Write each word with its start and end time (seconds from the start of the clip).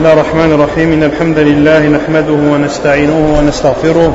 الله 0.00 0.12
الرحمن 0.12 0.52
الرحيم 0.52 0.92
إن 0.92 1.02
الحمد 1.02 1.38
لله 1.38 1.78
نحمده 1.78 2.32
ونستعينه 2.32 3.38
ونستغفره 3.38 4.12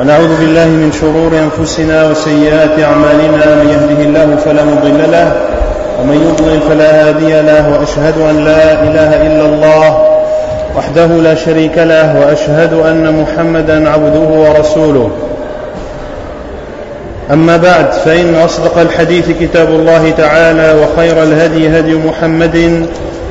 ونعوذ 0.00 0.40
بالله 0.40 0.64
من 0.64 0.92
شرور 1.00 1.32
أنفسنا 1.38 2.10
وسيئات 2.10 2.70
أعمالنا 2.84 3.54
من 3.62 3.68
يهده 3.68 4.02
الله 4.04 4.36
فلا 4.36 4.64
مضل 4.64 5.10
له 5.12 5.32
ومن 6.00 6.14
يضلل 6.28 6.60
فلا 6.60 7.08
هادي 7.08 7.40
له 7.42 7.72
وأشهد 7.72 8.18
أن 8.30 8.44
لا 8.44 8.72
إله 8.82 9.26
إلا 9.26 9.46
الله 9.46 10.06
وحده 10.76 11.06
لا 11.06 11.34
شريك 11.34 11.78
له 11.78 12.20
وأشهد 12.20 12.72
أن 12.72 13.22
محمدا 13.22 13.90
عبده 13.90 14.28
ورسوله 14.44 15.10
أما 17.32 17.56
بعد 17.56 17.92
فإن 17.92 18.34
أصدق 18.34 18.78
الحديث 18.78 19.30
كتاب 19.40 19.68
الله 19.68 20.10
تعالى 20.10 20.74
وخير 20.82 21.22
الهدي 21.22 21.78
هدي 21.78 21.94
محمد 21.94 22.86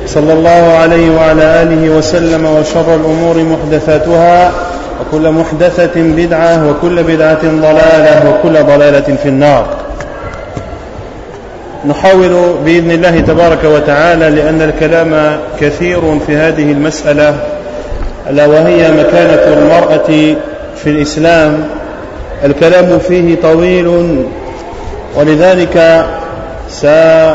صلى 0.06 0.32
الله 0.32 0.76
عليه 0.82 1.10
وعلى 1.10 1.62
آله 1.62 1.90
وسلم 1.90 2.46
وشر 2.46 2.94
الأمور 2.94 3.36
محدثاتها 3.38 4.52
وكل 5.00 5.30
محدثة 5.30 5.92
بدعة 5.96 6.70
وكل 6.70 7.02
بدعة 7.02 7.42
ضلالة 7.42 8.30
وكل 8.30 8.62
ضلالة 8.64 9.16
في 9.22 9.28
النار. 9.28 9.66
نحاول 11.86 12.54
بإذن 12.64 12.90
الله 12.90 13.20
تبارك 13.20 13.64
وتعالى 13.64 14.30
لأن 14.30 14.62
الكلام 14.62 15.38
كثير 15.60 16.18
في 16.26 16.36
هذه 16.36 16.72
المسألة 16.72 17.36
ألا 18.30 18.46
وهي 18.46 18.92
مكانة 18.92 19.42
المرأة 19.58 20.36
في 20.76 20.90
الإسلام. 20.90 21.64
الكلام 22.44 22.98
فيه 22.98 23.36
طويل 23.42 24.24
ولذلك 25.16 26.06
سأكثر 26.70 27.34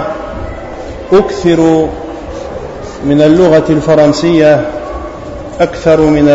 من 3.04 3.22
اللغة 3.22 3.64
الفرنسية 3.70 4.66
أكثر 5.60 6.02
من 6.02 6.30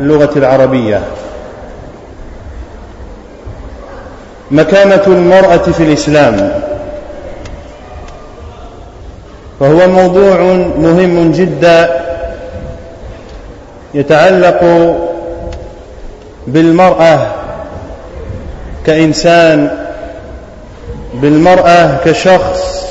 اللغة 0.00 0.30
العربية. 0.36 1.00
مكانة 4.50 5.02
المرأة 5.06 5.56
في 5.56 5.82
الإسلام. 5.82 6.52
وهو 9.60 9.88
موضوع 9.88 10.42
مهم 10.78 11.32
جدا 11.32 12.00
يتعلق 13.94 14.60
بالمرأة 16.46 17.26
كإنسان 18.86 19.70
بالمرأة 21.14 21.96
كشخص. 22.04 22.89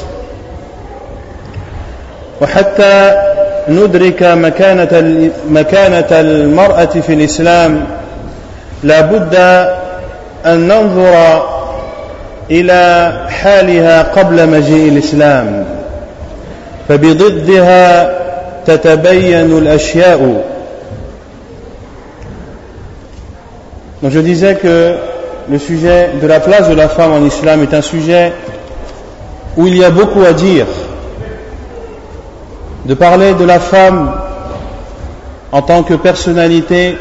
وحتى 2.41 3.23
ندرك 3.69 4.23
مكانة 4.23 5.29
مكانة 5.49 6.07
المرأة 6.11 6.85
في 6.85 7.13
الإسلام 7.13 7.85
لا 8.83 9.01
بد 9.01 9.35
أن 10.45 10.67
ننظر 10.67 11.43
إلى 12.51 13.13
حالها 13.29 14.03
قبل 14.03 14.49
مجيء 14.49 14.89
الإسلام 14.89 15.65
فبضدها 16.89 18.11
تتبين 18.65 19.57
الأشياء 19.57 20.43
Donc 24.01 24.11
je 24.13 24.19
disais 24.19 24.55
que 24.55 24.95
le 25.49 25.59
sujet 25.59 26.11
de 26.21 26.25
la 26.25 26.39
place 26.39 26.69
de 26.69 26.73
la 26.73 26.87
femme 26.87 27.11
en 27.11 27.25
islam 27.25 27.63
est 27.63 27.73
un 27.73 27.81
sujet 27.81 28.31
où 29.57 29.67
il 29.67 29.77
y 29.77 29.83
a 29.83 29.89
beaucoup 29.89 30.23
à 30.23 30.31
dire. 30.31 30.67
De 32.85 32.93
parler 32.93 33.33
de 33.33 33.43
la 33.43 33.59
femme 33.59 34.11
en 35.51 35.61
tant 35.61 35.83
que 35.83 35.95
personnalité, 35.95 36.95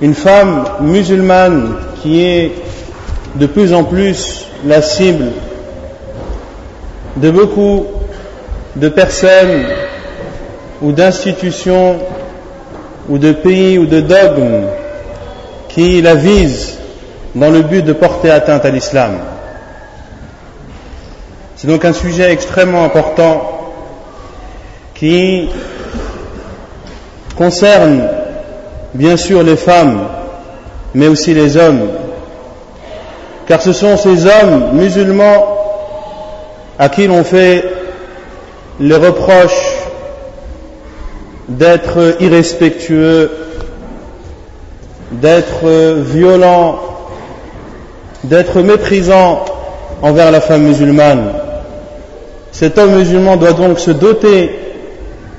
une 0.00 0.14
femme 0.14 0.64
musulmane 0.80 1.74
qui 2.02 2.24
est 2.24 2.52
de 3.36 3.46
plus 3.46 3.72
en 3.72 3.84
plus 3.84 4.46
la 4.64 4.82
cible 4.82 5.26
de 7.16 7.30
beaucoup 7.30 7.86
de 8.76 8.88
personnes 8.88 9.64
ou 10.82 10.92
d'institutions 10.92 11.96
ou 13.08 13.18
de 13.18 13.32
pays 13.32 13.78
ou 13.78 13.86
de 13.86 14.00
dogmes 14.00 14.66
qui 15.68 16.02
la 16.02 16.14
visent 16.14 16.78
dans 17.34 17.50
le 17.50 17.62
but 17.62 17.84
de 17.84 17.92
porter 17.92 18.30
atteinte 18.30 18.64
à 18.64 18.70
l'islam. 18.70 19.12
C'est 21.56 21.68
donc 21.68 21.84
un 21.84 21.92
sujet 21.92 22.32
extrêmement 22.32 22.84
important 22.84 23.72
qui 24.94 25.48
concerne 27.36 28.08
bien 28.92 29.16
sûr 29.16 29.42
les 29.42 29.56
femmes, 29.56 30.00
mais 30.94 31.06
aussi 31.06 31.32
les 31.32 31.56
hommes, 31.56 31.88
car 33.46 33.62
ce 33.62 33.72
sont 33.72 33.96
ces 33.96 34.26
hommes 34.26 34.72
musulmans 34.72 35.46
à 36.78 36.88
qui 36.88 37.06
l'on 37.06 37.22
fait 37.22 37.64
les 38.80 38.96
reproches 38.96 39.76
d'être 41.48 42.16
irrespectueux, 42.20 43.30
d'être 45.12 45.68
violent, 46.00 46.80
d'être 48.24 48.60
méprisant 48.60 49.44
envers 50.02 50.32
la 50.32 50.40
femme 50.40 50.62
musulmane. 50.62 51.43
Cet 52.54 52.78
homme 52.78 52.94
musulman 52.94 53.36
doit 53.36 53.52
donc 53.52 53.80
se 53.80 53.90
doter 53.90 54.48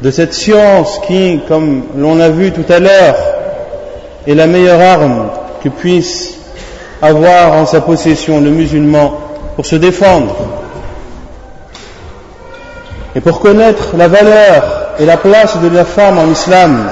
de 0.01 0.11
cette 0.11 0.33
science 0.33 0.99
qui, 1.07 1.39
comme 1.47 1.83
l'on 1.95 2.19
a 2.19 2.27
vu 2.27 2.51
tout 2.51 2.65
à 2.67 2.79
l'heure, 2.79 3.15
est 4.27 4.35
la 4.35 4.47
meilleure 4.47 4.81
arme 4.81 5.29
que 5.63 5.69
puisse 5.69 6.35
avoir 7.01 7.53
en 7.53 7.65
sa 7.65 7.79
possession 7.79 8.41
le 8.41 8.49
musulman 8.49 9.17
pour 9.55 9.65
se 9.65 9.77
défendre 9.77 10.35
et 13.15 13.21
pour 13.21 13.39
connaître 13.39 13.95
la 13.95 14.09
valeur 14.09 14.91
et 14.99 15.05
la 15.05 15.15
place 15.15 15.57
de 15.61 15.69
la 15.69 15.85
femme 15.85 16.19
en 16.19 16.29
islam 16.29 16.91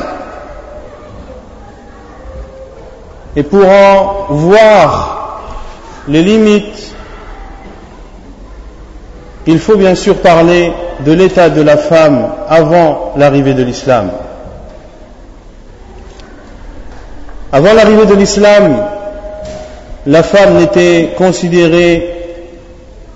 et 3.35 3.43
pour 3.43 3.67
en 3.67 4.27
voir 4.29 5.41
les 6.07 6.23
limites, 6.23 6.92
il 9.45 9.59
faut 9.59 9.75
bien 9.75 9.95
sûr 9.95 10.17
parler 10.17 10.71
de 11.05 11.11
l'état 11.11 11.49
de 11.49 11.61
la 11.61 11.77
femme 11.77 12.29
avant 12.47 13.13
l'arrivée 13.17 13.53
de 13.53 13.63
l'islam. 13.63 14.11
Avant 17.51 17.73
l'arrivée 17.73 18.05
de 18.05 18.15
l'islam, 18.15 18.83
la 20.05 20.23
femme 20.23 20.57
n'était 20.57 21.13
considérée 21.17 22.09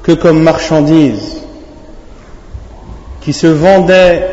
que 0.03 0.11
comme 0.11 0.41
marchandise 0.41 1.41
qui 3.21 3.33
se 3.33 3.47
vendait 3.47 4.27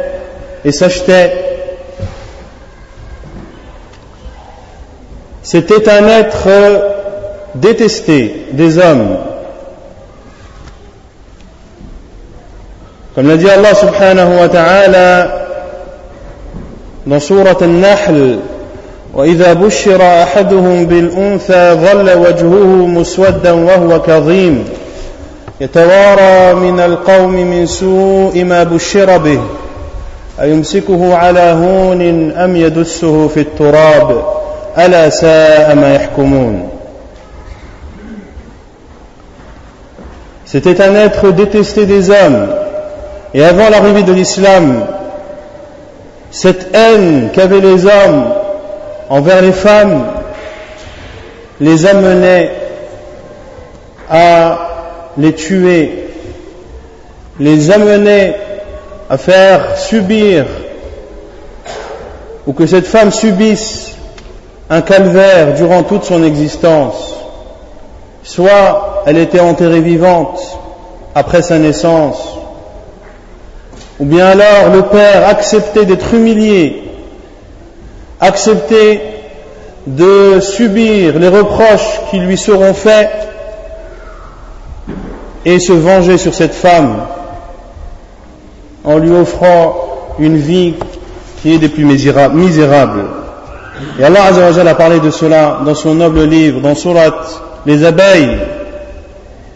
et 0.65 0.73
s'achetait. 0.73 1.33
C'était 5.43 5.89
un 5.91 6.07
être 6.09 6.49
détesté 7.55 8.47
des 8.53 8.79
hommes. 8.79 9.19
Subhanahu 13.17 14.41
wa 14.41 14.49
ta'ala 14.49 15.47
dans 17.07 17.21
Surat 17.21 17.63
Al-Nahl, 17.63 18.39
وإذا 19.15 19.53
بشر 19.53 20.03
أحدهم 20.23 20.87
بالأنثى 20.87 21.75
ظل 21.75 22.11
وجهه 22.19 22.87
مسودا 22.87 23.53
وهو 23.53 24.03
كظيم. 24.03 24.65
يتوارى 25.61 26.55
من 26.55 26.81
القوم 26.81 27.33
من 27.33 27.67
سوء 27.67 28.45
ما 28.45 28.65
بشر 28.65 29.19
به. 29.19 29.41
أيمسكه 30.41 31.15
على 31.15 31.41
هون 31.41 32.33
أم 32.33 32.57
يدسه 32.57 33.29
في 33.29 33.41
التراب؟ 33.41 34.25
ألا 34.79 35.09
ساء 35.11 35.75
ما 35.75 35.95
يحكمون. 35.95 36.69
C'était 40.45 40.81
un 40.81 40.95
être 40.95 41.31
détesté 41.31 41.87
des 41.87 42.11
hommes. 42.11 42.64
Et 43.35 43.45
avant 43.45 43.69
l'arrivée 43.69 44.05
de 44.05 44.13
l'islam, 44.13 44.87
cette 46.31 46.75
haine 46.75 47.31
qu'avaient 47.33 47.61
les 47.61 47.85
hommes 47.85 48.33
envers 49.11 49.43
les 49.43 49.53
femmes 49.53 50.05
les 51.61 51.87
amenait 51.87 52.51
à 54.11 54.59
les 55.17 55.33
tuer, 55.35 56.09
les 57.39 57.71
amenait 57.71 58.37
à 59.11 59.19
faire 59.19 59.77
subir 59.79 60.47
ou 62.47 62.53
que 62.53 62.67
cette 62.67 62.87
femme 62.87 63.11
subisse 63.11 63.93
un 64.71 64.81
calvaire 64.81 65.55
durant 65.55 65.83
toute 65.83 66.05
son 66.05 66.25
existence. 66.25 67.15
Soit 68.23 69.03
elle 69.07 69.19
était 69.19 69.41
enterrée 69.41 69.81
vivante 69.81 70.41
après 71.15 71.43
sa 71.43 71.59
naissance, 71.59 72.39
ou 74.01 74.05
bien 74.05 74.27
alors 74.27 74.75
le 74.75 74.83
père 74.83 75.29
acceptait 75.29 75.85
d'être 75.85 76.13
humilié, 76.15 76.83
acceptait 78.21 79.01
de 79.87 80.41
subir 80.41 81.19
les 81.19 81.29
reproches 81.29 82.01
qui 82.11 82.19
lui 82.19 82.37
seront 82.37 82.75
faits 82.75 83.11
et 85.45 85.59
se 85.59 85.73
venger 85.73 86.17
sur 86.19 86.35
cette 86.35 86.55
femme 86.55 87.05
en 88.85 88.99
lui 88.99 89.11
offrant 89.11 89.77
une 90.19 90.37
vie 90.37 90.75
qui 91.43 91.55
est 91.55 91.59
des 91.59 91.69
plus 91.69 91.85
misérables. 91.85 93.05
Et 93.99 94.05
Allah 94.05 94.25
a 94.25 94.75
parlé 94.75 95.01
de 95.01 95.11
cela 95.11 95.61
dans 95.65 95.75
son 95.75 95.95
noble 95.95 96.25
livre, 96.25 96.61
dans 96.61 96.75
Surat 96.75 97.15
Les 97.67 97.85
abeilles. 97.85 98.39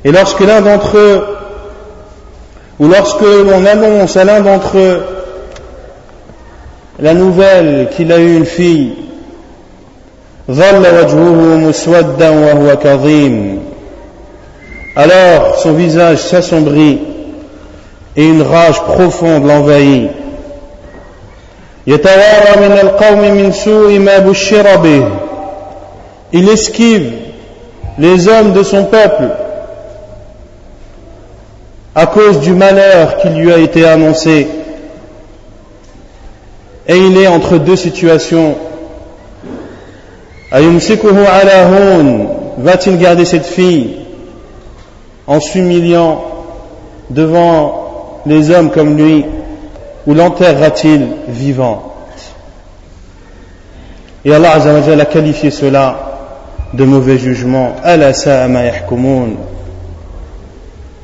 Et 0.05 0.12
lorsque 0.12 0.40
l'un 0.40 0.61
d'entre 0.61 0.96
eux, 0.96 1.25
ou 2.80 2.86
lorsque 2.86 3.22
l'on 3.22 3.64
annonce 3.66 4.16
à 4.16 4.25
l'un 4.25 4.40
d'entre 4.40 4.78
eux 4.78 5.02
la 7.00 7.14
nouvelle 7.14 7.88
qu'il 7.96 8.12
a 8.12 8.19
eu 8.19 8.36
une 8.36 8.46
fille, 8.46 8.94
alors 14.96 15.58
son 15.58 15.72
visage 15.75 16.19
s'assombrit 16.19 16.98
et 18.16 18.25
une 18.25 18.42
rage 18.42 18.80
profonde 18.82 19.46
l'envahit. 19.46 20.10
Il 26.32 26.48
esquive 26.48 27.12
les 27.98 28.28
hommes 28.28 28.52
de 28.52 28.62
son 28.62 28.84
peuple 28.84 29.30
à 31.94 32.06
cause 32.06 32.40
du 32.40 32.52
malheur 32.52 33.17
qui 33.19 33.29
lui 33.29 33.52
a 33.52 33.58
été 33.58 33.85
annoncé. 33.87 34.46
Et 36.87 36.96
il 36.96 37.19
est 37.19 37.26
entre 37.26 37.58
deux 37.58 37.76
situations. 37.76 38.56
Va-t-il 42.58 42.99
garder 42.99 43.25
cette 43.25 43.46
fille 43.46 43.96
en 45.26 45.40
s'humiliant 45.40 46.25
devant 47.11 48.20
les 48.26 48.50
hommes 48.50 48.70
comme 48.70 48.96
lui, 48.96 49.25
ou 50.06 50.14
l'enterrera-t-il 50.14 51.06
vivante 51.29 51.82
Et 54.25 54.35
Allah 54.35 54.55
a 54.55 55.05
qualifié 55.05 55.50
cela 55.50 55.96
de 56.73 56.85
mauvais 56.85 57.19
jugement. 57.19 57.76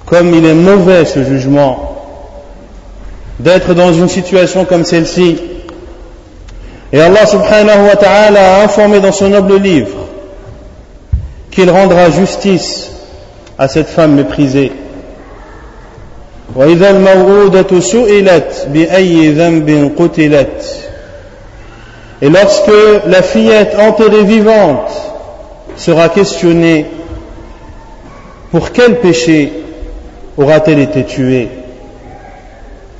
Comme 0.06 0.34
il 0.34 0.44
est 0.44 0.54
mauvais 0.54 1.04
ce 1.04 1.24
jugement 1.24 1.94
d'être 3.38 3.74
dans 3.74 3.92
une 3.92 4.08
situation 4.08 4.64
comme 4.64 4.84
celle-ci. 4.84 5.38
Et 6.92 7.00
Allah 7.00 7.26
subhanahu 7.26 7.88
wa 7.88 7.96
ta'ala 7.96 8.56
a 8.56 8.64
informé 8.64 9.00
dans 9.00 9.12
son 9.12 9.28
noble 9.28 9.56
livre 9.56 10.06
qu'il 11.50 11.70
rendra 11.70 12.10
justice 12.10 12.90
à 13.58 13.68
cette 13.68 13.88
femme 13.88 14.14
méprisée. 14.14 14.72
Et 22.22 22.28
lorsque 22.28 22.70
la 23.06 23.22
fillette 23.22 23.76
enterrée 23.78 24.24
vivante 24.24 24.90
sera 25.76 26.08
questionnée, 26.08 26.86
pour 28.52 28.70
quel 28.70 29.00
péché 29.00 29.63
aura-t-elle 30.36 30.81
été 30.81 31.04
tuée 31.04 31.48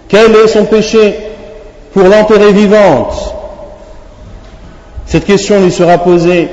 Quel 0.09 0.35
est 0.35 0.49
son 0.49 0.65
péché 0.65 1.17
pour 1.93 2.05
l'enterrer 2.05 2.53
vivante 2.53 3.35
Cette 5.07 5.25
question 5.25 5.61
lui 5.61 5.71
sera 5.71 5.99
posée. 5.99 6.49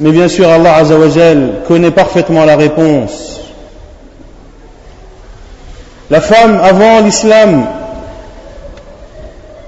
Mais 0.00 0.10
bien 0.10 0.28
sûr, 0.28 0.48
Allah 0.48 0.76
Azzawajal 0.76 1.62
connaît 1.66 1.90
parfaitement 1.90 2.44
la 2.44 2.56
réponse. 2.56 3.40
La 6.10 6.20
femme, 6.20 6.60
avant 6.62 7.00
l'islam, 7.00 7.66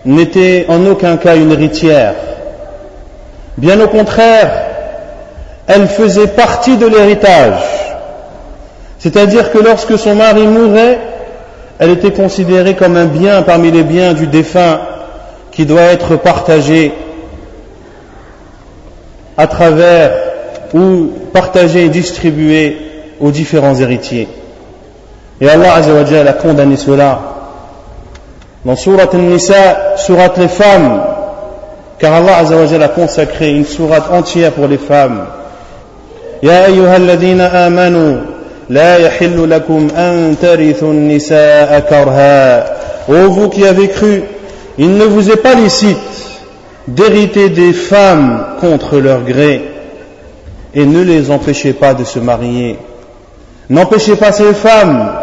n'était 0.05 0.67
en 0.69 0.87
aucun 0.87 1.17
cas 1.17 1.37
une 1.37 1.53
héritière. 1.53 2.15
Bien 3.59 3.79
au 3.81 3.89
contraire, 3.89 4.51
elle 5.67 5.87
faisait 5.87 6.29
partie 6.29 6.77
de 6.77 6.87
l'héritage. 6.87 7.80
C'est-à-dire 9.01 9.51
que 9.51 9.59
lorsque 9.59 9.99
son 9.99 10.15
mari 10.15 10.47
mourait, 10.47 10.99
elle 11.79 11.91
était 11.91 12.13
considérée 12.13 12.77
comme 12.77 12.97
un 12.97 13.07
bien 13.07 13.43
parmi 13.43 13.71
les 13.71 13.83
biens 13.83 14.13
du 14.13 14.27
défunt 14.27 14.79
qui 15.51 15.65
doit 15.65 15.81
être 15.81 16.17
partagé 16.17 16.93
à 19.39 19.47
travers 19.47 20.13
ou 20.75 21.07
partagé 21.33 21.87
et 21.87 21.89
distribué 21.89 22.77
aux 23.19 23.31
différents 23.31 23.75
héritiers. 23.75 24.29
Et 25.41 25.49
Allah 25.49 25.77
Azzawajal 25.77 26.29
a 26.29 26.35
condamné 26.35 26.77
cela. 26.77 27.21
Dans 28.67 28.77
Surat 28.77 29.09
Al-Nisa, 29.11 29.97
Surat 29.97 30.35
les 30.37 30.49
femmes, 30.49 31.01
car 31.99 32.13
Allah 32.13 32.37
Azzawajal 32.37 32.83
a 32.83 32.89
consacré 32.89 33.51
une 33.51 33.65
sourate 33.65 34.13
entière 34.13 34.53
pour 34.53 34.69
les 34.69 34.77
femmes. 34.77 35.25
Ya 36.43 36.65
ayyuha 36.65 36.97
amanu 37.65 38.19
Ô 43.09 43.29
vous 43.29 43.49
qui 43.49 43.67
avez 43.67 43.89
cru, 43.89 44.23
il 44.79 44.97
ne 44.97 45.05
vous 45.05 45.29
est 45.31 45.43
pas 45.43 45.55
licite 45.55 45.99
d'hériter 46.87 47.49
des 47.49 47.73
femmes 47.73 48.45
contre 48.61 48.99
leur 48.99 49.23
gré 49.23 49.65
et 50.73 50.87
ne 50.87 51.03
les 51.03 51.33
empêchez 51.33 51.73
pas 51.73 51.95
de 51.95 52.05
se 52.05 52.21
marier. 52.21 52.79
N'empêchez 53.69 54.15
pas 54.15 54.31
ces 54.31 54.55
femmes 54.55 55.15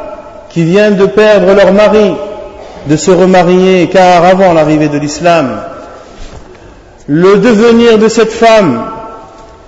qui 0.50 0.66
viennent 0.66 0.98
de 0.98 1.06
perdre 1.06 1.54
leur 1.54 1.72
mari 1.72 2.16
de 2.88 2.98
se 2.98 3.12
remarier 3.12 3.88
car 3.92 4.26
avant 4.26 4.52
l'arrivée 4.52 4.90
de 4.90 4.98
l'islam, 4.98 5.62
le 7.08 7.38
devenir 7.38 7.98
de 7.98 8.10
cette 8.10 8.34
femme, 8.34 8.84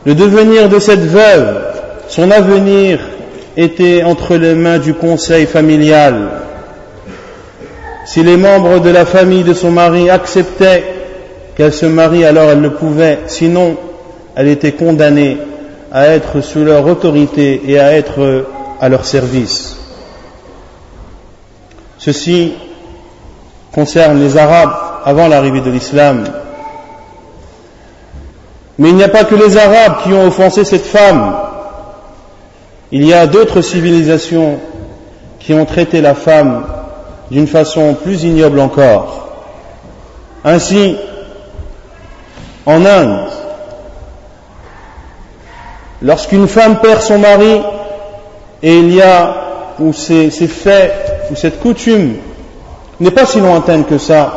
le 0.06 0.16
devenir 0.16 0.68
de 0.68 0.80
cette 0.80 1.06
veuve, 1.06 1.62
son 2.10 2.30
avenir 2.30 3.00
était 3.58 4.04
entre 4.04 4.36
les 4.36 4.56
mains 4.56 4.80
du 4.80 4.94
conseil 4.94 5.46
familial. 5.46 6.30
Si 8.06 8.24
les 8.24 8.38
membres 8.38 8.80
de 8.80 8.90
la 8.90 9.06
famille 9.06 9.44
de 9.44 9.54
son 9.54 9.72
mari 9.72 10.10
acceptaient 10.10 10.84
qu'elle 11.56 11.74
se 11.74 11.86
marie, 11.86 12.26
alors 12.26 12.50
elle 12.50 12.62
le 12.62 12.74
pouvait, 12.74 13.20
sinon 13.28 13.78
elle 14.36 14.48
était 14.48 14.72
condamnée 14.72 15.38
à 15.92 16.08
être 16.08 16.42
sous 16.42 16.64
leur 16.64 16.86
autorité 16.88 17.62
et 17.68 17.80
à 17.80 17.94
être 17.94 18.46
à 18.80 18.90
leur 18.90 19.06
service. 19.06 19.78
Ceci 21.98 22.54
concerne 23.74 24.20
les 24.22 24.38
Arabes 24.38 24.74
avant 25.06 25.28
l'arrivée 25.28 25.62
de 25.62 25.70
l'islam. 25.70 26.24
Mais 28.78 28.90
il 28.90 28.96
n'y 28.96 29.04
a 29.04 29.10
pas 29.10 29.26
que 29.26 29.36
les 29.36 29.58
Arabes 29.58 29.98
qui 30.04 30.14
ont 30.14 30.26
offensé 30.26 30.64
cette 30.64 30.86
femme. 30.86 31.36
Il 32.92 33.06
y 33.06 33.14
a 33.14 33.28
d'autres 33.28 33.62
civilisations 33.62 34.60
qui 35.40 35.54
ont 35.54 35.66
traité 35.66 36.02
la 36.02 36.16
femme 36.16 36.66
d'une 37.30 37.48
façon 37.48 37.94
plus 37.94 38.24
ignoble 38.24 38.60
encore. 38.60 39.30
Ainsi, 40.44 40.96
en 42.66 42.86
Inde, 42.86 43.28
lorsqu'une 46.02 46.48
femme 46.48 46.80
perd 46.80 47.02
son 47.02 47.20
mari 47.20 47.62
et 48.64 48.78
il 48.78 48.94
y 48.94 49.02
a, 49.02 49.36
ou 49.80 49.94
c'est 49.94 50.30
fait 50.30 50.94
ou 51.32 51.36
cette 51.36 51.60
coutume 51.60 52.16
n'est 53.00 53.12
pas 53.12 53.26
si 53.26 53.40
lointaine 53.40 53.86
que 53.86 53.98
ça. 53.98 54.34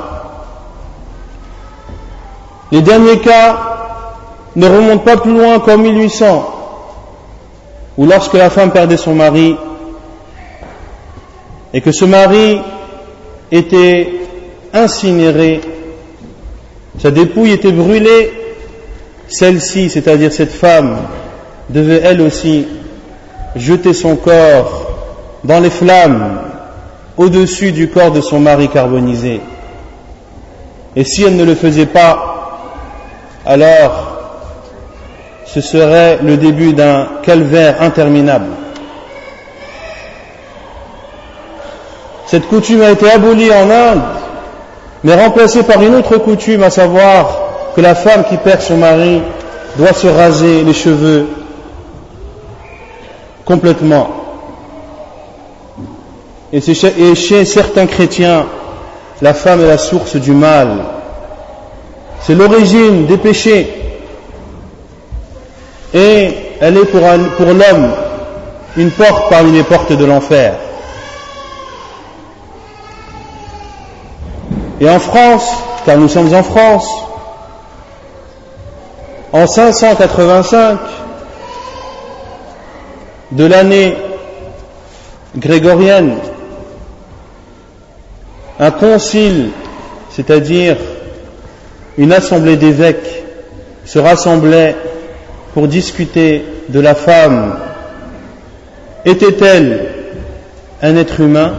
Les 2.71 2.83
derniers 2.83 3.19
cas 3.19 3.57
ne 4.57 4.67
remontent 4.67 5.05
pas 5.05 5.17
plus 5.17 5.33
loin 5.33 5.59
qu'en 5.59 5.79
1800, 5.79 6.52
où 7.97 8.07
lorsque 8.07 8.35
la 8.35 8.51
femme 8.51 8.71
perdait 8.71 8.97
son 8.97 9.15
mari, 9.15 9.57
et 11.75 11.81
que 11.81 11.93
ce 11.93 12.05
mari 12.05 12.61
était 13.51 14.09
incinéré, 14.73 15.61
sa 16.99 17.11
dépouille 17.11 17.53
était 17.53 17.73
brûlée, 17.73 18.33
celle-ci, 19.29 19.89
c'est-à-dire 19.89 20.33
cette 20.33 20.53
femme, 20.53 20.99
devait 21.71 22.03
elle 22.05 22.21
aussi 22.21 22.67
jeter 23.57 23.95
son 23.95 24.17
corps 24.17 24.91
dans 25.45 25.61
les 25.61 25.71
flammes 25.71 26.41
au-dessus 27.17 27.73
du 27.73 27.89
corps 27.89 28.13
de 28.13 28.21
son 28.21 28.41
mari 28.41 28.69
carbonisé. 28.69 29.41
Et 30.97 31.05
si 31.05 31.25
elle 31.25 31.37
ne 31.37 31.45
le 31.45 31.55
faisait 31.55 31.87
pas, 31.87 32.33
alors 33.47 34.02
ce 35.53 35.61
serait 35.61 36.19
le 36.23 36.37
début 36.37 36.73
d'un 36.73 37.09
calvaire 37.23 37.83
interminable. 37.83 38.47
cette 42.33 42.49
coutume 42.49 42.81
a 42.81 42.91
été 42.91 43.11
abolie 43.11 43.53
en 43.53 43.69
Inde, 43.69 44.01
mais 45.05 45.15
remplacée 45.15 45.65
par 45.65 45.83
une 45.83 45.95
autre 45.97 46.17
coutume, 46.17 46.63
à 46.63 46.71
savoir 46.71 47.41
que 47.77 47.83
la 47.83 47.95
femme 47.95 48.25
qui 48.27 48.39
perd 48.39 48.63
son 48.63 48.79
mari 48.79 49.21
doit 49.77 49.93
se 49.93 50.07
raser 50.07 50.65
les 50.65 50.73
cheveux 50.73 51.27
complètement. 53.45 54.09
Et 56.55 56.63
chez 56.63 57.45
certains 57.45 57.85
chrétiens, 57.85 58.47
la 59.21 59.35
femme 59.35 59.61
est 59.61 59.69
la 59.69 59.77
source 59.77 60.17
du 60.17 60.33
mal. 60.33 60.71
C'est 62.23 62.35
l'origine 62.35 63.05
des 63.05 63.19
péchés. 63.19 63.92
Et 65.95 66.35
elle 66.61 66.77
est 66.77 66.85
pour, 66.87 67.01
l'homme 67.01 67.93
une 68.77 68.91
porte 68.91 69.29
parmi 69.29 69.53
les 69.53 69.63
portes 69.63 69.93
de 69.93 70.05
l'enfer. 70.05 70.55
Et 74.81 74.89
en 74.89 74.99
France, 74.99 75.49
car 75.85 75.99
nous 75.99 76.09
sommes 76.09 76.33
en 76.35 76.43
France, 76.43 76.89
en 79.33 79.47
585 79.47 80.79
de 83.33 83.45
l'année 83.45 83.97
grégorienne, 85.37 86.17
un 88.59 88.71
concile, 88.71 89.51
c'est-à-dire 90.11 90.77
une 91.99 92.13
assemblée 92.13 92.57
d'évêques, 92.57 93.25
se 93.85 93.99
rassemblait 93.99 94.77
pour 95.55 95.69
discuter 95.69 96.45
de 96.69 96.81
la 96.81 96.95
femme. 96.95 97.57
Était-elle 99.05 99.87
un 100.81 100.97
être 100.97 101.21
humain? 101.21 101.55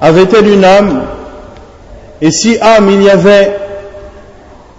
Avait-elle 0.00 0.48
une 0.48 0.64
âme? 0.64 1.02
Et 2.20 2.30
si 2.30 2.58
âme 2.60 2.90
il 2.90 3.02
y 3.02 3.10
avait, 3.10 3.56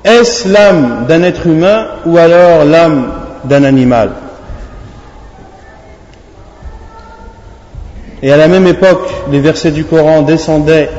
est-ce 0.03 0.47
l'âme 0.47 1.05
d'un 1.07 1.23
être 1.23 1.45
humain 1.47 1.87
ou 2.05 2.17
alors 2.17 2.65
l'âme 2.65 3.11
d'un 3.43 3.63
animal? 3.63 4.11
Et 8.23 8.31
à 8.31 8.37
la 8.37 8.47
même 8.47 8.65
époque, 8.65 9.09
les 9.31 9.39
versets 9.39 9.71
du 9.71 9.85
Coran 9.85 10.23
descendaient 10.23 10.89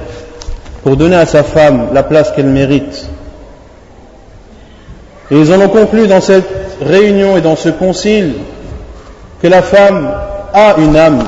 pour 0.85 0.97
donner 0.97 1.17
à 1.17 1.27
sa 1.27 1.43
femme 1.43 1.89
la 1.93 2.05
place 2.05 2.31
qu'elle 2.31 2.47
mérite. 2.47 3.09
Et 5.31 5.39
ils 5.39 5.53
en 5.53 5.61
ont 5.61 5.69
conclu 5.69 6.07
dans 6.07 6.21
cette 6.21 6.68
réunion 6.81 7.37
et 7.37 7.41
dans 7.41 7.57
ce 7.57 7.69
concile 7.69 8.35
que 9.43 9.47
la 9.47 9.63
femme 9.63 10.11
a 10.53 10.77
une 10.79 10.97
âme, 10.97 11.25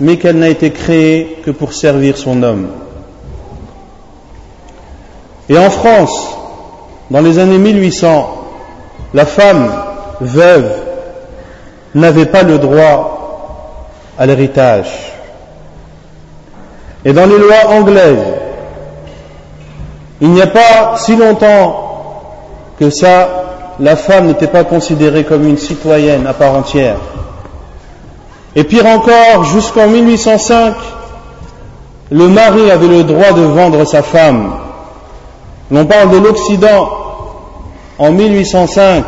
mais 0.00 0.16
qu'elle 0.16 0.38
n'a 0.38 0.48
été 0.48 0.70
créée 0.70 1.38
que 1.44 1.50
pour 1.50 1.72
servir 1.72 2.16
son 2.16 2.42
homme. 2.42 2.68
Et 5.48 5.58
en 5.58 5.70
France, 5.70 6.36
dans 7.10 7.20
les 7.20 7.38
années 7.38 7.58
1800, 7.58 8.34
la 9.14 9.24
femme 9.24 9.72
veuve 10.20 10.70
n'avait 11.94 12.26
pas 12.26 12.42
le 12.42 12.58
droit 12.58 13.88
à 14.18 14.26
l'héritage. 14.26 14.90
Et 17.04 17.12
dans 17.12 17.26
les 17.26 17.38
lois 17.38 17.70
anglaises, 17.70 18.18
il 20.20 20.30
n'y 20.30 20.42
a 20.42 20.48
pas 20.48 20.96
si 20.96 21.16
longtemps 21.16 21.84
que 22.78 22.90
ça, 22.90 23.28
la 23.80 23.96
femme 23.96 24.26
n'était 24.26 24.46
pas 24.46 24.64
considérée 24.64 25.24
comme 25.24 25.46
une 25.46 25.58
citoyenne 25.58 26.26
à 26.26 26.32
part 26.32 26.54
entière. 26.54 26.96
Et 28.56 28.64
pire 28.64 28.86
encore, 28.86 29.44
jusqu'en 29.44 29.86
1805, 29.88 30.74
le 32.10 32.28
mari 32.28 32.70
avait 32.70 32.88
le 32.88 33.04
droit 33.04 33.32
de 33.32 33.42
vendre 33.42 33.84
sa 33.84 34.02
femme. 34.02 34.52
L'on 35.70 35.84
parle 35.86 36.10
de 36.10 36.16
l'Occident 36.16 36.88
en 37.98 38.10
1805. 38.10 39.04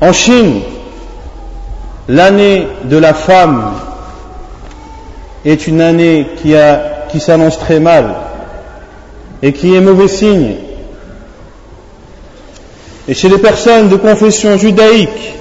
En 0.00 0.12
Chine, 0.12 0.60
L'année 2.08 2.66
de 2.84 2.96
la 2.96 3.12
femme 3.12 3.74
est 5.44 5.66
une 5.66 5.82
année 5.82 6.26
qui, 6.40 6.54
qui 7.10 7.20
s'annonce 7.20 7.58
très 7.58 7.80
mal 7.80 8.14
et 9.42 9.52
qui 9.52 9.74
est 9.74 9.80
mauvais 9.80 10.08
signe. 10.08 10.54
Et 13.06 13.14
chez 13.14 13.28
les 13.28 13.38
personnes 13.38 13.88
de 13.88 13.96
confession 13.96 14.56
judaïque, 14.58 15.34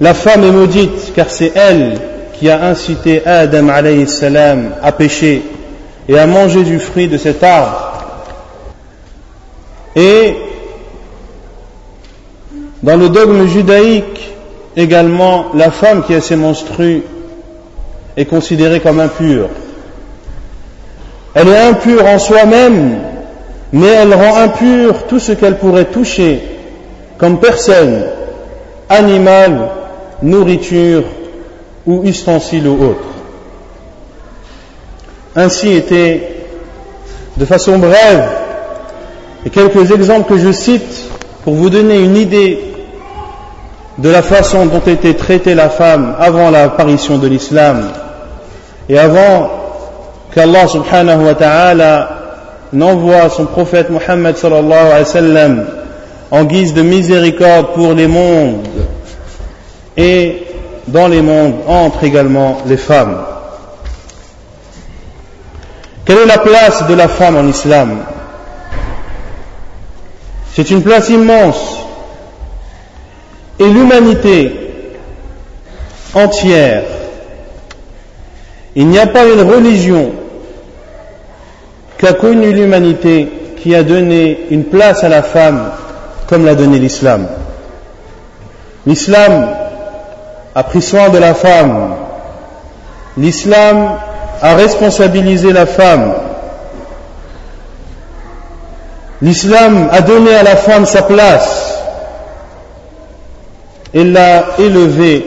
la 0.00 0.12
femme 0.12 0.44
est 0.44 0.50
maudite 0.50 1.12
car 1.14 1.30
c'est 1.30 1.52
elle 1.54 1.98
qui 2.38 2.50
a 2.50 2.66
incité 2.66 3.24
Adam 3.24 3.68
salam 4.06 4.74
à 4.82 4.92
pécher 4.92 5.42
et 6.08 6.18
à 6.18 6.26
manger 6.26 6.64
du 6.64 6.78
fruit 6.78 7.08
de 7.08 7.16
cet 7.16 7.42
arbre. 7.42 7.92
Et 9.94 10.36
dans 12.82 12.96
le 12.96 13.08
dogme 13.08 13.46
judaïque, 13.46 14.26
Également, 14.76 15.46
la 15.54 15.70
femme 15.70 16.04
qui 16.04 16.14
a 16.14 16.20
ses 16.20 16.36
menstrues 16.36 17.02
est 18.14 18.26
considérée 18.26 18.80
comme 18.80 19.00
impure. 19.00 19.48
Elle 21.36 21.48
est 21.48 21.58
impure 21.58 22.06
en 22.06 22.18
soi-même, 22.18 22.96
mais 23.70 23.88
elle 23.88 24.14
rend 24.14 24.36
impur 24.38 25.06
tout 25.06 25.18
ce 25.18 25.32
qu'elle 25.32 25.58
pourrait 25.58 25.84
toucher 25.84 26.42
comme 27.18 27.40
personne, 27.40 28.04
animal, 28.88 29.68
nourriture 30.22 31.02
ou 31.86 32.04
ustensile 32.04 32.66
ou 32.66 32.82
autre. 32.82 33.04
Ainsi 35.36 35.72
était, 35.72 36.46
de 37.36 37.44
façon 37.44 37.78
brève, 37.78 38.30
et 39.44 39.50
quelques 39.50 39.90
exemples 39.90 40.32
que 40.32 40.38
je 40.38 40.52
cite 40.52 41.02
pour 41.44 41.52
vous 41.52 41.68
donner 41.68 41.98
une 41.98 42.16
idée 42.16 42.60
de 43.98 44.08
la 44.08 44.22
façon 44.22 44.64
dont 44.64 44.80
était 44.86 45.12
traitée 45.12 45.54
la 45.54 45.68
femme 45.68 46.16
avant 46.18 46.48
l'apparition 46.48 47.18
de 47.18 47.26
l'islam 47.26 47.90
et 48.88 48.98
avant 48.98 49.65
qu'Allah 50.36 50.68
subhanahu 50.68 51.24
wa 51.24 51.34
ta'ala 51.34 52.08
n'envoie 52.70 53.30
son 53.30 53.46
prophète 53.46 53.88
Muhammad 53.88 54.36
sallallahu 54.36 54.86
alayhi 54.86 54.98
wa 54.98 55.04
sallam 55.06 55.66
en 56.30 56.44
guise 56.44 56.74
de 56.74 56.82
miséricorde 56.82 57.72
pour 57.72 57.94
les 57.94 58.06
mondes 58.06 58.68
et 59.96 60.42
dans 60.88 61.08
les 61.08 61.22
mondes 61.22 61.54
entrent 61.66 62.04
également 62.04 62.58
les 62.66 62.76
femmes. 62.76 63.16
Quelle 66.04 66.18
est 66.18 66.26
la 66.26 66.36
place 66.36 66.86
de 66.86 66.92
la 66.92 67.08
femme 67.08 67.36
en 67.36 67.48
islam? 67.48 68.00
C'est 70.52 70.70
une 70.70 70.82
place 70.82 71.08
immense 71.08 71.78
et 73.58 73.64
l'humanité 73.64 74.52
entière. 76.12 76.82
Il 78.74 78.88
n'y 78.88 78.98
a 78.98 79.06
pas 79.06 79.24
une 79.24 79.40
religion 79.40 80.12
qu'a 81.98 82.12
connue 82.12 82.52
l'humanité 82.52 83.28
qui 83.62 83.74
a 83.74 83.82
donné 83.82 84.46
une 84.50 84.64
place 84.64 85.04
à 85.04 85.08
la 85.08 85.22
femme 85.22 85.70
comme 86.28 86.44
l'a 86.44 86.54
donné 86.54 86.78
l'islam. 86.78 87.26
L'islam 88.86 89.48
a 90.54 90.62
pris 90.62 90.82
soin 90.82 91.08
de 91.08 91.18
la 91.18 91.34
femme. 91.34 91.94
L'islam 93.16 93.98
a 94.42 94.54
responsabilisé 94.54 95.52
la 95.52 95.66
femme. 95.66 96.14
L'islam 99.22 99.88
a 99.90 100.00
donné 100.02 100.34
à 100.34 100.42
la 100.42 100.56
femme 100.56 100.84
sa 100.86 101.02
place 101.02 101.76
il 103.96 104.12
l'a 104.12 104.44
élevé. 104.58 105.24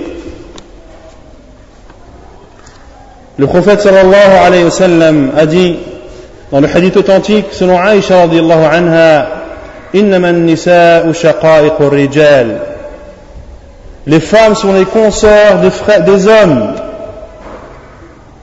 Le 3.38 3.48
prophète 3.48 3.82
sallallahu 3.82 4.46
alayhi 4.46 4.64
wa 4.66 4.72
sallam 4.72 5.32
a 5.36 5.46
dit 5.48 5.76
dans 6.52 6.60
le 6.60 6.68
hadith 6.68 6.98
authentique, 6.98 7.48
selon 7.52 7.80
Aïcha 7.80 8.22
radiallahu 8.22 8.64
anha, 8.72 9.40
les 9.92 10.04
femmes 14.20 14.54
sont 14.56 14.74
les 14.74 14.86
consorts 14.86 15.62
des, 15.62 15.72
des 16.06 16.28
hommes. 16.28 16.76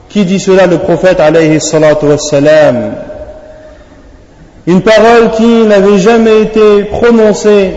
Qui 0.09 0.25
dit 0.25 0.41
cela 0.41 0.67
le 0.67 0.79
prophète 0.79 1.21
alayhi 1.21 1.61
salatu 1.61 2.07
wassalam? 2.07 2.95
Une 4.67 4.83
parole 4.83 5.31
qui 5.37 5.65
n'avait 5.65 5.99
jamais 5.99 6.43
été 6.43 6.83
prononcée 6.85 7.75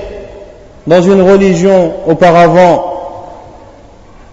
dans 0.87 1.03
une 1.03 1.21
religion 1.21 1.93
auparavant, 2.07 2.85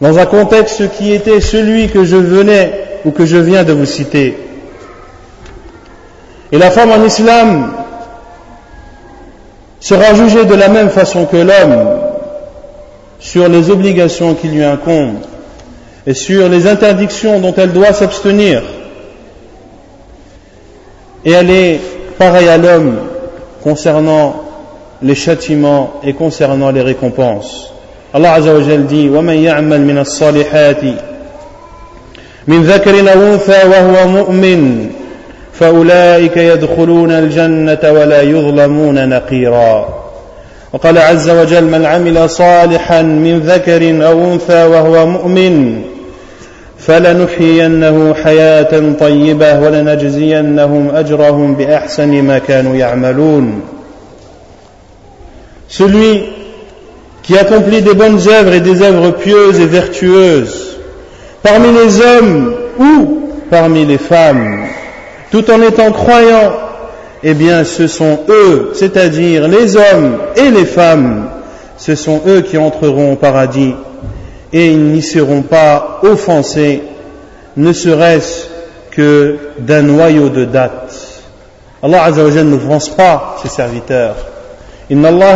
dans 0.00 0.18
un 0.18 0.24
contexte 0.24 0.92
qui 0.92 1.12
était 1.12 1.42
celui 1.42 1.88
que 1.88 2.04
je 2.04 2.16
venais 2.16 2.72
ou 3.04 3.10
que 3.10 3.26
je 3.26 3.36
viens 3.36 3.64
de 3.64 3.74
vous 3.74 3.84
citer. 3.84 4.45
Et 6.51 6.57
la 6.57 6.71
femme 6.71 6.91
en 6.91 7.03
islam 7.05 7.71
sera 9.79 10.13
jugée 10.13 10.45
de 10.45 10.55
la 10.55 10.67
même 10.67 10.89
façon 10.89 11.25
que 11.25 11.37
l'homme 11.37 12.01
sur 13.19 13.47
les 13.47 13.69
obligations 13.69 14.33
qui 14.33 14.47
lui 14.47 14.63
incombent 14.63 15.19
et 16.05 16.13
sur 16.13 16.49
les 16.49 16.67
interdictions 16.67 17.39
dont 17.39 17.53
elle 17.55 17.71
doit 17.71 17.93
s'abstenir. 17.93 18.63
Et 21.23 21.31
elle 21.31 21.49
est 21.51 21.79
pareille 22.17 22.49
à 22.49 22.57
l'homme 22.57 22.97
concernant 23.63 24.43
les 25.01 25.15
châtiments 25.15 25.93
et 26.03 26.13
concernant 26.13 26.71
les 26.71 26.81
récompenses. 26.81 27.71
Allah 28.13 28.33
Azza 28.33 28.53
wa 28.53 28.61
Jal 28.61 28.85
dit 28.85 29.09
وَمَنْ 29.09 29.35
يَعْمَلْ 29.35 29.81
مِنَ 29.81 29.97
الصَّالِحَاتِ 29.97 30.83
مِنْ 32.47 32.63
ذَكَرٍ 32.63 32.95
أَوْ 33.07 33.33
أُنْثَى 33.33 33.67
وَهُوَ 33.67 34.07
مُؤْمِنٌ 34.07 34.89
فأولئك 35.60 36.36
يدخلون 36.36 37.10
الجنة 37.10 37.92
ولا 37.92 38.22
يظلمون 38.22 39.08
نقيرا. 39.08 40.06
وقال 40.72 40.98
عز 40.98 41.30
وجل 41.30 41.64
من 41.64 41.86
عمل 41.86 42.30
صالحا 42.30 43.02
من 43.02 43.38
ذكر 43.38 44.06
أو 44.06 44.32
أنثى 44.32 44.64
وهو 44.64 45.06
مؤمن 45.06 45.82
فلنحيينه 46.78 48.14
حياة 48.24 48.92
طيبة 49.00 49.60
ولنجزينهم 49.60 50.90
أجرهم 50.94 51.54
بأحسن 51.54 52.22
ما 52.22 52.38
كانوا 52.38 52.76
يعملون. 52.76 53.60
Celui 55.68 56.24
qui 57.22 57.36
accomplit 57.36 57.82
des 57.82 57.94
bonnes 57.94 58.20
œuvres 58.28 58.52
et 58.52 58.60
des 58.60 58.82
œuvres 58.82 59.10
pieuses 59.10 59.60
et 59.60 59.66
vertueuses 59.66 60.76
parmi 61.42 61.72
les 61.72 62.00
hommes 62.00 62.54
ou 62.78 63.30
parmi 63.50 63.84
les 63.84 63.98
femmes 63.98 64.66
tout 65.30 65.50
en 65.50 65.60
étant 65.62 65.92
croyants, 65.92 66.52
eh 67.22 67.34
bien 67.34 67.64
ce 67.64 67.86
sont 67.86 68.20
eux, 68.28 68.70
c'est-à-dire 68.74 69.48
les 69.48 69.76
hommes 69.76 70.18
et 70.36 70.50
les 70.50 70.64
femmes, 70.64 71.28
ce 71.76 71.94
sont 71.94 72.22
eux 72.26 72.42
qui 72.42 72.58
entreront 72.58 73.12
au 73.12 73.16
paradis 73.16 73.74
et 74.52 74.66
ils 74.66 74.92
n'y 74.92 75.02
seront 75.02 75.42
pas 75.42 76.00
offensés, 76.02 76.82
ne 77.56 77.72
serait-ce 77.72 78.46
que 78.90 79.36
d'un 79.58 79.82
noyau 79.82 80.28
de 80.28 80.44
date. 80.44 80.94
Allah 81.82 82.04
Azza 82.04 82.24
wa 82.24 82.30
ne 82.30 82.56
pense 82.56 82.88
pas 82.88 83.36
ses 83.42 83.48
serviteurs. 83.48 84.16
Inna 84.88 85.10
la. 85.10 85.28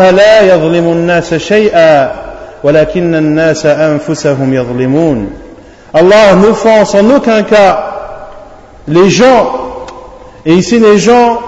Allah 5.93 6.35
n'offense 6.37 6.95
en 6.95 7.11
aucun 7.11 7.43
cas 7.43 7.91
les 8.87 9.11
gens 9.11 9.60
et 10.47 10.55
ici, 10.55 10.79
les 10.79 10.99
gens, 10.99 11.41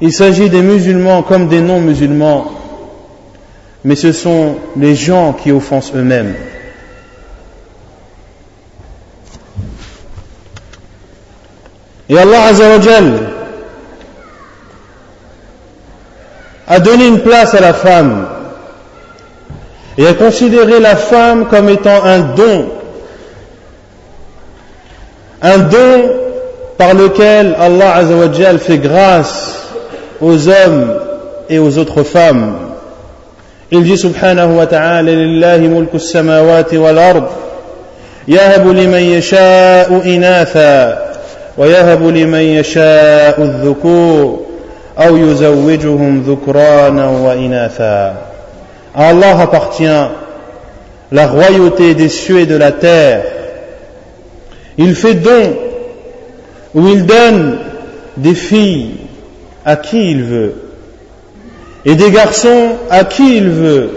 il 0.00 0.12
s'agit 0.12 0.50
des 0.50 0.62
musulmans 0.62 1.22
comme 1.22 1.48
des 1.48 1.60
non-musulmans, 1.60 2.52
mais 3.84 3.96
ce 3.96 4.12
sont 4.12 4.56
les 4.76 4.94
gens 4.94 5.32
qui 5.32 5.52
offensent 5.52 5.92
eux-mêmes. 5.94 6.34
Et 12.10 12.18
Allah 12.18 12.44
Azzawajal 12.44 13.38
a 16.66 16.80
donné 16.80 17.06
une 17.06 17.20
place 17.20 17.54
à 17.54 17.60
la 17.60 17.74
femme. 17.74 18.26
Et 19.96 20.06
a 20.06 20.14
considéré 20.14 20.78
la 20.78 20.96
femme 20.96 21.46
comme 21.48 21.68
étant 21.68 22.04
un 22.04 22.20
don. 22.20 22.70
Un 25.42 25.58
don 25.58 26.17
par 26.78 26.94
lequel 26.94 27.54
Allah 27.58 27.96
Azzawajal 27.96 28.58
fait 28.58 28.78
grâce 28.78 29.68
aux 30.20 30.48
hommes 30.48 30.94
et 31.50 31.58
aux 31.58 31.76
autres 31.76 32.04
femmes. 32.04 32.54
Il 33.70 33.82
dit 33.82 33.98
subhanahu 33.98 34.54
wa 34.56 34.66
ta'ala 34.66 35.02
lillahi 35.02 35.68
mulku 35.68 35.98
samawati 35.98 36.78
wal 36.78 36.98
ard 36.98 37.24
يهب 38.28 38.66
لمن 38.68 38.98
يشاء 39.02 40.02
إناثا 40.16 40.98
ويهب 41.58 42.02
لمن 42.06 42.40
يشاء 42.40 43.42
الذكور 43.42 44.40
أو 44.98 45.16
يزوجهم 45.16 46.22
ذكرانا 46.28 47.08
وإناثا 47.08 48.14
À 48.94 49.08
Allah 49.10 49.40
appartient 49.40 50.08
la 51.12 51.26
royauté 51.26 51.94
des 51.94 52.08
cieux 52.08 52.40
et 52.40 52.46
de 52.46 52.56
la 52.56 52.72
terre 52.72 53.22
il 54.76 54.94
fait 54.94 55.14
don 55.14 55.54
ou 56.78 56.86
il 56.86 57.06
donne 57.06 57.58
des 58.16 58.36
filles 58.36 58.94
à 59.64 59.74
qui 59.74 60.12
il 60.12 60.22
veut 60.22 60.54
et 61.84 61.96
des 61.96 62.12
garçons 62.12 62.76
à 62.88 63.02
qui 63.02 63.36
il 63.36 63.48
veut 63.48 63.90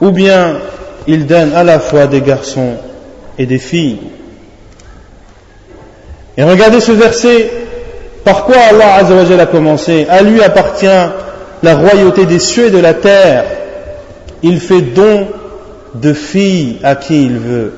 ou 0.00 0.10
bien 0.10 0.56
il 1.06 1.26
donne 1.26 1.54
à 1.54 1.62
la 1.62 1.78
fois 1.78 2.08
des 2.08 2.20
garçons 2.20 2.74
et 3.38 3.46
des 3.46 3.58
filles. 3.58 4.00
Et 6.36 6.42
regardez 6.42 6.80
ce 6.80 6.92
verset, 6.92 7.50
par 8.24 8.44
quoi 8.44 8.56
Allah 8.70 8.94
Azzawajal 8.96 9.40
a 9.40 9.46
commencé? 9.46 10.06
À 10.08 10.22
lui 10.22 10.42
appartient 10.42 10.86
la 11.62 11.76
royauté 11.76 12.26
des 12.26 12.38
cieux 12.40 12.66
et 12.66 12.70
de 12.70 12.78
la 12.78 12.94
terre. 12.94 13.44
Il 14.42 14.60
fait 14.60 14.82
don 14.82 15.28
de 15.94 16.12
filles 16.12 16.78
à 16.82 16.96
qui 16.96 17.24
il 17.24 17.38
veut. 17.38 17.72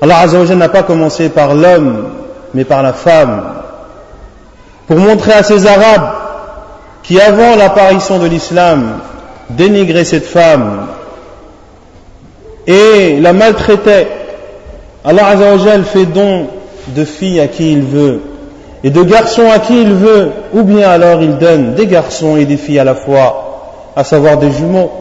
Allah 0.00 0.20
Azzawajal 0.20 0.58
n'a 0.58 0.68
pas 0.68 0.82
commencé 0.82 1.28
par 1.28 1.54
l'homme, 1.54 2.23
mais 2.54 2.64
par 2.64 2.82
la 2.82 2.92
femme, 2.92 3.42
pour 4.86 4.98
montrer 4.98 5.32
à 5.32 5.42
ces 5.42 5.66
Arabes 5.66 6.12
qui, 7.02 7.20
avant 7.20 7.56
l'apparition 7.56 8.18
de 8.18 8.26
l'islam, 8.26 8.98
dénigraient 9.50 10.04
cette 10.04 10.26
femme 10.26 10.86
et 12.66 13.20
la 13.20 13.32
maltraitaient. 13.32 14.08
Allah 15.04 15.26
Azzawajal 15.26 15.84
fait 15.84 16.06
don 16.06 16.48
de 16.88 17.04
filles 17.04 17.40
à 17.40 17.48
qui 17.48 17.72
il 17.72 17.82
veut 17.82 18.20
et 18.84 18.90
de 18.90 19.02
garçons 19.02 19.50
à 19.50 19.58
qui 19.58 19.80
il 19.80 19.94
veut, 19.94 20.30
ou 20.52 20.62
bien 20.62 20.88
alors 20.90 21.22
il 21.22 21.38
donne 21.38 21.74
des 21.74 21.86
garçons 21.86 22.36
et 22.36 22.44
des 22.44 22.58
filles 22.58 22.78
à 22.78 22.84
la 22.84 22.94
fois, 22.94 23.92
à 23.96 24.04
savoir 24.04 24.36
des 24.36 24.50
jumeaux. 24.50 24.92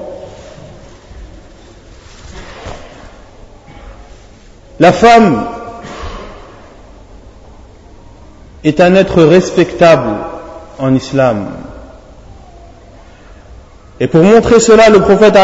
La 4.80 4.94
femme 4.94 5.44
est 8.64 8.80
un 8.80 8.96
être 8.96 9.24
respectable 9.24 10.10
en 10.80 10.94
islam. 10.96 11.48
Et 14.00 14.08
pour 14.08 14.24
montrer 14.24 14.60
cela, 14.60 14.90
le 14.90 15.02
prophète 15.02 15.36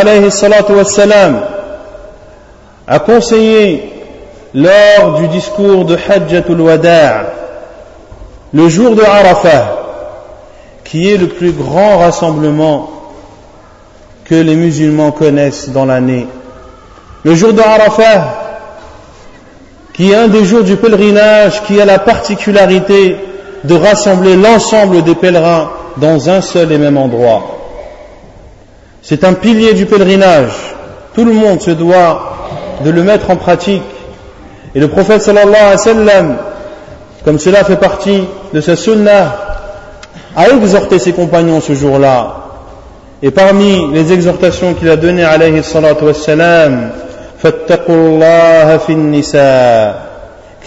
a 2.88 3.00
conseillé 3.00 3.94
lors 4.54 5.20
du 5.20 5.28
discours 5.28 5.86
de 5.86 5.96
Hajjatul 5.96 6.60
Wada' 6.62 7.40
le 8.52 8.68
jour 8.68 8.96
de 8.96 9.04
Arafah, 9.04 9.76
qui 10.84 11.12
est 11.12 11.18
le 11.18 11.28
plus 11.28 11.52
grand 11.52 12.00
rassemblement 12.00 12.90
que 14.26 14.36
les 14.36 14.56
musulmans 14.56 15.12
connaissent 15.12 15.70
dans 15.70 15.86
l'année. 15.86 16.26
Le 17.24 17.36
jour 17.36 17.54
de 17.54 17.62
Arafah, 17.62 18.39
qui 20.00 20.12
est 20.12 20.16
un 20.16 20.30
des 20.30 20.46
jours 20.46 20.64
du 20.64 20.78
pèlerinage 20.78 21.62
qui 21.64 21.82
a 21.82 21.84
la 21.84 22.00
particularité 22.00 23.18
de 23.66 23.76
rassembler 23.76 24.38
l'ensemble 24.38 25.04
des 25.04 25.14
pèlerins 25.14 25.72
dans 25.98 26.30
un 26.30 26.40
seul 26.40 26.72
et 26.72 26.78
même 26.78 26.96
endroit. 26.96 27.58
C'est 29.02 29.26
un 29.26 29.34
pilier 29.34 29.74
du 29.74 29.86
pèlerinage. 29.88 30.54
Tout 31.14 31.26
le 31.26 31.34
monde 31.34 31.60
se 31.60 31.72
doit 31.72 32.38
de 32.86 32.90
le 32.92 33.04
mettre 33.04 33.30
en 33.30 33.36
pratique. 33.36 33.84
Et 34.74 34.80
le 34.80 34.88
prophète 34.88 35.22
sallallahu 35.22 35.54
alayhi 35.54 35.72
wa 35.74 35.78
sallam, 35.78 36.38
comme 37.26 37.38
cela 37.38 37.66
fait 37.66 37.76
partie 37.76 38.24
de 38.54 38.62
sa 38.62 38.78
sunnah, 38.78 39.36
a 40.34 40.48
exhorté 40.48 40.98
ses 41.00 41.12
compagnons 41.12 41.60
ce 41.60 41.74
jour-là. 41.74 42.36
Et 43.22 43.32
parmi 43.32 43.92
les 43.92 44.14
exhortations 44.14 44.76
qu'il 44.76 44.90
a 44.90 44.96
données 44.96 45.26
alayhi 45.26 45.62
salatu 45.62 46.06
wa 46.06 46.14
sallam, 46.14 46.92
فاتقوا 47.43 47.95
الله 47.95 48.77
في 48.77 48.93
النساء 48.93 50.05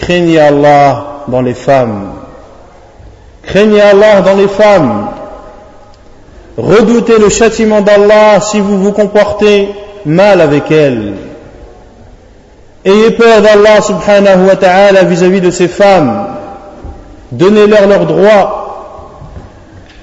craignez 0.00 0.38
Allah 0.38 1.24
dans 1.28 1.42
les 1.42 1.54
femmes 1.54 2.12
craignez 3.42 3.80
Allah 3.80 4.20
dans 4.20 4.34
les 4.34 4.48
femmes 4.48 5.08
redoutez 6.56 7.18
le 7.18 7.28
châtiment 7.28 7.80
d'Allah 7.80 8.40
si 8.40 8.60
vous 8.60 8.78
vous 8.78 8.92
comportez 8.92 9.68
mal 10.06 10.40
avec 10.40 10.70
elles 10.70 11.14
ayez 12.84 13.10
peur 13.10 13.42
d'Allah 13.42 13.80
subhanahu 13.80 14.46
wa 14.46 14.56
ta'ala 14.56 15.02
vis-à-vis 15.04 15.40
de 15.40 15.50
ces 15.50 15.68
femmes 15.68 16.26
donnez-leur 17.32 17.86
leurs 17.88 18.06
droits 18.06 18.58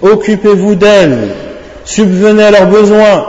occupez-vous 0.01 0.75
d'elles 0.75 1.30
subvenez 1.86 2.43
à 2.43 2.51
leurs 2.51 2.67
besoins 2.67 3.25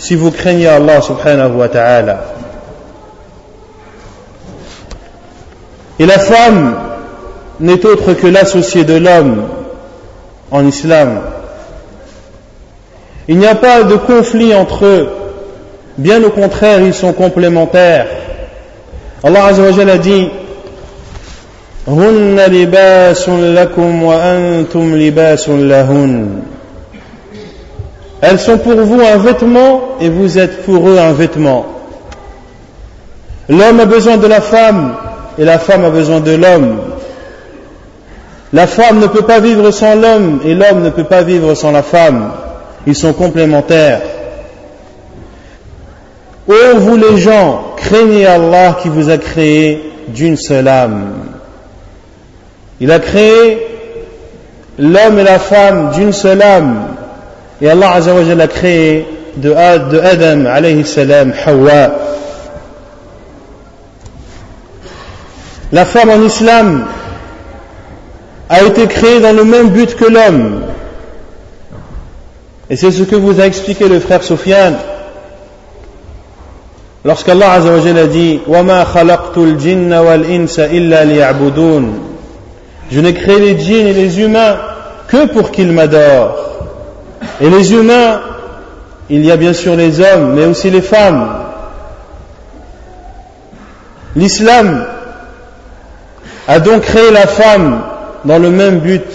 si 0.00 0.16
vous 0.16 0.30
craignez 0.30 0.66
Allah 0.66 1.02
subhanahu 1.02 1.56
wa 1.56 1.68
ta'ala. 1.68 2.24
Et 5.98 6.06
la 6.06 6.18
femme 6.18 6.74
n'est 7.60 7.84
autre 7.84 8.14
que 8.14 8.26
l'associée 8.26 8.84
de 8.84 8.94
l'homme 8.94 9.42
en 10.50 10.66
islam. 10.66 11.20
Il 13.28 13.36
n'y 13.36 13.46
a 13.46 13.54
pas 13.54 13.82
de 13.82 13.96
conflit 13.96 14.54
entre 14.54 14.86
eux. 14.86 15.08
Bien 15.98 16.24
au 16.24 16.30
contraire, 16.30 16.80
ils 16.80 16.94
sont 16.94 17.12
complémentaires. 17.12 18.06
Allah 19.22 19.44
Azza 19.44 19.64
a 19.64 19.98
dit 19.98 20.30
Hunna 21.86 22.48
libasun 22.48 23.52
lakum 23.52 24.04
wa 24.04 24.14
antum 24.16 24.96
libasun 24.96 25.68
lahun. 25.68 26.26
Elles 28.20 28.38
sont 28.38 28.58
pour 28.58 28.76
vous 28.76 29.00
un 29.00 29.16
vêtement 29.16 29.96
et 30.00 30.08
vous 30.08 30.38
êtes 30.38 30.62
pour 30.64 30.88
eux 30.88 30.98
un 30.98 31.12
vêtement. 31.12 31.66
L'homme 33.48 33.80
a 33.80 33.86
besoin 33.86 34.16
de 34.16 34.26
la 34.26 34.40
femme 34.40 34.94
et 35.38 35.44
la 35.44 35.58
femme 35.58 35.84
a 35.84 35.90
besoin 35.90 36.20
de 36.20 36.32
l'homme. 36.32 36.78
La 38.52 38.66
femme 38.66 38.98
ne 39.00 39.06
peut 39.06 39.22
pas 39.22 39.40
vivre 39.40 39.70
sans 39.70 39.94
l'homme 39.94 40.40
et 40.44 40.54
l'homme 40.54 40.82
ne 40.82 40.90
peut 40.90 41.04
pas 41.04 41.22
vivre 41.22 41.54
sans 41.54 41.70
la 41.70 41.82
femme. 41.82 42.32
Ils 42.86 42.94
sont 42.94 43.12
complémentaires. 43.12 44.02
Ô 46.48 46.78
vous 46.78 46.96
les 46.96 47.18
gens, 47.18 47.74
craignez 47.76 48.26
Allah 48.26 48.76
qui 48.82 48.88
vous 48.88 49.08
a 49.08 49.18
créé 49.18 49.92
d'une 50.08 50.36
seule 50.36 50.68
âme. 50.68 51.12
Il 52.80 52.90
a 52.90 52.98
créé 52.98 53.66
l'homme 54.78 55.18
et 55.18 55.24
la 55.24 55.38
femme 55.38 55.90
d'une 55.92 56.12
seule 56.12 56.42
âme. 56.42 56.96
Et 57.61 57.69
Allah 57.69 57.93
a 57.93 58.47
créé 58.47 59.07
de, 59.37 59.53
Adam 59.53 60.45
alayhi 60.45 60.85
salam 60.85 61.33
Hawa. 61.45 61.91
La 65.71 65.85
femme 65.85 66.09
en 66.09 66.21
islam 66.21 66.85
a 68.49 68.61
été 68.63 68.87
créée 68.87 69.19
dans 69.19 69.35
le 69.35 69.43
même 69.43 69.69
but 69.69 69.95
que 69.95 70.05
l'homme. 70.05 70.61
Et 72.69 72.75
c'est 72.75 72.91
ce 72.91 73.03
que 73.03 73.15
vous 73.15 73.39
a 73.39 73.45
expliqué 73.45 73.87
le 73.87 73.99
frère 73.99 74.23
Sofiane. 74.23 74.77
Lorsqu'Allah 77.03 77.53
a 77.53 78.07
dit 78.07 78.39
وَمَا 78.47 78.83
خَلَقْتُ 78.83 79.37
الْجِنَّ 79.37 79.93
وَالْإِنسَ 79.93 80.59
إِلَّا 80.59 81.05
لِيَعْبُدُونَ 81.05 81.93
Je 82.89 82.99
n'ai 82.99 83.13
créé 83.13 83.39
les 83.39 83.59
djinns 83.59 83.87
et 83.87 83.93
les 83.93 84.19
humains 84.19 84.57
que 85.07 85.27
pour 85.27 85.51
qu'ils 85.51 85.71
m'adorent. 85.71 86.58
Et 87.40 87.48
les 87.48 87.72
humains, 87.72 88.20
il 89.08 89.24
y 89.24 89.30
a 89.30 89.36
bien 89.36 89.52
sûr 89.52 89.74
les 89.74 90.00
hommes, 90.00 90.34
mais 90.34 90.44
aussi 90.44 90.70
les 90.70 90.82
femmes. 90.82 91.28
L'islam 94.14 94.84
a 96.46 96.60
donc 96.60 96.82
créé 96.82 97.10
la 97.10 97.26
femme 97.26 97.80
dans 98.24 98.38
le 98.38 98.50
même 98.50 98.80
but, 98.80 99.06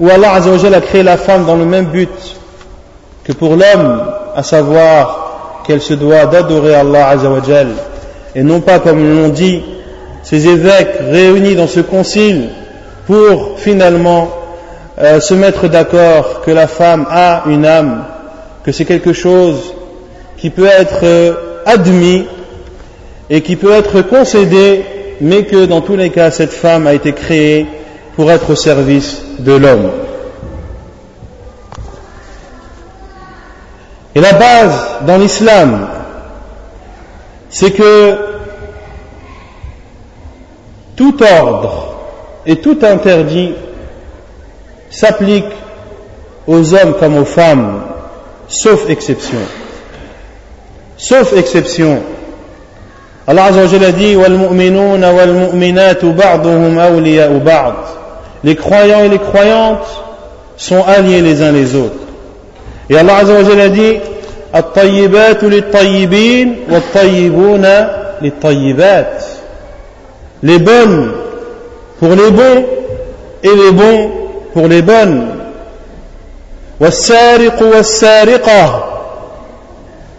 ou 0.00 0.08
Allah 0.10 0.34
a 0.34 0.80
créé 0.80 1.02
la 1.02 1.16
femme 1.16 1.46
dans 1.46 1.56
le 1.56 1.64
même 1.64 1.86
but 1.86 2.10
que 3.24 3.32
pour 3.32 3.50
l'homme, 3.50 4.02
à 4.34 4.42
savoir 4.42 5.62
qu'elle 5.64 5.80
se 5.80 5.94
doit 5.94 6.26
d'adorer 6.26 6.74
Allah 6.74 7.08
Azzawajal, 7.08 7.68
et 8.34 8.42
non 8.42 8.60
pas 8.60 8.80
comme 8.80 8.98
l'ont 8.98 9.28
dit 9.28 9.62
ces 10.22 10.46
évêques 10.48 10.96
réunis 11.00 11.54
dans 11.54 11.66
ce 11.68 11.80
concile 11.80 12.48
pour 13.06 13.58
finalement 13.58 14.28
euh, 14.98 15.20
se 15.20 15.34
mettre 15.34 15.68
d'accord 15.68 16.42
que 16.42 16.50
la 16.50 16.66
femme 16.66 17.06
a 17.10 17.44
une 17.46 17.64
âme, 17.64 18.04
que 18.64 18.72
c'est 18.72 18.84
quelque 18.84 19.12
chose 19.12 19.74
qui 20.36 20.50
peut 20.50 20.66
être 20.66 21.04
euh, 21.04 21.34
admis 21.64 22.26
et 23.30 23.40
qui 23.40 23.56
peut 23.56 23.72
être 23.72 24.02
concédé, 24.02 24.84
mais 25.20 25.44
que 25.44 25.64
dans 25.64 25.80
tous 25.80 25.96
les 25.96 26.10
cas, 26.10 26.30
cette 26.30 26.52
femme 26.52 26.86
a 26.86 26.92
été 26.92 27.12
créée 27.12 27.66
pour 28.16 28.30
être 28.30 28.50
au 28.50 28.56
service 28.56 29.22
de 29.38 29.52
l'homme. 29.52 29.90
Et 34.14 34.20
la 34.20 34.34
base 34.34 34.86
dans 35.06 35.16
l'islam, 35.16 35.88
c'est 37.48 37.70
que 37.70 38.18
tout 40.96 41.16
ordre 41.22 41.94
et 42.44 42.56
tout 42.56 42.78
interdit 42.82 43.54
s'applique 44.92 45.46
aux 46.46 46.74
hommes 46.74 46.94
comme 47.00 47.16
aux 47.16 47.24
femmes, 47.24 47.82
sauf 48.46 48.88
exception. 48.88 49.38
Sauf 50.96 51.32
exception. 51.36 52.00
Allah 53.26 53.44
Azzawajal 53.44 53.84
a 53.84 53.92
dit 53.92 54.14
وَالْمُؤْمِنُونَ 54.16 55.04
وَالْمُؤْمِنَاتُ 55.04 56.04
بَعْضُهُمْ 56.04 56.78
أَوْلِيَاءُ 56.78 57.38
بَعْضٍ 57.38 57.74
Les 58.44 58.54
croyants 58.54 59.04
et 59.04 59.08
les 59.08 59.18
croyantes 59.18 59.86
sont 60.56 60.84
alliés 60.84 61.22
les 61.22 61.40
uns 61.42 61.52
les 61.52 61.74
autres. 61.74 61.94
Et 62.90 62.96
Allah 62.96 63.16
Azzawajal 63.16 63.60
a 63.60 63.68
dit 63.68 63.96
الطَّيِّبَاتُ 64.54 65.42
لِلطَّيِّبِينَ 65.44 66.56
وَالطَّيِّبُونَ 66.70 67.66
لِلطَّيِّبَاتِ 68.22 69.24
Les 70.42 70.58
bonnes 70.58 71.12
pour 71.98 72.10
les 72.10 72.30
bons 72.30 72.64
et 73.42 73.48
les 73.48 73.72
bons 73.72 74.21
pour 74.52 74.68
les 74.68 74.82
bonnes. 74.82 75.28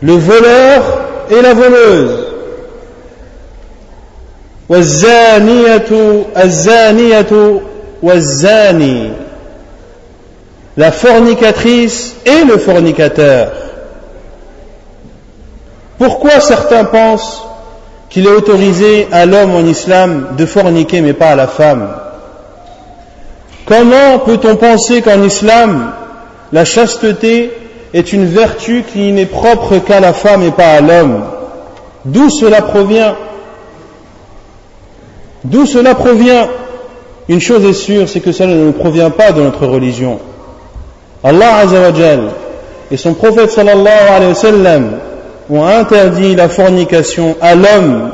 Le 0.02 0.14
voleur 0.14 0.84
et 1.30 1.42
la 1.42 1.54
voleuse. 1.54 2.28
La 10.76 10.92
fornicatrice 10.92 12.16
et 12.26 12.44
le 12.46 12.58
fornicateur. 12.58 13.52
Pourquoi 15.98 16.40
certains 16.40 16.86
pensent 16.86 17.44
qu'il 18.10 18.26
est 18.26 18.32
autorisé 18.32 19.08
à 19.12 19.26
l'homme 19.26 19.56
en 19.56 19.66
islam 19.66 20.30
de 20.38 20.46
forniquer 20.46 21.02
mais 21.02 21.14
pas 21.14 21.30
à 21.30 21.36
la 21.36 21.48
femme? 21.48 21.90
Comment 23.66 24.20
peut-on 24.26 24.56
penser 24.56 25.02
qu'en 25.02 25.22
islam, 25.24 25.92
la 26.52 26.66
chasteté 26.66 27.52
est 27.94 28.12
une 28.12 28.26
vertu 28.26 28.84
qui 28.92 29.12
n'est 29.12 29.26
propre 29.26 29.78
qu'à 29.78 30.00
la 30.00 30.14
femme 30.14 30.44
et 30.44 30.52
pas 30.52 30.74
à 30.74 30.82
l'homme? 30.82 31.24
D'où 32.06 32.30
cela 32.30 32.62
provient? 32.62 33.16
D'où 35.44 35.66
cela 35.66 35.96
provient? 35.96 36.48
Une 37.30 37.40
chose 37.40 37.64
est 37.66 37.74
sûre, 37.74 38.10
c'est 38.10 38.20
que 38.20 38.34
cela 38.34 38.54
ne 38.54 38.72
provient 38.72 39.10
pas 39.10 39.32
de 39.32 39.42
notre 39.42 39.66
religion. 39.66 40.20
Allah 41.24 41.56
Azzawajal 41.60 42.22
et 42.92 42.98
son 42.98 43.14
prophète 43.14 43.50
sallallahu 43.50 44.10
alayhi 44.14 44.34
wa 44.34 44.80
ont 45.50 45.66
interdit 45.66 46.36
la 46.36 46.50
fornication 46.50 47.36
à 47.42 47.56
l'homme 47.56 48.12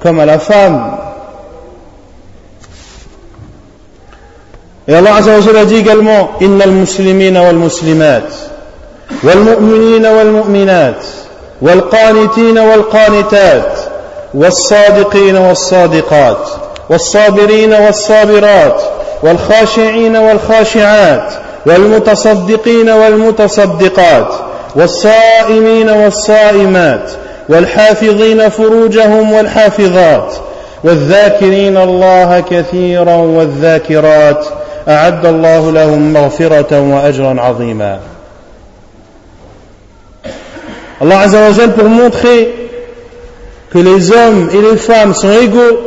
comme 0.00 0.20
à 0.20 0.26
la 0.26 0.38
femme. 0.38 1.01
Et 4.88 4.94
Allah 4.94 5.14
Azza 5.16 5.32
wa 5.32 5.40
Jalla 5.40 5.60
a 5.60 5.64
dit 5.64 5.76
également 5.76 6.32
Inna 6.40 6.64
al-muslimina 6.64 7.42
wal-muslimat 7.42 8.24
wal-mu'minina 9.22 10.10
wal-mu'minat 10.12 11.00
wal-qanitina 11.60 12.62
wal-qanitat 12.64 13.92
والصادقين 14.34 15.36
والصادقات 15.36 16.48
والصابرين 16.90 17.72
والصابرات 17.74 18.82
والخاشعين 19.22 20.16
والخاشعات 20.16 21.32
والمتصدقين 21.66 22.90
والمتصدقات 22.90 24.34
والصائمين 24.76 25.90
والصائمات 25.90 27.10
والحافظين 27.48 28.48
فروجهم 28.48 29.32
والحافظات 29.32 30.34
والذاكرين 30.84 31.76
الله 31.76 32.44
كثيرا 32.50 33.14
والذاكرات 33.14 34.46
أعد 34.87 35.25
الله 35.25 35.71
لهم 35.71 36.13
مغفرة 36.13 36.81
وأجرا 36.81 37.41
عظيما 37.41 37.99
Allah 40.99 41.19
Azza 41.19 41.67
pour 41.75 41.89
montrer 41.89 42.55
que 43.69 43.77
les 43.77 44.11
hommes 44.11 44.49
et 44.51 44.71
les 44.71 44.77
femmes 44.77 45.13
sont 45.13 45.31
égaux 45.31 45.77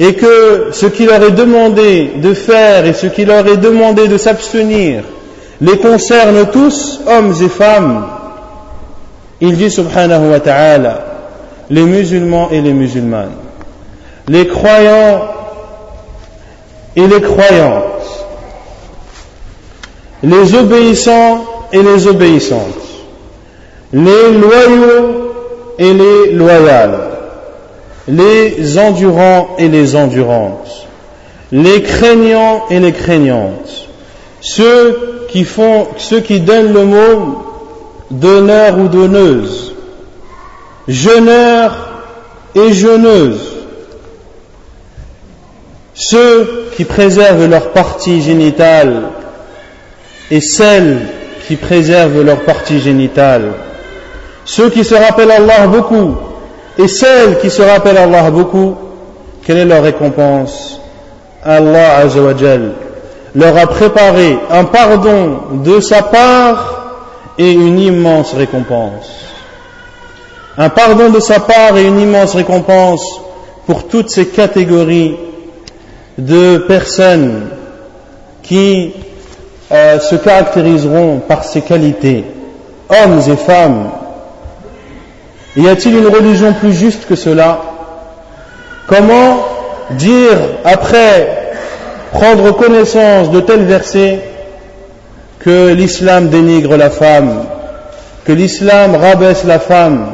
et 0.00 0.14
que 0.14 0.70
ce 0.72 0.86
qu'il 0.86 1.06
leur 1.06 1.22
est 1.22 1.30
demandé 1.30 2.10
de 2.16 2.34
faire 2.34 2.86
et 2.86 2.92
ce 2.92 3.06
qu'il 3.06 3.28
leur 3.28 3.46
est 3.46 3.56
demandé 3.56 4.08
de 4.08 4.18
s'abstenir 4.18 5.04
les 5.60 5.76
concerne 5.78 6.46
tous, 6.52 7.00
hommes 7.06 7.34
et 7.42 7.48
femmes, 7.48 8.06
il 9.40 9.56
dit 9.56 9.70
subhanahu 9.70 10.30
wa 10.30 10.40
ta'ala, 10.40 11.04
les 11.70 11.82
musulmans 11.82 12.48
et 12.50 12.60
les 12.60 12.72
musulmanes, 12.72 13.32
les 14.28 14.46
croyants 14.46 15.22
et 16.95 17.07
les 17.07 17.21
croyantes, 17.21 17.83
les 20.21 20.55
obéissants 20.55 21.45
et 21.71 21.81
les 21.81 22.07
obéissantes, 22.07 22.59
les 23.91 24.31
loyaux 24.31 25.33
et 25.79 25.93
les 25.93 26.31
loyales, 26.31 26.99
les 28.07 28.77
endurants 28.77 29.55
et 29.57 29.67
les 29.67 29.95
endurantes, 29.95 30.87
les 31.51 31.81
craignants 31.81 32.65
et 32.69 32.79
les 32.79 32.91
craignantes, 32.91 33.87
ceux 34.41 35.27
qui 35.29 35.43
font, 35.43 35.87
ceux 35.97 36.19
qui 36.19 36.39
donnent 36.39 36.73
le 36.73 36.85
mot 36.85 37.43
donneur 38.11 38.77
ou 38.77 38.87
donneuse, 38.87 39.73
jeûneur 40.87 42.03
et 42.55 42.71
jeûneuse, 42.71 43.53
ceux 45.95 46.62
qui 46.75 46.85
préservent 46.85 47.45
leur 47.45 47.71
partie 47.71 48.21
génitale 48.21 49.09
et 50.31 50.41
celles 50.41 50.99
qui 51.47 51.55
préservent 51.55 52.21
leur 52.21 52.41
partie 52.41 52.79
génitale, 52.79 53.53
ceux 54.45 54.69
qui 54.69 54.83
se 54.83 54.95
rappellent 54.95 55.31
Allah 55.31 55.67
beaucoup 55.67 56.15
et 56.77 56.87
celles 56.87 57.39
qui 57.39 57.49
se 57.49 57.61
rappellent 57.61 57.97
Allah 57.97 58.31
beaucoup, 58.31 58.75
quelle 59.45 59.57
est 59.57 59.65
leur 59.65 59.83
récompense? 59.83 60.79
Allah 61.43 61.97
Azzawajal 61.97 62.71
leur 63.35 63.57
a 63.57 63.67
préparé 63.67 64.37
un 64.51 64.63
pardon 64.65 65.39
de 65.63 65.79
sa 65.79 66.03
part 66.03 67.01
et 67.37 67.51
une 67.51 67.79
immense 67.79 68.33
récompense. 68.33 69.09
Un 70.57 70.69
pardon 70.69 71.09
de 71.09 71.19
sa 71.19 71.39
part 71.39 71.75
et 71.77 71.83
une 71.83 71.99
immense 71.99 72.35
récompense 72.35 73.01
pour 73.65 73.87
toutes 73.87 74.09
ces 74.09 74.27
catégories 74.27 75.17
de 76.17 76.57
personnes 76.59 77.47
qui 78.43 78.93
euh, 79.71 79.99
se 79.99 80.15
caractériseront 80.15 81.19
par 81.27 81.43
ces 81.43 81.61
qualités, 81.61 82.25
hommes 82.89 83.21
et 83.27 83.35
femmes. 83.35 83.89
Y 85.55 85.67
a-t-il 85.67 85.97
une 85.97 86.07
religion 86.07 86.53
plus 86.53 86.73
juste 86.73 87.05
que 87.05 87.15
cela? 87.15 87.59
Comment 88.87 89.45
dire 89.91 90.37
après 90.65 91.53
prendre 92.11 92.51
connaissance 92.51 93.31
de 93.31 93.39
tels 93.39 93.63
versets 93.63 94.19
que 95.39 95.73
l'islam 95.73 96.29
dénigre 96.29 96.77
la 96.77 96.89
femme, 96.89 97.45
que 98.25 98.31
l'islam 98.31 98.95
rabaisse 98.95 99.43
la 99.45 99.59
femme? 99.59 100.07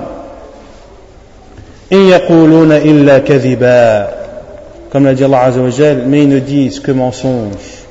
Comme 4.92 5.06
l'a 5.06 5.14
dit 5.14 5.24
Allah 5.24 5.44
Azzawajal, 5.44 6.06
mais 6.08 6.24
ils 6.24 6.30
ne 6.30 6.40
disent 6.40 6.80
que 6.80 6.92
mensonges. 6.92 7.86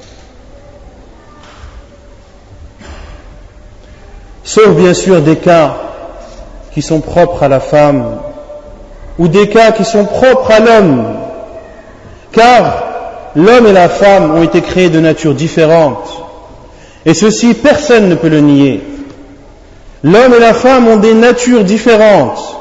Sauf 4.43 4.71
bien 4.71 4.95
sûr 4.95 5.21
des 5.21 5.37
cas 5.37 5.77
qui 6.73 6.83
sont 6.83 7.01
propres 7.01 7.43
à 7.43 7.49
la 7.49 7.61
femme 7.61 8.19
ou 9.19 9.29
des 9.29 9.49
cas 9.49 9.73
qui 9.73 9.85
sont 9.85 10.07
propres 10.07 10.51
à 10.51 10.61
l'homme. 10.61 11.05
Car 12.33 12.85
l'homme 13.37 13.67
et 13.67 13.73
la 13.73 13.89
femme 13.89 14.35
ont 14.35 14.43
été 14.43 14.61
créés 14.63 14.91
de 14.91 15.01
nature 15.01 15.35
différente. 15.35 16.23
Et 17.05 17.15
ceci, 17.15 17.55
personne 17.55 18.09
ne 18.09 18.15
peut 18.15 18.29
le 18.29 18.41
nier. 18.41 18.83
L'homme 20.03 20.35
et 20.35 20.41
la 20.41 20.55
femme 20.55 20.89
ont 20.89 20.97
des 20.97 21.15
natures 21.15 21.65
différentes. 21.65 22.57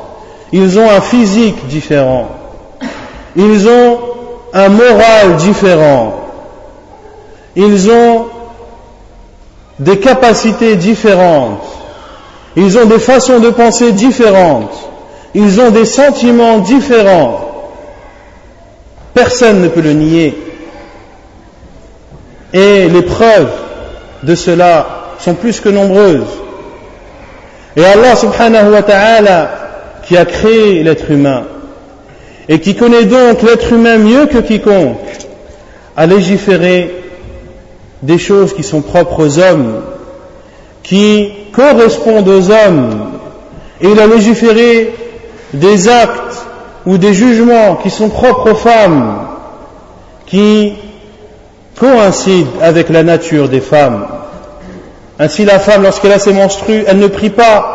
Ils 0.52 0.80
ont 0.80 0.90
un 0.90 1.02
physique 1.02 1.68
différent. 1.68 2.28
Ils 3.36 3.68
ont 3.68 4.00
un 4.58 4.70
moral 4.70 5.36
différent. 5.38 6.16
Ils 7.56 7.92
ont 7.92 8.26
des 9.78 10.00
capacités 10.00 10.76
différentes. 10.76 11.64
Ils 12.56 12.76
ont 12.80 12.86
des 12.86 12.98
façons 12.98 13.40
de 13.40 13.52
penser 13.52 13.92
différentes. 13.92 14.76
Ils 15.36 15.62
ont 15.62 15.70
des 15.70 15.86
sentiments 15.86 16.58
différents. 16.58 17.42
Personne 19.14 19.62
ne 19.62 19.68
peut 19.68 19.82
le 19.82 19.94
nier. 19.94 20.36
Et 22.52 22.90
les 22.90 23.04
preuves 23.04 23.52
de 24.24 24.34
cela 24.34 24.88
sont 25.20 25.36
plus 25.36 25.60
que 25.60 25.70
nombreuses. 25.70 26.34
Et 27.76 27.86
Allah 27.86 28.16
subhanahu 28.16 28.72
wa 28.72 28.82
ta'ala, 28.82 29.52
qui 30.08 30.18
a 30.18 30.26
créé 30.26 30.82
l'être 30.82 31.12
humain, 31.12 31.44
et 32.50 32.60
qui 32.60 32.76
connaît 32.76 33.06
donc 33.06 33.42
l'être 33.42 33.74
humain 33.74 33.98
mieux 33.98 34.26
que 34.26 34.38
quiconque, 34.38 34.98
a 35.96 36.06
légiféré 36.06 36.94
des 38.04 38.18
choses 38.18 38.54
qui 38.54 38.64
sont 38.64 38.82
propres 38.82 39.26
aux 39.26 39.40
hommes, 39.40 39.82
qui 40.84 41.30
correspondent 41.54 42.30
aux 42.30 42.52
hommes, 42.52 43.10
et 43.82 43.90
il 43.90 44.00
a 44.00 44.08
légiféré 44.08 44.94
des 45.54 45.90
actes 45.90 46.46
ou 46.86 46.98
des 46.98 47.14
jugements 47.14 47.76
qui 47.76 47.90
sont 47.90 48.10
propres 48.10 48.52
aux 48.52 48.56
femmes, 48.56 49.28
qui 50.26 50.74
coïncide 51.78 52.48
avec 52.62 52.90
la 52.90 53.04
nature 53.04 53.50
des 53.50 53.62
femmes. 53.62 54.08
Ainsi 55.20 55.46
la 55.46 55.60
femme, 55.60 55.84
lorsqu'elle 55.84 56.12
a 56.12 56.20
ses 56.20 56.34
menstrues, 56.34 56.84
elle 56.88 57.00
ne 57.00 57.08
prie 57.08 57.32
pas. 57.32 57.74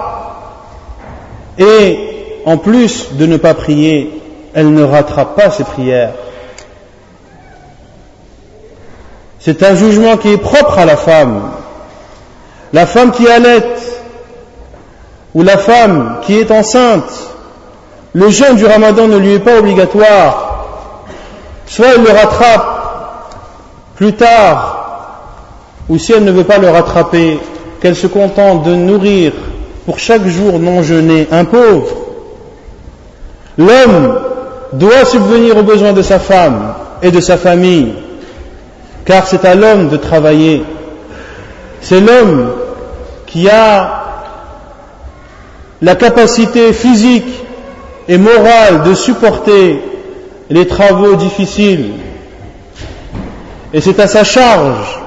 Et 1.58 1.98
en 2.46 2.56
plus 2.56 3.14
de 3.14 3.26
ne 3.26 3.37
pas 3.37 3.54
prier, 3.54 4.21
elle 4.54 4.72
ne 4.72 4.82
rattrape 4.82 5.36
pas 5.36 5.50
ses 5.50 5.64
prières. 5.64 6.12
C'est 9.38 9.62
un 9.62 9.74
jugement 9.74 10.16
qui 10.16 10.32
est 10.32 10.38
propre 10.38 10.78
à 10.78 10.84
la 10.84 10.96
femme. 10.96 11.50
La 12.72 12.86
femme 12.86 13.10
qui 13.10 13.28
allait 13.28 13.64
ou 15.34 15.42
la 15.42 15.58
femme 15.58 16.18
qui 16.22 16.38
est 16.38 16.50
enceinte, 16.50 17.10
le 18.12 18.28
jeûne 18.28 18.56
du 18.56 18.66
ramadan 18.66 19.08
ne 19.08 19.16
lui 19.16 19.34
est 19.34 19.40
pas 19.40 19.58
obligatoire. 19.58 20.66
Soit 21.66 21.94
elle 21.94 22.02
le 22.02 22.10
rattrape 22.10 22.72
plus 23.96 24.12
tard, 24.12 25.18
ou 25.88 25.98
si 25.98 26.12
elle 26.12 26.24
ne 26.24 26.32
veut 26.32 26.44
pas 26.44 26.58
le 26.58 26.68
rattraper, 26.68 27.40
qu'elle 27.80 27.96
se 27.96 28.06
contente 28.06 28.64
de 28.64 28.74
nourrir 28.74 29.32
pour 29.86 29.98
chaque 29.98 30.26
jour 30.26 30.58
non 30.58 30.82
jeûné 30.82 31.26
un 31.30 31.44
pauvre. 31.44 31.96
L'homme 33.58 34.18
doit 34.72 35.04
subvenir 35.04 35.56
aux 35.56 35.62
besoins 35.62 35.92
de 35.92 36.02
sa 36.02 36.18
femme 36.18 36.74
et 37.02 37.11
de 37.11 37.20
sa 37.20 37.37
famille, 37.37 37.94
car 39.04 39.26
c'est 39.26 39.44
à 39.44 39.54
l'homme 39.54 39.88
de 39.88 39.96
travailler. 39.96 40.62
C'est 41.80 42.00
l'homme 42.00 42.52
qui 43.26 43.48
a 43.48 44.02
la 45.80 45.96
capacité 45.96 46.72
physique 46.72 47.44
et 48.08 48.18
morale 48.18 48.82
de 48.85 48.94
supporter 48.94 49.82
les 50.48 50.66
travaux 50.66 51.16
difficiles 51.16 51.92
et 53.72 53.80
c'est 53.80 53.98
à 54.00 54.06
sa 54.06 54.22
charge 54.22 55.00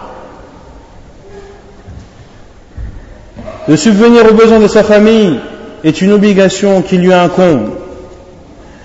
de 3.67 3.75
subvenir 3.75 4.25
aux 4.29 4.33
besoins 4.33 4.59
de 4.59 4.67
sa 4.67 4.83
famille 4.83 5.39
est 5.83 6.01
une 6.01 6.11
obligation 6.11 6.81
qui 6.81 6.97
lui 6.97 7.13
incombe. 7.13 7.69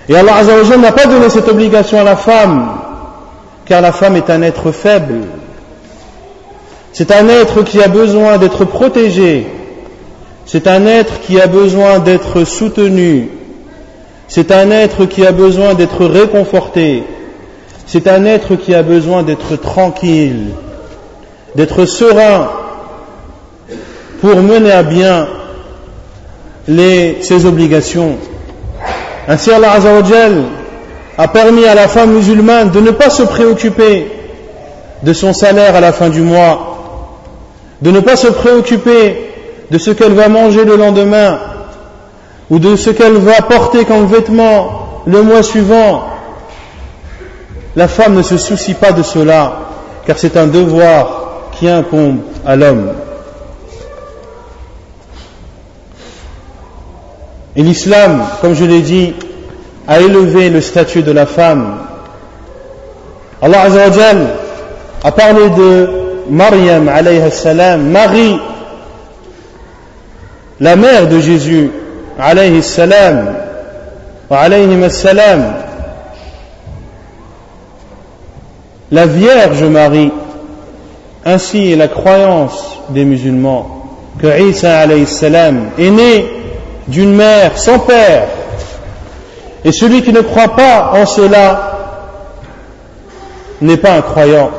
Et 0.09 0.15
Allah 0.15 0.43
n'a 0.77 0.91
pas 0.91 1.05
donné 1.05 1.29
cette 1.29 1.47
obligation 1.47 1.99
à 1.99 2.03
la 2.03 2.15
femme, 2.15 2.69
car 3.65 3.81
la 3.81 3.91
femme 3.91 4.15
est 4.15 4.29
un 4.29 4.41
être 4.41 4.71
faible. 4.71 5.21
C'est 6.93 7.11
un 7.11 7.29
être 7.29 7.63
qui 7.63 7.81
a 7.81 7.87
besoin 7.87 8.37
d'être 8.37 8.65
protégé. 8.65 9.47
C'est 10.45 10.67
un 10.67 10.85
être 10.85 11.21
qui 11.21 11.39
a 11.39 11.47
besoin 11.47 11.99
d'être 11.99 12.43
soutenu. 12.43 13.29
C'est 14.27 14.51
un 14.51 14.71
être 14.71 15.05
qui 15.05 15.25
a 15.25 15.31
besoin 15.31 15.73
d'être 15.73 16.05
réconforté. 16.05 17.03
C'est 17.85 18.07
un 18.07 18.25
être 18.25 18.55
qui 18.55 18.73
a 18.73 18.83
besoin 18.83 19.23
d'être 19.23 19.55
tranquille, 19.57 20.51
d'être 21.55 21.85
serein 21.85 22.49
pour 24.21 24.37
mener 24.37 24.71
à 24.71 24.83
bien 24.83 25.27
ses 26.67 27.45
obligations. 27.45 28.17
Ainsi 29.27 29.51
Allah 29.51 29.73
a 31.17 31.27
permis 31.27 31.65
à 31.65 31.75
la 31.75 31.87
femme 31.87 32.13
musulmane 32.13 32.71
de 32.71 32.79
ne 32.79 32.91
pas 32.91 33.09
se 33.09 33.23
préoccuper 33.23 34.07
de 35.03 35.13
son 35.13 35.33
salaire 35.33 35.75
à 35.75 35.81
la 35.81 35.91
fin 35.91 36.09
du 36.09 36.21
mois, 36.21 36.77
de 37.81 37.91
ne 37.91 37.99
pas 37.99 38.15
se 38.15 38.27
préoccuper 38.27 39.31
de 39.69 39.77
ce 39.77 39.91
qu'elle 39.91 40.13
va 40.13 40.29
manger 40.29 40.65
le 40.65 40.75
lendemain 40.75 41.39
ou 42.49 42.59
de 42.59 42.75
ce 42.75 42.89
qu'elle 42.89 43.17
va 43.17 43.41
porter 43.41 43.85
comme 43.85 44.07
vêtement 44.07 45.03
le 45.05 45.21
mois 45.21 45.43
suivant, 45.43 46.03
la 47.75 47.87
femme 47.87 48.15
ne 48.15 48.21
se 48.21 48.37
soucie 48.37 48.73
pas 48.73 48.91
de 48.91 49.01
cela, 49.01 49.53
car 50.05 50.19
c'est 50.19 50.35
un 50.37 50.47
devoir 50.47 51.49
qui 51.53 51.69
incombe 51.69 52.19
à 52.45 52.55
l'homme. 52.55 52.89
Et 57.55 57.63
l'islam, 57.63 58.23
comme 58.41 58.53
je 58.53 58.65
l'ai 58.65 58.81
dit, 58.81 59.13
a 59.87 59.99
élevé 59.99 60.49
le 60.49 60.61
statut 60.61 61.03
de 61.03 61.11
la 61.11 61.25
femme. 61.25 61.79
Allah 63.41 63.65
a 65.03 65.11
parlé 65.11 65.49
de 65.49 65.89
Maryam 66.29 66.87
alayhi 66.87 67.31
salam, 67.31 67.89
Marie, 67.89 68.37
la 70.59 70.75
mère 70.75 71.07
de 71.07 71.19
Jésus 71.19 71.71
alayhi 72.19 72.61
salam, 72.61 73.33
alayhi 74.29 74.89
salam, 74.89 75.53
la 78.91 79.05
Vierge 79.05 79.63
Marie. 79.63 80.11
Ainsi 81.23 81.71
est 81.71 81.75
la 81.75 81.87
croyance 81.87 82.79
des 82.89 83.05
musulmans. 83.05 83.81
que 84.19 84.49
Isa 84.49 84.79
alayhi 84.79 85.05
salam 85.05 85.69
est 85.77 85.89
né 85.89 86.25
d'une 86.91 87.15
mère 87.15 87.57
sans 87.57 87.79
père. 87.79 88.27
Et 89.63 89.71
celui 89.71 90.01
qui 90.01 90.11
ne 90.11 90.21
croit 90.21 90.55
pas 90.55 90.91
en 90.93 91.05
cela 91.05 91.77
n'est 93.61 93.77
pas 93.77 93.93
un 93.93 94.01
croyant. 94.01 94.51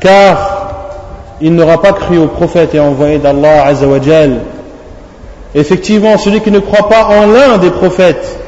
Car 0.00 0.56
il 1.40 1.54
n'aura 1.54 1.82
pas 1.82 1.92
cru 1.92 2.18
au 2.18 2.28
prophète 2.28 2.74
et 2.74 2.80
envoyé 2.80 3.18
d'Allah 3.18 3.66
Azzawajal. 3.66 4.40
Effectivement, 5.54 6.16
celui 6.18 6.40
qui 6.40 6.50
ne 6.50 6.60
croit 6.60 6.88
pas 6.88 7.06
en 7.06 7.26
l'un 7.26 7.58
des 7.58 7.70
prophètes 7.70 8.38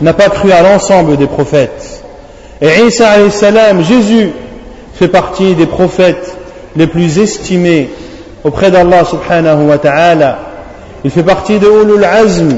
n'a 0.00 0.12
pas 0.12 0.28
cru 0.28 0.52
à 0.52 0.62
l'ensemble 0.62 1.16
des 1.16 1.26
prophètes. 1.26 2.04
Et 2.60 2.68
Isa 2.86 3.30
salam, 3.30 3.82
Jésus, 3.82 4.30
fait 4.94 5.08
partie 5.08 5.54
des 5.54 5.66
prophètes 5.66 6.36
les 6.74 6.86
plus 6.86 7.18
estimés 7.18 7.90
auprès 8.44 8.70
d'Allah 8.70 9.04
subhanahu 9.04 9.68
wa 9.68 9.78
ta'ala. 9.78 10.45
Il 11.06 11.12
fait 11.12 11.22
partie 11.22 11.60
de 11.60 11.66
Ulul 11.68 12.04
Azm 12.04 12.48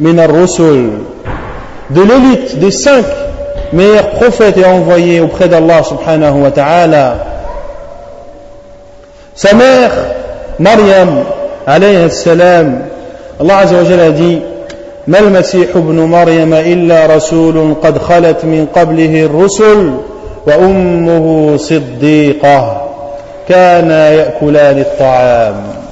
min 0.00 0.26
rusul 0.26 0.90
de 1.90 2.00
l'élite 2.00 2.58
des 2.58 2.70
cinq 2.70 3.04
meilleurs 3.74 4.08
prophètes 4.12 4.56
et 4.56 4.64
envoyés 4.64 5.20
auprès 5.20 5.48
d'Allah 5.48 5.82
subhanahu 5.82 6.44
wa 6.44 6.50
ta'ala. 6.50 7.16
Sa 9.34 9.54
mère, 9.54 9.90
Maryam, 10.58 11.24
alayhi 11.66 12.10
salam, 12.10 12.84
Allah 13.38 13.58
azza 13.58 13.74
wa 13.74 14.02
a 14.02 14.10
dit 14.12 14.40
ما 15.06 15.18
المسيح 15.18 15.76
ابن 15.76 16.00
مريم 16.00 16.54
إلا 16.54 17.06
رسول 17.06 17.74
قد 17.82 17.98
خلت 17.98 18.44
من 18.44 18.66
قبله 18.74 19.24
الرسل 19.24 19.90
وأمه 20.46 21.56
صديقة 21.56 22.82
كانا 23.48 24.10
يأكلان 24.10 24.78
الطعام 24.78 25.83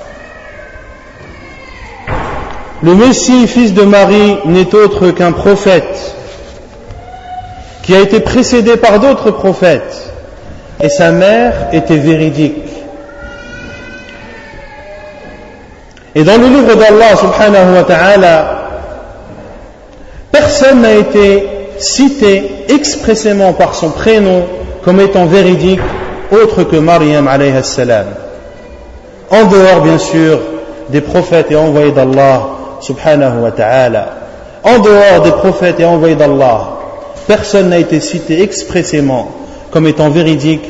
Le 2.82 2.94
Messie, 2.96 3.46
fils 3.46 3.74
de 3.74 3.82
Marie, 3.82 4.38
n'est 4.44 4.74
autre 4.74 5.10
qu'un 5.10 5.30
prophète 5.30 6.16
qui 7.82 7.94
a 7.94 8.00
été 8.00 8.20
précédé 8.20 8.76
par 8.76 8.98
d'autres 8.98 9.30
prophètes 9.30 10.12
et 10.80 10.88
sa 10.88 11.12
mère 11.12 11.68
était 11.72 11.96
véridique. 11.96 12.56
Et 16.14 16.24
dans 16.24 16.40
le 16.40 16.48
livre 16.48 16.74
d'Allah 16.74 17.16
subhanahu 17.16 17.74
wa 17.76 17.84
ta'ala, 17.84 18.62
personne 20.32 20.82
n'a 20.82 20.94
été 20.94 21.48
cité 21.78 22.64
expressément 22.68 23.52
par 23.52 23.74
son 23.74 23.90
prénom 23.90 24.44
comme 24.84 25.00
étant 25.00 25.26
véridique 25.26 25.80
autre 26.32 26.64
que 26.64 26.76
Maryam 26.76 27.28
alayhi 27.28 27.62
salam. 27.62 28.06
En 29.30 29.44
dehors 29.44 29.82
bien 29.82 29.98
sûr 29.98 30.40
des 30.88 31.00
prophètes 31.00 31.50
et 31.50 31.56
envoyés 31.56 31.92
d'Allah 31.92 32.48
subhanahu 32.82 33.42
wa 33.42 33.50
ta'ala. 33.50 34.08
En 34.64 34.78
dehors 34.78 35.22
des 35.24 35.30
prophètes 35.32 35.80
et 35.80 35.84
envoyés 35.84 36.14
d'Allah, 36.14 36.78
personne 37.26 37.70
n'a 37.70 37.78
été 37.78 38.00
cité 38.00 38.42
expressément 38.42 39.28
comme 39.70 39.86
étant 39.86 40.10
véridique 40.10 40.68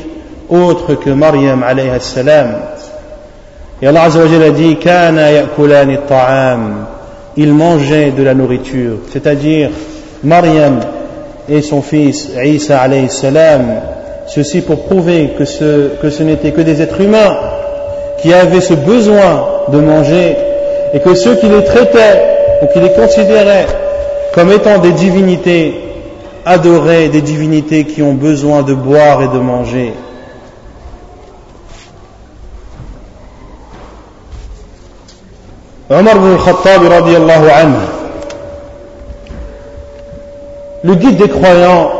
autre 0.48 0.94
que 0.94 1.10
Maryam 1.10 1.62
alayhi 1.62 1.90
salam. 2.00 2.54
Et 3.80 3.86
Allah 3.86 4.04
a 4.04 4.50
dit 4.50 4.76
Kana 4.76 5.32
ya'kulani 5.32 5.98
ta'am 6.08 6.86
il 7.36 7.52
mangeait 7.52 8.10
de 8.10 8.22
la 8.22 8.34
nourriture, 8.34 8.98
c'est-à-dire 9.10 9.70
Maryam 10.22 10.80
et 11.48 11.62
son 11.62 11.82
fils 11.82 12.30
Isa 12.44 12.78
alayhi 12.78 13.08
salam, 13.08 13.80
ceci 14.26 14.60
pour 14.60 14.84
prouver 14.84 15.30
que 15.38 15.44
ce, 15.44 15.88
que 16.00 16.10
ce 16.10 16.22
n'était 16.22 16.52
que 16.52 16.60
des 16.60 16.80
êtres 16.82 17.00
humains 17.00 17.36
qui 18.20 18.32
avaient 18.32 18.60
ce 18.60 18.74
besoin 18.74 19.46
de 19.68 19.80
manger 19.80 20.36
et 20.92 21.00
que 21.00 21.14
ceux 21.14 21.36
qui 21.36 21.48
les 21.48 21.64
traitaient 21.64 22.22
ou 22.62 22.66
qui 22.66 22.80
les 22.80 22.92
considéraient 22.92 23.66
comme 24.34 24.50
étant 24.50 24.78
des 24.78 24.92
divinités 24.92 25.74
adoraient 26.44 27.08
des 27.08 27.22
divinités 27.22 27.84
qui 27.84 28.02
ont 28.02 28.14
besoin 28.14 28.62
de 28.62 28.74
boire 28.74 29.22
et 29.22 29.28
de 29.28 29.38
manger. 29.38 29.94
Omar 35.90 36.16
ibn 36.16 36.32
al-Khattab 36.32 36.82
anhu, 36.84 37.74
le 40.84 40.94
guide 40.94 41.16
des 41.16 41.28
croyants, 41.28 41.90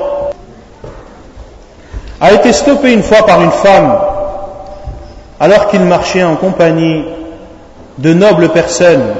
a 2.21 2.33
été 2.33 2.53
stoppé 2.53 2.93
une 2.93 3.03
fois 3.03 3.27
par 3.27 3.43
une 3.43 3.51
femme 3.51 3.99
alors 5.39 5.69
qu'il 5.69 5.83
marchait 5.83 6.23
en 6.23 6.37
compagnie 6.37 7.05
de 8.03 8.13
nobles 8.13 8.49
personnes. 8.49 9.15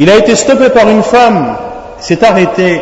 Il 0.00 0.10
a 0.10 0.16
été 0.16 0.34
stoppé 0.34 0.70
par 0.70 0.88
une 0.88 1.04
femme, 1.04 1.56
s'est 2.00 2.24
arrêté 2.24 2.80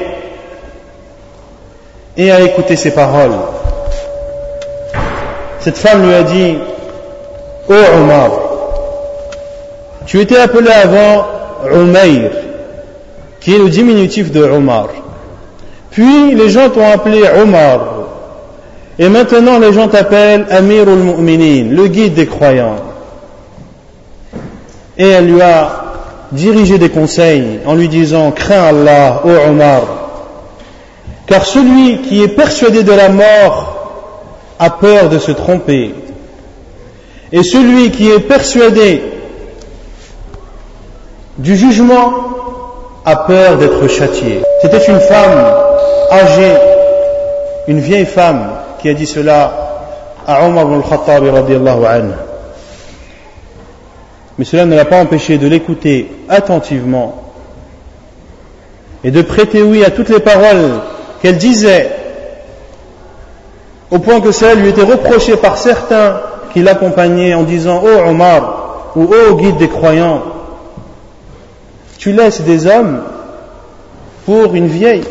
et 2.16 2.30
a 2.30 2.40
écouté 2.40 2.76
ses 2.76 2.92
paroles. 2.92 3.36
Cette 5.58 5.76
femme 5.76 6.06
lui 6.06 6.14
a 6.14 6.22
dit, 6.22 6.56
Ô 7.68 7.74
Omar, 7.98 8.30
tu 10.06 10.20
étais 10.20 10.38
appelé 10.38 10.70
avant 10.70 11.26
Umayr, 11.70 12.30
qui 13.40 13.54
est 13.54 13.58
le 13.58 13.68
diminutif 13.68 14.32
de 14.32 14.42
Omar. 14.42 14.88
Puis 15.90 16.34
les 16.34 16.48
gens 16.48 16.70
t'ont 16.70 16.90
appelé 16.90 17.24
Omar. 17.42 17.80
Et 18.98 19.10
maintenant 19.10 19.58
les 19.58 19.74
gens 19.74 19.88
t'appellent 19.88 20.46
Amir 20.50 20.88
al-Mu'minin, 20.88 21.74
le 21.74 21.88
guide 21.88 22.14
des 22.14 22.26
croyants. 22.26 22.89
Et 24.98 25.08
elle 25.08 25.26
lui 25.26 25.40
a 25.40 25.70
dirigé 26.32 26.78
des 26.78 26.90
conseils 26.90 27.60
en 27.66 27.74
lui 27.74 27.88
disant 27.88 28.30
Crains 28.32 28.68
Allah, 28.68 29.22
ô 29.24 29.50
Omar, 29.50 29.82
car 31.26 31.44
celui 31.44 32.02
qui 32.02 32.22
est 32.22 32.28
persuadé 32.28 32.82
de 32.82 32.92
la 32.92 33.08
mort 33.08 33.80
a 34.58 34.70
peur 34.70 35.08
de 35.08 35.18
se 35.18 35.32
tromper. 35.32 35.94
Et 37.32 37.42
celui 37.42 37.90
qui 37.90 38.10
est 38.10 38.20
persuadé 38.20 39.02
du 41.38 41.56
jugement 41.56 42.12
a 43.04 43.16
peur 43.16 43.56
d'être 43.56 43.86
châtié. 43.88 44.42
C'était 44.60 44.84
une 44.84 45.00
femme 45.00 45.54
âgée, 46.10 46.56
une 47.68 47.80
vieille 47.80 48.06
femme 48.06 48.50
qui 48.80 48.88
a 48.88 48.94
dit 48.94 49.06
cela 49.06 49.52
à 50.26 50.44
Omar 50.46 50.64
ibn 50.64 50.74
al-Khattab. 50.74 52.29
Mais 54.40 54.46
cela 54.46 54.64
ne 54.64 54.74
l'a 54.74 54.86
pas 54.86 55.02
empêché 55.02 55.36
de 55.36 55.46
l'écouter 55.46 56.10
attentivement 56.30 57.24
et 59.04 59.10
de 59.10 59.20
prêter 59.20 59.62
oui 59.62 59.84
à 59.84 59.90
toutes 59.90 60.08
les 60.08 60.18
paroles 60.18 60.80
qu'elle 61.20 61.36
disait, 61.36 61.90
au 63.90 63.98
point 63.98 64.22
que 64.22 64.32
cela 64.32 64.54
lui 64.54 64.70
était 64.70 64.82
reproché 64.82 65.36
par 65.36 65.58
certains 65.58 66.22
qui 66.54 66.62
l'accompagnaient 66.62 67.34
en 67.34 67.42
disant 67.42 67.82
Oh 67.84 68.08
Omar 68.08 68.92
ou 68.96 69.10
Oh 69.12 69.34
guide 69.34 69.58
des 69.58 69.68
croyants, 69.68 70.22
tu 71.98 72.12
laisses 72.12 72.40
des 72.40 72.66
hommes 72.66 73.02
pour 74.24 74.54
une 74.54 74.68
vieille. 74.68 75.04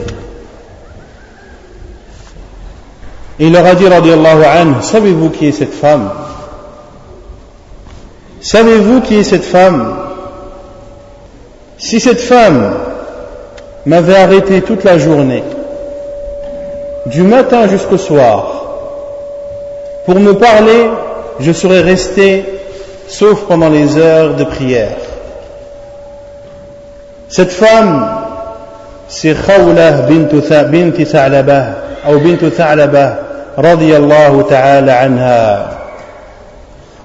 Et 3.39 3.45
il 3.45 3.53
leur 3.53 3.67
a 3.67 3.75
dit, 3.75 3.85
anhu, 3.85 4.81
savez-vous 4.81 5.29
qui 5.29 5.45
est 5.45 5.51
cette 5.51 5.75
femme? 5.75 6.09
Savez-vous 8.41 9.01
qui 9.01 9.15
est 9.19 9.23
cette 9.23 9.43
femme? 9.43 9.95
Si 11.77 11.99
cette 11.99 12.21
femme 12.21 12.73
m'avait 13.85 14.15
arrêté 14.15 14.61
toute 14.61 14.83
la 14.83 14.97
journée, 14.97 15.43
du 17.07 17.23
matin 17.23 17.67
jusqu'au 17.67 17.97
soir, 17.97 18.59
pour 20.05 20.19
me 20.19 20.33
parler, 20.33 20.89
je 21.39 21.51
serais 21.51 21.81
resté, 21.81 22.45
sauf 23.07 23.41
pendant 23.41 23.69
les 23.69 23.97
heures 23.97 24.35
de 24.35 24.43
prière. 24.43 24.97
Cette 27.27 27.51
femme, 27.51 28.09
c'est 29.07 29.35
Khawlah 29.35 30.03
bint 30.03 30.27
Tha'labah, 31.05 31.65
ou 32.09 32.19
bint 32.19 32.49
Tha'labah, 32.49 33.17
ta'ala 34.49 34.99
anha. 34.99 35.69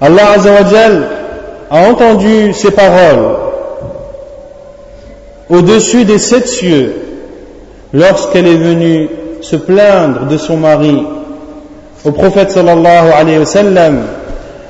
Allah 0.01 0.31
Azzawajal 0.35 1.07
a 1.69 1.89
entendu 1.89 2.53
ces 2.53 2.71
paroles 2.71 3.37
au-dessus 5.49 6.05
des 6.05 6.19
sept 6.19 6.47
cieux 6.47 6.95
lorsqu'elle 7.93 8.47
est 8.47 8.57
venue 8.57 9.09
se 9.41 9.55
plaindre 9.55 10.25
de 10.27 10.37
son 10.37 10.57
mari 10.57 11.05
au 12.03 12.11
prophète 12.11 12.51
sallallahu 12.51 13.11
alayhi 13.11 13.39
wa 13.39 13.45
sallam 13.45 14.03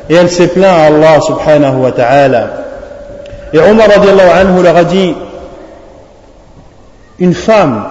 et 0.10 0.16
elle 0.16 0.30
s'est 0.30 0.48
plaint 0.50 0.78
à 0.78 0.86
Allah 0.86 1.20
subhanahu 1.22 1.78
wa 1.78 1.92
ta'ala. 1.92 2.48
Et 3.54 3.60
Omar 3.60 3.88
radiallahu 3.88 4.30
anhu 4.30 4.64
leur 4.64 4.76
a 4.78 4.84
dit 4.84 5.16
une 7.20 7.34
femme 7.34 7.86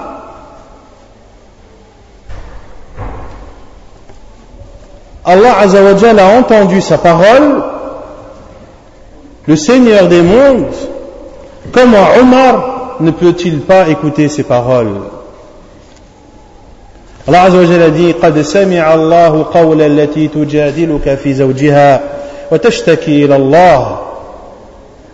Allah 5.25 5.59
Azzawajal 5.61 6.19
a 6.19 6.27
entendu 6.39 6.81
sa 6.83 6.99
parole 6.99 7.64
le 9.46 9.56
Seigneur 9.56 10.08
des 10.08 10.22
mondes, 10.22 10.74
comment 11.72 12.08
Omar 12.20 12.96
ne 13.00 13.12
peut-il 13.12 13.60
pas 13.62 13.88
écouter 13.88 14.28
ces 14.30 14.44
paroles 14.44 15.02
Allah 17.28 17.44
Azza 17.44 17.58
wa 17.58 17.66
Jalla 17.66 17.90
dit 17.90 18.14
قد 18.14 18.42
سمع 18.42 18.94
الله 18.94 19.46
قول 19.54 19.82
التي 19.82 20.28
تجادلك 20.28 21.16
في 21.16 21.34
زوجها 21.34 22.02
وتشتكي 22.52 23.26
إلى 23.26 23.36
الله 23.36 23.98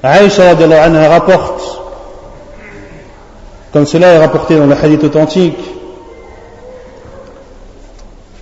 Aïcha 0.05 0.51
anha 0.51 1.09
rapporte 1.09 1.82
comme 3.73 3.88
cela 3.88 4.13
est 4.13 4.19
rapporté 4.19 4.55
dans 4.55 4.67
le 4.67 4.76
hadith 4.76 5.03
authentique 5.03 5.57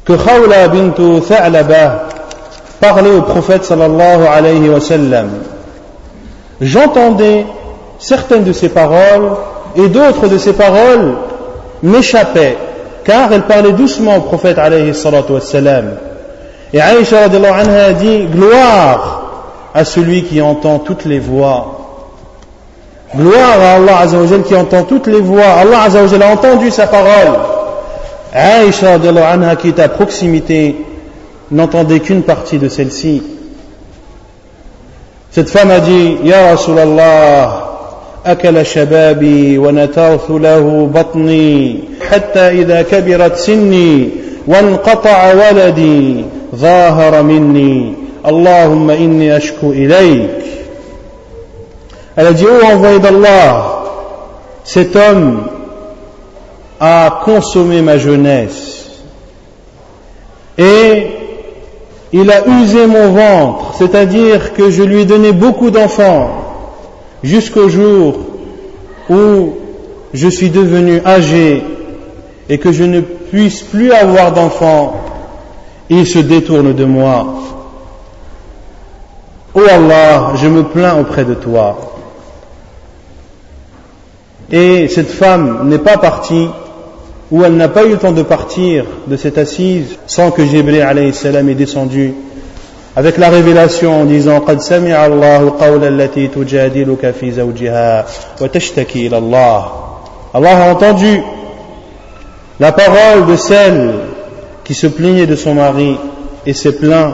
que 0.03 0.13
Khawla 0.13 0.67
bint 0.67 0.91
Tha'laba 1.21 2.09
parlait 2.81 3.11
au 3.11 3.21
prophète 3.21 3.63
sallallahu 3.63 4.25
alayhi 4.27 4.67
wa 4.69 4.81
sallam 4.81 5.29
j'entendais 6.60 7.46
certaines 7.98 8.44
de 8.44 8.52
ses 8.52 8.68
paroles 8.68 9.30
et 9.76 9.88
d'autres 9.88 10.28
de 10.28 10.38
ses 10.38 10.52
paroles 10.52 11.14
m'échappaient 11.82 12.56
car 13.04 13.32
elle 13.32 13.42
parlait 13.42 13.72
doucement 13.72 14.16
au 14.16 14.20
prophète 14.20 14.58
alayhi 14.58 14.94
salatu 14.94 15.32
wassalam. 15.32 15.92
Et 16.74 16.80
Aïcha 16.80 17.24
anha 17.24 17.84
a 17.86 17.92
dit 17.92 18.26
gloire 18.26 19.22
à 19.74 19.84
celui 19.84 20.24
qui 20.24 20.42
entend 20.42 20.78
toutes 20.80 21.06
les 21.06 21.18
voix. 21.18 21.74
Gloire 23.16 23.58
à 23.62 23.74
Allah 23.76 23.98
Azzawajal 24.00 24.42
qui 24.42 24.54
entend 24.54 24.82
toutes 24.82 25.06
les 25.06 25.20
voix. 25.20 25.46
Allah 25.58 25.82
Azzawajal 25.84 26.22
a 26.22 26.28
entendu 26.32 26.70
sa 26.70 26.86
parole. 26.86 27.38
Aïcha 28.34 28.94
anha 28.94 29.56
qui 29.56 29.68
est 29.68 29.80
à 29.80 29.88
proximité 29.88 30.76
n'entendait 31.50 32.00
qu'une 32.00 32.22
partie 32.22 32.58
de 32.58 32.68
celle-ci. 32.68 33.22
Cette 35.30 35.50
femme 35.50 35.70
a 35.70 35.80
dit 35.80 36.18
Ya 36.24 36.50
Rasulallah, 36.50 37.68
أكل 38.26 38.66
شبابي 38.66 39.58
ونترت 39.58 40.30
له 40.30 40.90
بطني 40.94 41.80
حتى 42.10 42.40
إذا 42.40 42.82
كبرت 42.82 43.36
سني 43.36 44.08
وانقطع 44.46 45.34
ولدي 45.34 46.24
ظاهر 46.54 47.22
مني 47.22 47.94
اللهم 48.26 48.90
إني 48.90 49.36
أشكو 49.36 49.70
إليك 49.72 50.30
Elle 52.16 52.26
a 52.26 52.32
dit, 52.32 52.46
oh 52.50 52.66
envoyé 52.66 52.98
d'Allah, 52.98 53.84
cet 54.64 54.96
homme 54.96 55.44
a 56.80 57.20
consommé 57.24 57.80
ma 57.80 57.96
jeunesse 57.96 58.90
et 60.58 61.06
il 62.12 62.30
a 62.30 62.46
usé 62.46 62.86
mon 62.86 63.12
ventre, 63.12 63.74
c'est-à-dire 63.74 64.54
que 64.54 64.70
je 64.70 64.82
lui 64.82 65.02
ai 65.02 65.04
donné 65.04 65.32
beaucoup 65.32 65.70
d'enfants 65.70 66.30
jusqu'au 67.22 67.68
jour 67.68 68.20
où 69.10 69.54
je 70.14 70.28
suis 70.28 70.50
devenu 70.50 71.00
âgé 71.04 71.62
et 72.48 72.58
que 72.58 72.72
je 72.72 72.84
ne 72.84 73.00
puisse 73.00 73.62
plus 73.62 73.92
avoir 73.92 74.32
d'enfants, 74.32 74.94
il 75.90 76.06
se 76.06 76.18
détourne 76.18 76.72
de 76.72 76.84
moi. 76.84 77.26
Oh 79.54 79.62
Allah, 79.70 80.32
je 80.36 80.46
me 80.46 80.62
plains 80.62 80.98
auprès 80.98 81.24
de 81.24 81.34
toi. 81.34 81.78
Et 84.50 84.88
cette 84.88 85.10
femme 85.10 85.68
n'est 85.68 85.78
pas 85.78 85.98
partie, 85.98 86.48
ou 87.31 87.43
elle 87.43 87.55
n'a 87.55 87.69
pas 87.69 87.83
eu 87.83 87.91
le 87.91 87.97
temps 87.97 88.11
de 88.11 88.21
partir 88.21 88.85
de 89.07 89.17
cette 89.17 89.37
assise 89.37 89.97
sans 90.07 90.31
que 90.31 90.45
Jibril 90.45 90.81
alayhi 90.81 91.13
salam 91.13 91.49
est 91.49 91.55
descendu 91.55 92.13
avec 92.95 93.17
la 93.17 93.29
révélation 93.29 94.01
en 94.01 94.05
disant 94.05 94.39
قد 94.39 94.61
سمع 94.61 95.05
الله 95.05 95.53
قول 95.59 95.83
التي 95.83 96.27
تجادلك 96.27 97.11
في 97.11 97.31
زوجها 97.31 98.05
وتشتكي 98.41 99.07
إلى 99.07 99.17
الله 99.17 99.65
Allah 100.35 100.65
a 100.65 100.71
entendu 100.73 101.21
la 102.59 102.71
parole 102.71 103.27
de 103.27 103.35
celle 103.35 103.93
qui 104.63 104.73
se 104.73 104.87
plaignait 104.87 105.27
de 105.27 105.35
son 105.35 105.53
mari 105.53 105.97
et 106.45 106.53
s'est 106.53 106.71
plaint 106.71 107.13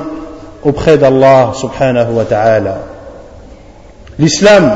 auprès 0.64 0.98
d'Allah 0.98 1.52
subhanahu 1.54 2.14
wa 2.14 2.24
ta'ala. 2.24 2.80
L'islam 4.18 4.72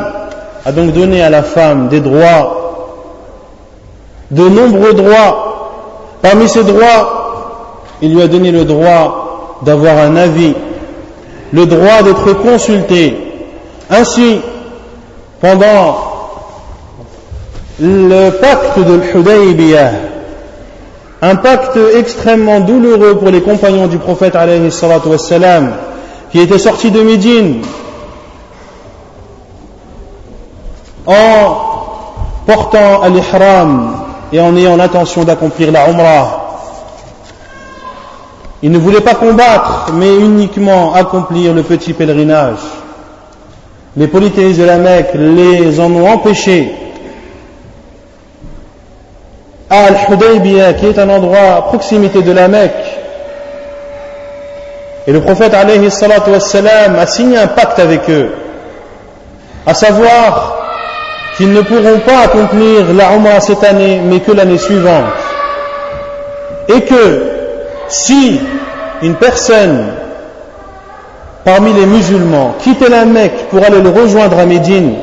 a 0.66 0.72
donc 0.72 0.94
donné 0.94 1.22
à 1.22 1.30
la 1.30 1.44
femme 1.44 1.89
des 1.89 2.00
droits, 2.00 2.57
de 4.31 4.49
nombreux 4.49 4.95
droits. 4.95 6.18
Parmi 6.22 6.49
ces 6.49 6.64
droits, 6.64 7.85
il 8.03 8.14
lui 8.14 8.22
a 8.22 8.29
donné 8.29 8.51
le 8.51 8.64
droit 8.64 9.61
d'avoir 9.62 9.99
un 9.99 10.16
avis 10.16 10.55
le 11.53 11.66
droit 11.66 12.03
d'être 12.03 12.35
consulté. 12.35 13.16
Ainsi, 13.91 14.41
pendant 15.41 15.99
le 17.81 18.31
pacte 18.31 18.79
de 18.79 18.95
l'Hudaybiyah, 18.95 19.93
un 21.22 21.37
pacte 21.37 21.79
extrêmement 21.97 22.61
douloureux 22.61 23.16
pour 23.18 23.31
les 23.31 23.41
compagnons 23.41 23.87
du 23.87 23.99
prophète 23.99 24.37
qui 26.31 26.41
étaient 26.41 26.59
sortis 26.59 26.91
de 26.91 27.01
Médine 27.01 27.62
en 31.07 31.57
portant 32.47 33.07
l'ihram 33.09 34.08
et 34.33 34.41
en 34.41 34.57
ayant 34.57 34.76
l'intention 34.76 35.24
d'accomplir 35.24 35.72
la 35.72 35.89
umrah 35.89 36.49
il 38.62 38.72
ne 38.72 38.79
voulait 38.79 39.01
pas 39.01 39.14
combattre, 39.14 39.93
mais 39.93 40.16
uniquement 40.16 40.93
accomplir 40.95 41.55
le 41.55 41.62
petit 41.62 41.93
pèlerinage. 41.93 42.59
Les 43.97 44.09
polythéistes 44.09 44.59
de 44.59 44.64
la 44.64 44.79
Mecque 44.79 45.14
les 45.14 45.79
en 45.79 45.93
ont 45.93 46.09
empêchés. 46.09 46.72
À 49.70 49.85
Al-Hudaybiyah, 49.85 50.72
qui 50.74 50.87
est 50.87 50.99
un 50.99 51.09
endroit 51.09 51.57
à 51.57 51.62
proximité 51.62 52.22
de 52.22 52.33
la 52.33 52.49
Mecque, 52.49 52.72
et 55.07 55.12
le 55.12 55.20
prophète 55.20 55.55
alayhi 55.55 55.87
a 55.87 57.07
signé 57.07 57.39
un 57.39 57.47
pacte 57.47 57.79
avec 57.79 58.11
eux, 58.11 58.31
à 59.66 59.72
savoir 59.72 60.58
qu'ils 61.39 61.53
ne 61.53 61.61
pourront 61.61 62.01
pas 62.05 62.24
accomplir 62.24 62.93
la 62.93 63.14
Umrah 63.14 63.41
cette 63.41 63.62
année, 63.62 64.01
mais 64.05 64.18
que 64.18 64.32
l'année 64.32 64.59
suivante. 64.59 65.05
Et 66.68 66.80
que 66.80 67.22
si 67.89 68.41
une 69.03 69.14
personne 69.14 69.86
parmi 71.45 71.72
les 71.72 71.86
musulmans 71.86 72.57
quittait 72.59 72.89
la 72.89 73.05
Mecque 73.05 73.47
pour 73.51 73.64
aller 73.64 73.80
le 73.80 73.89
rejoindre 73.89 74.36
à 74.36 74.47
Médine, 74.47 74.95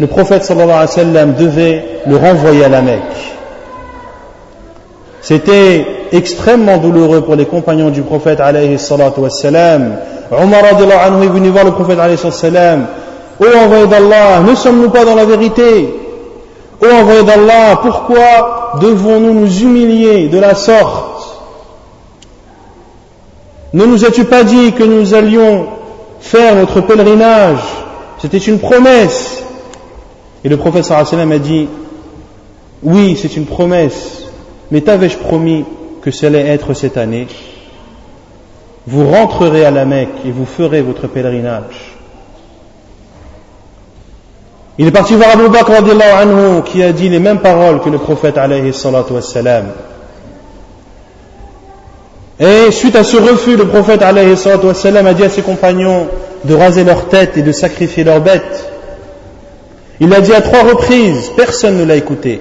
le 0.00 0.06
prophète 0.08 0.44
sallallahu 0.44 0.70
alayhi 0.70 0.88
wa 0.88 1.04
sallam 1.04 1.34
devait 1.34 1.84
le 2.06 2.16
renvoyer 2.16 2.64
à 2.64 2.68
la 2.68 2.82
Mecque. 2.82 3.36
C'était 5.22 5.86
extrêmement 6.10 6.78
douloureux 6.78 7.20
pour 7.20 7.36
les 7.36 7.46
compagnons 7.46 7.90
du 7.90 8.02
prophète 8.02 8.40
alayhi 8.40 8.80
salatu 8.80 9.20
wa 9.20 9.30
sallam. 9.30 9.96
Est 10.32 11.26
venu 11.28 11.48
voir 11.50 11.64
le 11.64 11.70
prophète 11.70 12.00
alayhi 12.00 12.18
sallam. 12.18 12.86
Ô 13.40 13.44
envoyé 13.56 13.86
d'Allah, 13.86 14.40
ne 14.40 14.54
sommes-nous 14.54 14.90
pas 14.90 15.04
dans 15.04 15.14
la 15.14 15.24
vérité? 15.24 15.94
Ô 16.82 16.86
envoyé 16.86 17.22
d'Allah, 17.22 17.78
pourquoi 17.82 18.78
devons-nous 18.80 19.34
nous 19.34 19.60
humilier 19.60 20.28
de 20.28 20.38
la 20.38 20.54
sorte? 20.54 21.38
Ne 23.72 23.84
nous 23.84 24.04
as-tu 24.04 24.24
pas 24.24 24.44
dit 24.44 24.72
que 24.72 24.82
nous 24.82 25.14
allions 25.14 25.66
faire 26.20 26.56
notre 26.56 26.80
pèlerinage? 26.80 27.60
C'était 28.18 28.38
une 28.38 28.58
promesse. 28.58 29.44
Et 30.44 30.48
le 30.48 30.56
prophète 30.56 30.90
a 30.90 31.38
dit, 31.38 31.68
oui, 32.82 33.18
c'est 33.20 33.36
une 33.36 33.46
promesse, 33.46 34.22
mais 34.70 34.80
t'avais-je 34.80 35.18
promis 35.18 35.64
que 36.00 36.10
ça 36.10 36.28
allait 36.28 36.46
être 36.46 36.74
cette 36.74 36.96
année? 36.96 37.26
Vous 38.86 39.06
rentrerez 39.08 39.64
à 39.64 39.70
la 39.70 39.84
Mecque 39.84 40.24
et 40.24 40.30
vous 40.30 40.46
ferez 40.46 40.80
votre 40.80 41.08
pèlerinage. 41.08 41.87
Il 44.78 44.86
est 44.86 44.92
parti 44.92 45.14
voir 45.14 45.30
Abu 45.32 45.48
Bakr 45.48 45.72
anhu 45.72 46.62
qui 46.64 46.84
a 46.84 46.92
dit 46.92 47.08
les 47.08 47.18
mêmes 47.18 47.40
paroles 47.40 47.80
que 47.80 47.90
le 47.90 47.98
prophète 47.98 48.38
alayhi 48.38 48.72
salatu. 48.72 49.14
Et 52.38 52.70
suite 52.70 52.94
à 52.94 53.02
ce 53.02 53.16
refus, 53.16 53.56
le 53.56 53.66
prophète 53.66 54.02
alayhi 54.02 54.36
a 54.36 55.14
dit 55.14 55.24
à 55.24 55.28
ses 55.28 55.42
compagnons 55.42 56.06
de 56.44 56.54
raser 56.54 56.84
leur 56.84 57.08
tête 57.08 57.36
et 57.36 57.42
de 57.42 57.50
sacrifier 57.50 58.04
leurs 58.04 58.20
bêtes. 58.20 58.70
Il 59.98 60.08
l'a 60.10 60.20
dit 60.20 60.32
à 60.32 60.40
trois 60.40 60.62
reprises, 60.62 61.32
personne 61.36 61.78
ne 61.78 61.84
l'a 61.84 61.96
écouté. 61.96 62.40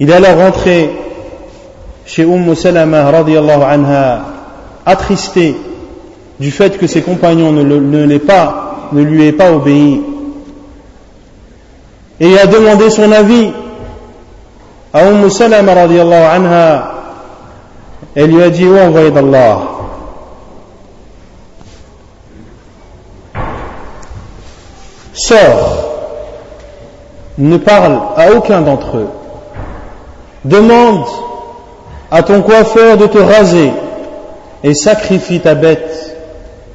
Il 0.00 0.10
est 0.10 0.14
alors 0.14 0.36
rentré 0.36 0.90
chez 2.04 2.24
Umm 2.24 2.52
Salama 2.56 3.08
radiallahu 3.08 3.62
anha, 3.62 4.22
attristé 4.84 5.54
du 6.40 6.50
fait 6.50 6.76
que 6.76 6.88
ses 6.88 7.02
compagnons 7.02 7.52
ne, 7.52 7.62
ne 7.62 9.02
lui 9.02 9.26
aient 9.26 9.32
pas 9.32 9.52
obéi. 9.52 10.02
Et 12.20 12.38
a 12.38 12.46
demandé 12.46 12.90
son 12.90 13.10
avis 13.12 13.50
à 14.92 15.08
Umm 15.08 15.30
Salama 15.30 15.74
radiallahu 15.74 16.22
anha 16.22 17.00
elle 18.14 18.30
lui 18.30 18.42
a 18.42 18.50
dit, 18.50 18.66
oh 18.66 18.76
envoyé 18.76 19.10
d'Allah, 19.10 19.60
sors, 25.12 25.84
ne 27.38 27.56
parle 27.56 28.00
à 28.16 28.32
aucun 28.32 28.62
d'entre 28.62 28.96
eux, 28.96 29.08
demande 30.44 31.04
à 32.10 32.22
ton 32.22 32.42
coiffeur 32.42 32.96
de 32.96 33.06
te 33.06 33.18
raser 33.18 33.72
et 34.64 34.74
sacrifie 34.74 35.40
ta 35.40 35.54
bête 35.54 36.16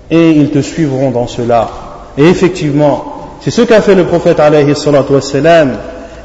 et 0.10 0.32
ils 0.32 0.52
te 0.52 0.62
suivront 0.62 1.12
dans 1.12 1.28
cela. 1.28 1.70
Et 2.18 2.24
effectivement, 2.24 3.15
c'est 3.46 3.52
ce 3.52 3.62
qu'a 3.62 3.80
fait 3.80 3.94
le 3.94 4.06
prophète 4.06 4.40
alayhi 4.40 4.74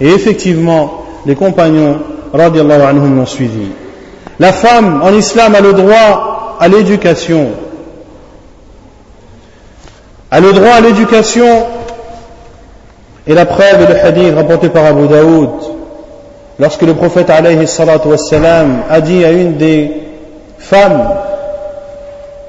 et 0.01 0.09
effectivement 0.09 1.05
les 1.27 1.35
compagnons 1.35 1.99
radiallahu 2.33 2.81
anhum 2.81 3.15
l'ont 3.15 3.27
suivi. 3.27 3.69
La 4.39 4.55
femme 4.55 5.03
en 5.03 5.13
islam 5.13 5.55
a 5.55 5.61
le 5.61 5.75
droit 5.75 6.57
à 6.59 6.67
l'éducation. 6.67 7.49
A 10.31 10.41
le 10.41 10.51
droit 10.55 10.71
à 10.71 10.81
l'éducation 10.81 11.67
et 13.27 13.35
la 13.35 13.45
preuve 13.45 13.83
est 13.83 13.93
le 13.93 14.01
hadith 14.03 14.35
rapporté 14.35 14.71
par 14.71 14.87
Abu 14.87 15.07
Daoud 15.07 15.51
lorsque 16.59 16.81
le 16.81 16.95
prophète 16.95 17.29
alayhi 17.29 17.67
a 18.89 19.01
dit 19.03 19.25
à 19.27 19.31
une 19.33 19.59
des 19.59 19.91
femmes 20.59 21.07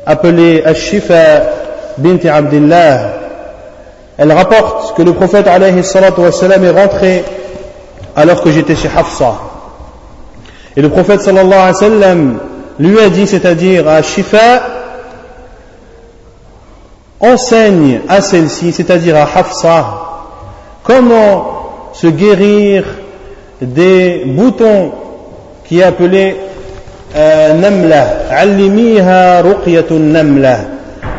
appelée 0.05 0.63
Ashifa 0.63 1.41
bint 1.97 2.19
Abdullah 2.25 3.20
elle 4.17 4.31
rapporte 4.31 4.95
que 4.95 5.01
le 5.01 5.13
prophète 5.13 5.47
alayhi 5.47 5.79
est 5.79 6.69
rentré 6.69 7.23
alors 8.15 8.41
que 8.43 8.51
j'étais 8.51 8.75
chez 8.75 8.89
Hafsa. 8.95 9.33
Et 10.75 10.81
le 10.81 10.89
prophète 10.89 11.21
sallallahu 11.21 12.37
lui 12.79 12.99
a 12.99 13.09
dit 13.09 13.27
c'est-à-dire 13.27 13.87
à 13.87 14.01
Shifa 14.01 14.63
enseigne 17.19 18.01
à 18.07 18.21
celle-ci 18.21 18.71
c'est-à-dire 18.71 19.15
à 19.15 19.23
Hafsa 19.23 19.85
Comment 20.83 21.91
se 21.93 22.07
guérir 22.07 22.83
des 23.61 24.23
boutons 24.25 24.91
qui 25.65 25.79
est 25.79 25.83
appelé 25.83 26.35
euh, 27.15 27.53
namla, 27.53 28.29
allimiha 28.31 29.41
ruqyatun 29.41 29.99
namla, 29.99 30.59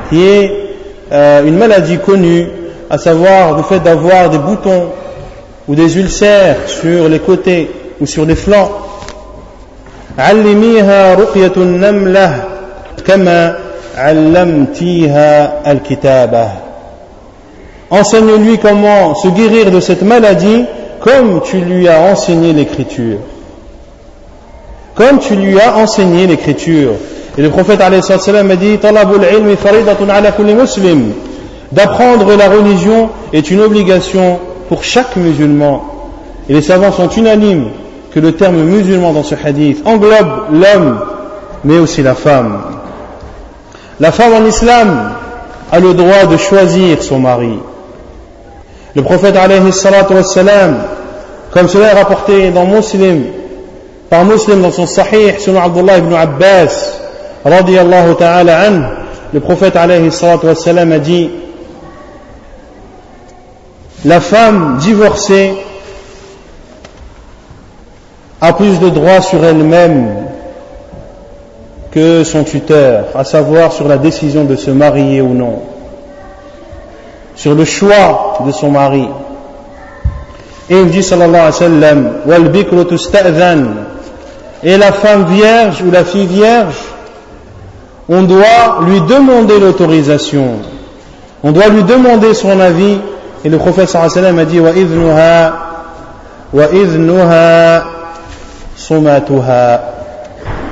qui 0.08 0.22
est 0.22 0.52
euh, 1.12 1.44
une 1.44 1.56
maladie 1.58 1.98
connue, 1.98 2.46
à 2.91 2.97
savoir 2.97 3.55
le 3.57 3.63
fait 3.63 3.79
d'avoir 3.79 4.29
des 4.29 4.37
boutons 4.37 4.89
ou 5.67 5.75
des 5.75 5.97
ulcères 5.97 6.57
sur 6.67 7.09
les 7.09 7.19
côtés 7.19 7.69
ou 7.99 8.05
sur 8.05 8.25
les 8.25 8.35
flancs. 8.35 8.71
علميها 10.17 11.13
رقية 11.15 11.51
النملة 11.57 12.43
كما 13.07 13.55
علمتيها 13.97 15.61
الكتابة 15.71 16.47
Enseigne-lui 17.89 18.57
comment 18.57 19.15
se 19.15 19.29
guérir 19.29 19.71
de 19.71 19.79
cette 19.79 20.01
maladie 20.01 20.65
comme 20.99 21.41
tu 21.41 21.57
lui 21.57 21.87
as 21.87 22.01
enseigné 22.01 22.51
l'écriture. 22.51 23.19
Comme 24.93 25.19
tu 25.19 25.35
lui 25.35 25.57
as 25.61 25.77
enseigné 25.77 26.27
l'écriture. 26.27 26.93
Et 27.37 27.41
le 27.41 27.49
prophète 27.49 27.79
a 27.79 27.89
dit 27.89 28.01
D'apprendre 31.72 32.36
la 32.36 32.48
religion 32.48 33.08
est 33.32 33.50
une 33.50 33.60
obligation 33.60 34.38
pour 34.68 34.84
chaque 34.84 35.16
musulman. 35.16 35.82
Et 36.48 36.52
les 36.52 36.62
savants 36.62 36.92
sont 36.92 37.08
unanimes 37.08 37.68
que 38.12 38.20
le 38.20 38.32
terme 38.32 38.62
musulman 38.62 39.12
dans 39.12 39.22
ce 39.22 39.34
hadith 39.34 39.82
englobe 39.86 40.52
l'homme, 40.52 41.00
mais 41.64 41.78
aussi 41.78 42.02
la 42.02 42.14
femme. 42.14 42.60
La 44.00 44.12
femme 44.12 44.34
en 44.34 44.46
islam 44.46 45.12
a 45.70 45.80
le 45.80 45.94
droit 45.94 46.26
de 46.30 46.36
choisir 46.36 47.02
son 47.02 47.20
mari. 47.20 47.58
Le 48.94 49.02
prophète 49.02 49.36
alayhi 49.36 49.72
salatu 49.72 50.12
wassalam, 50.12 50.76
comme 51.52 51.68
cela 51.68 51.92
est 51.92 51.98
rapporté 51.98 52.50
dans 52.50 52.66
Muslim, 52.66 53.24
par 54.10 54.26
Muslim 54.26 54.60
dans 54.60 54.72
son 54.72 54.86
Sahih, 54.86 55.38
selon 55.38 55.62
Abdullah 55.62 55.98
ibn 55.98 56.12
Abbas, 56.12 56.98
radiallahu 57.46 58.14
ta'ala 58.18 58.68
an, 58.68 58.82
le 59.32 59.40
prophète 59.40 59.76
alayhi 59.76 60.12
salatu 60.12 60.46
wassalam 60.46 60.92
a 60.92 60.98
dit, 60.98 61.30
la 64.04 64.20
femme 64.20 64.78
divorcée 64.78 65.54
a 68.40 68.52
plus 68.52 68.80
de 68.80 68.88
droits 68.88 69.20
sur 69.20 69.44
elle-même 69.44 70.26
que 71.90 72.24
son 72.24 72.42
tuteur, 72.44 73.06
à 73.14 73.24
savoir 73.24 73.72
sur 73.72 73.86
la 73.86 73.98
décision 73.98 74.44
de 74.44 74.56
se 74.56 74.70
marier 74.70 75.20
ou 75.20 75.34
non 75.34 75.62
sur 77.34 77.54
le 77.54 77.64
choix 77.64 78.38
de 78.46 78.52
son 78.52 78.70
mari. 78.70 79.08
Et 80.70 80.78
il 80.78 80.90
dit 80.90 81.02
sallallahu 81.02 81.34
alayhi 81.34 82.26
wa 82.26 82.32
sallam, 82.32 83.74
et 84.64 84.76
la 84.76 84.92
femme 84.92 85.24
vierge 85.24 85.82
ou 85.82 85.90
la 85.90 86.04
fille 86.04 86.26
vierge, 86.26 86.76
on 88.08 88.22
doit 88.22 88.80
lui 88.82 89.00
demander 89.00 89.58
l'autorisation. 89.58 90.58
On 91.42 91.50
doit 91.50 91.68
lui 91.68 91.82
demander 91.82 92.32
son 92.34 92.60
avis. 92.60 92.98
Et 93.44 93.48
le 93.48 93.58
prophète 93.58 93.88
sallallahu 93.88 94.36
wa 94.36 94.40
a 94.40 94.44
dit, 94.44 94.60
wa 94.60 94.70
idnuha, 96.72 97.84
sumatuha. 98.76 99.80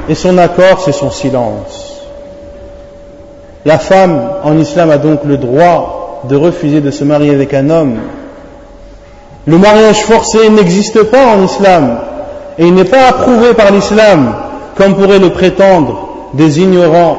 Et 0.08 0.14
son 0.14 0.38
accord, 0.38 0.80
c'est 0.84 0.92
son 0.92 1.10
silence. 1.10 2.02
La 3.64 3.78
femme 3.78 4.20
en 4.42 4.56
islam 4.58 4.90
a 4.90 4.98
donc 4.98 5.20
le 5.24 5.36
droit 5.36 6.22
de 6.28 6.36
refuser 6.36 6.80
de 6.80 6.90
se 6.90 7.04
marier 7.04 7.34
avec 7.34 7.54
un 7.54 7.70
homme. 7.70 7.98
Le 9.46 9.58
mariage 9.58 10.02
forcé 10.02 10.48
n'existe 10.48 11.02
pas 11.04 11.26
en 11.26 11.44
islam 11.44 11.98
et 12.58 12.66
il 12.66 12.74
n'est 12.74 12.84
pas 12.84 13.08
approuvé 13.08 13.54
par 13.54 13.70
l'islam 13.70 14.34
comme 14.76 14.94
pourraient 14.94 15.18
le 15.18 15.30
prétendre 15.30 16.08
des 16.34 16.60
ignorants 16.60 17.18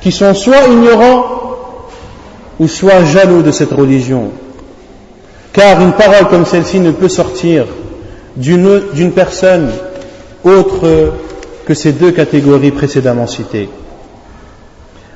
qui 0.00 0.12
sont 0.12 0.34
soit 0.34 0.66
ignorants 0.66 1.24
ou 2.60 2.68
soit 2.68 3.04
jaloux 3.04 3.42
de 3.42 3.50
cette 3.50 3.72
religion. 3.72 4.30
Car 5.54 5.80
une 5.80 5.92
parole 5.92 6.26
comme 6.28 6.44
celle-ci 6.44 6.80
ne 6.80 6.90
peut 6.90 7.08
sortir 7.08 7.66
d'une 8.36 9.12
personne 9.14 9.70
autre 10.44 11.12
que 11.64 11.74
ces 11.74 11.92
deux 11.92 12.10
catégories 12.10 12.72
précédemment 12.72 13.28
citées. 13.28 13.70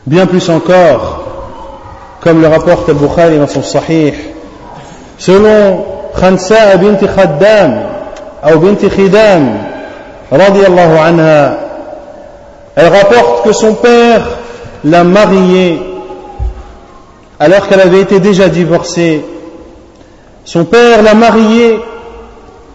Bien 0.07 0.27
plus 0.27 0.49
encore, 0.49 1.25
comme 2.21 2.41
le 2.41 2.47
rapporte 2.47 2.89
Al-Bukhari 2.89 3.37
dans 3.39 3.49
son 3.49 3.63
Sahih, 3.65 4.15
selon 5.19 5.85
Khansa 6.19 6.77
bint 6.77 6.95
Khaddam, 6.95 7.83
ou 8.55 8.59
bint 8.59 8.89
Khidam, 8.89 9.43
elle 12.77 12.87
rapporte 12.87 13.45
que 13.45 13.53
son 13.53 13.75
père 13.75 14.23
l'a 14.85 15.03
mariée 15.03 15.81
alors 17.41 17.67
qu'elle 17.69 17.81
avait 17.81 18.03
été 18.03 18.21
déjà 18.21 18.49
divorcée. 18.49 19.25
Son 20.49 20.65
père 20.65 21.03
l'a 21.03 21.13
mariée 21.13 21.79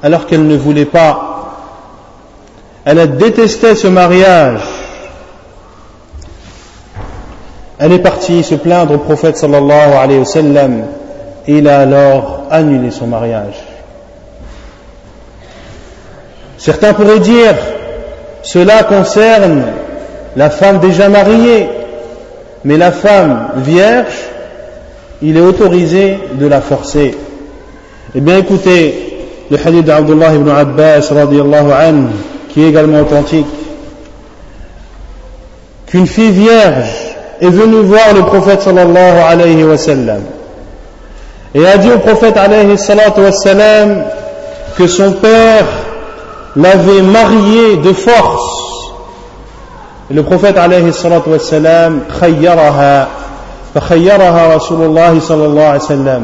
alors 0.03 0.27
qu'elle 0.27 0.45
ne 0.45 0.55
voulait 0.55 0.85
pas. 0.85 1.55
Elle 2.85 2.99
a 2.99 3.07
détesté 3.07 3.73
ce 3.73 3.87
mariage 3.87 4.61
Elle 7.79 7.93
est 7.93 7.99
partie 8.03 8.43
se 8.43 8.53
plaindre 8.53 8.93
au 8.93 8.97
prophète 8.99 9.37
sallallahu 9.37 9.93
alayhi 9.99 10.19
wa 10.19 10.25
sallam 10.25 10.83
et 11.47 11.57
il 11.57 11.67
a 11.67 11.79
alors 11.79 12.43
annulé 12.51 12.91
son 12.91 13.07
mariage. 13.07 13.55
Certains 16.59 16.93
pourraient 16.93 17.21
dire, 17.21 17.55
cela 18.43 18.83
concerne 18.83 19.63
la 20.35 20.51
femme 20.51 20.77
déjà 20.77 21.09
mariée, 21.09 21.67
mais 22.63 22.77
la 22.77 22.91
femme 22.91 23.47
vierge, 23.55 24.29
il 25.23 25.37
est 25.37 25.41
autorisé 25.41 26.19
de 26.33 26.45
la 26.45 26.61
forcer. 26.61 27.17
Eh 28.15 28.21
bien 28.21 28.37
écoutez, 28.37 29.27
le 29.49 29.57
hadith 29.57 29.85
d'Abdullah 29.85 30.35
ibn 30.35 30.49
Abbas 30.49 31.09
radiallahu 31.11 31.71
anhu, 31.71 32.07
qui 32.49 32.63
est 32.63 32.69
également 32.69 32.99
authentique, 32.99 33.47
qu'une 35.87 36.05
fille 36.05 36.31
vierge 36.31 36.91
est 37.41 37.49
venu 37.49 37.81
voir 37.81 38.13
le 38.15 38.21
prophète 38.21 38.61
sallallahu 38.61 39.19
alayhi 39.27 39.63
wa 39.63 39.77
sallam 39.77 40.21
et 41.55 41.65
a 41.67 41.77
dit 41.77 41.91
au 41.91 41.99
prophète 41.99 42.37
alayhi 42.37 42.67
wa 42.67 43.31
sallam 43.31 44.03
que 44.77 44.87
son 44.87 45.13
père 45.13 45.65
l'avait 46.55 47.01
marié 47.01 47.77
de 47.77 47.93
force. 47.93 48.93
Et 50.09 50.13
le 50.13 50.23
prophète 50.23 50.57
alayhi 50.57 50.85
wa 50.85 51.39
sallam 51.39 52.01
khayyaraha 52.19 53.07
فخيرها 53.73 54.55
رسول 54.55 54.85
الله 54.85 55.19
صلى 55.19 55.45
الله 55.45 55.63
عليه 55.63 55.79
وسلم 55.79 56.23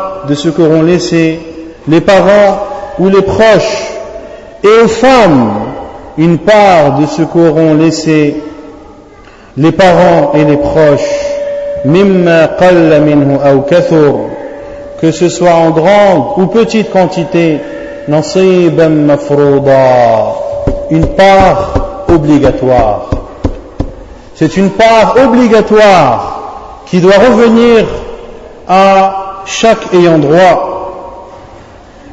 de 0.27 0.35
ce 0.35 0.49
qu'auront 0.49 0.83
laissé 0.83 1.39
les 1.87 2.01
parents 2.01 2.59
ou 2.99 3.09
les 3.09 3.21
proches, 3.21 3.91
et 4.63 4.83
aux 4.83 4.87
femmes 4.87 5.51
une 6.17 6.39
part 6.39 6.99
de 6.99 7.05
ce 7.05 7.23
qu'auront 7.23 7.73
laissé 7.73 8.35
les 9.57 9.71
parents 9.71 10.31
et 10.35 10.43
les 10.43 10.57
proches, 10.57 10.99
que 15.01 15.11
ce 15.11 15.29
soit 15.29 15.53
en 15.53 15.71
grande 15.71 16.25
ou 16.37 16.45
petite 16.47 16.91
quantité, 16.91 17.59
une 20.91 21.07
part 21.15 21.73
obligatoire. 22.07 23.09
C'est 24.35 24.57
une 24.57 24.69
part 24.71 25.15
obligatoire 25.23 26.41
qui 26.85 26.99
doit 26.99 27.13
revenir 27.17 27.85
à 28.67 29.20
chaque 29.45 29.93
ayant 29.93 30.17
droit. 30.17 30.67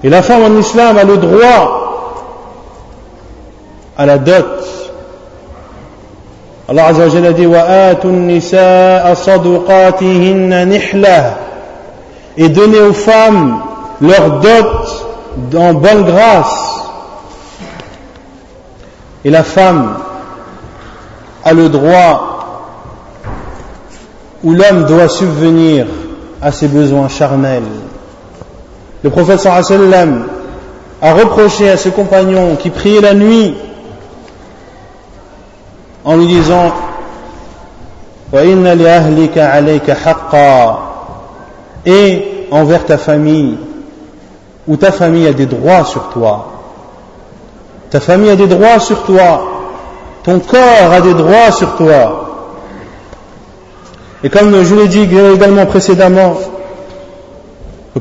Et 0.02 0.08
la 0.08 0.22
femme 0.22 0.42
en 0.42 0.58
islam 0.58 0.96
a 0.98 1.04
le 1.04 1.16
droit 1.16 1.78
à 3.96 4.06
la 4.06 4.18
dot. 4.18 4.46
Allah 6.68 6.86
Azza 6.86 7.08
dit 7.08 7.46
et 12.36 12.48
donner 12.50 12.80
aux 12.80 12.92
femmes 12.92 13.60
leur 14.00 14.40
dot 14.40 15.56
en 15.56 15.74
bonne 15.74 16.04
grâce. 16.04 16.74
Et 19.24 19.30
la 19.30 19.42
femme 19.42 19.96
a 21.44 21.52
le 21.52 21.68
droit 21.68 22.38
où 24.44 24.52
l'homme 24.52 24.84
doit 24.84 25.08
subvenir 25.08 25.86
à 26.40 26.52
ses 26.52 26.68
besoins 26.68 27.08
charnels. 27.08 27.62
Le 29.02 29.10
prophète 29.10 29.40
sallam 29.40 30.26
a 31.00 31.14
reproché 31.14 31.70
à 31.70 31.76
ses 31.76 31.90
compagnons 31.90 32.56
qui 32.56 32.70
priaient 32.70 33.00
la 33.00 33.14
nuit 33.14 33.54
en 36.04 36.16
lui 36.16 36.26
disant 36.26 36.72
et 41.86 42.46
envers 42.50 42.84
ta 42.84 42.98
famille, 42.98 43.56
où 44.66 44.76
ta 44.76 44.92
famille 44.92 45.26
a 45.26 45.32
des 45.32 45.46
droits 45.46 45.84
sur 45.84 46.08
toi. 46.10 46.46
Ta 47.90 48.00
famille 48.00 48.30
a 48.30 48.36
des 48.36 48.46
droits 48.46 48.78
sur 48.80 49.02
toi. 49.04 49.42
Ton 50.22 50.40
corps 50.40 50.92
a 50.92 51.00
des 51.00 51.14
droits 51.14 51.52
sur 51.52 51.76
toi. 51.76 52.27
Et 54.24 54.30
comme 54.30 54.62
je 54.64 54.74
l'ai 54.74 54.88
dit 54.88 55.06
également 55.34 55.66
précédemment, 55.66 56.34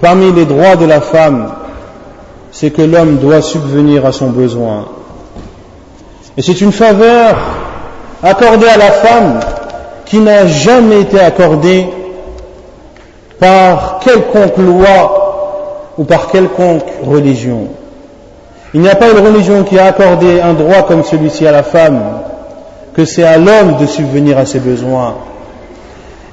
parmi 0.01 0.31
les 0.31 0.45
droits 0.45 0.75
de 0.75 0.85
la 0.85 1.01
femme, 1.01 1.51
c'est 2.51 2.71
que 2.71 2.81
l'homme 2.81 3.17
doit 3.17 3.41
subvenir 3.41 4.05
à 4.05 4.11
son 4.11 4.29
besoin. 4.29 4.85
Et 6.37 6.41
c'est 6.41 6.59
une 6.61 6.71
faveur 6.71 7.35
accordée 8.23 8.67
à 8.67 8.77
la 8.77 8.91
femme 8.91 9.39
qui 10.05 10.19
n'a 10.19 10.47
jamais 10.47 11.01
été 11.01 11.19
accordée 11.19 11.87
par 13.39 13.99
quelconque 13.99 14.57
loi 14.57 15.93
ou 15.97 16.03
par 16.03 16.27
quelconque 16.27 16.85
religion. 17.03 17.67
Il 18.73 18.81
n'y 18.81 18.89
a 18.89 18.95
pas 18.95 19.11
une 19.11 19.19
religion 19.19 19.63
qui 19.63 19.77
a 19.79 19.85
accordé 19.85 20.41
un 20.41 20.53
droit 20.53 20.83
comme 20.83 21.03
celui-ci 21.03 21.47
à 21.47 21.51
la 21.51 21.63
femme, 21.63 22.01
que 22.93 23.05
c'est 23.05 23.23
à 23.23 23.37
l'homme 23.37 23.77
de 23.79 23.85
subvenir 23.85 24.37
à 24.37 24.45
ses 24.45 24.59
besoins. 24.59 25.15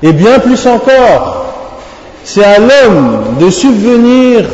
Et 0.03 0.13
bien 0.13 0.39
plus 0.39 0.67
encore, 0.67 1.45
c'est 2.25 2.45
à 2.45 2.59
l'homme 2.59 3.37
de 3.39 3.51
subvenir 3.51 4.47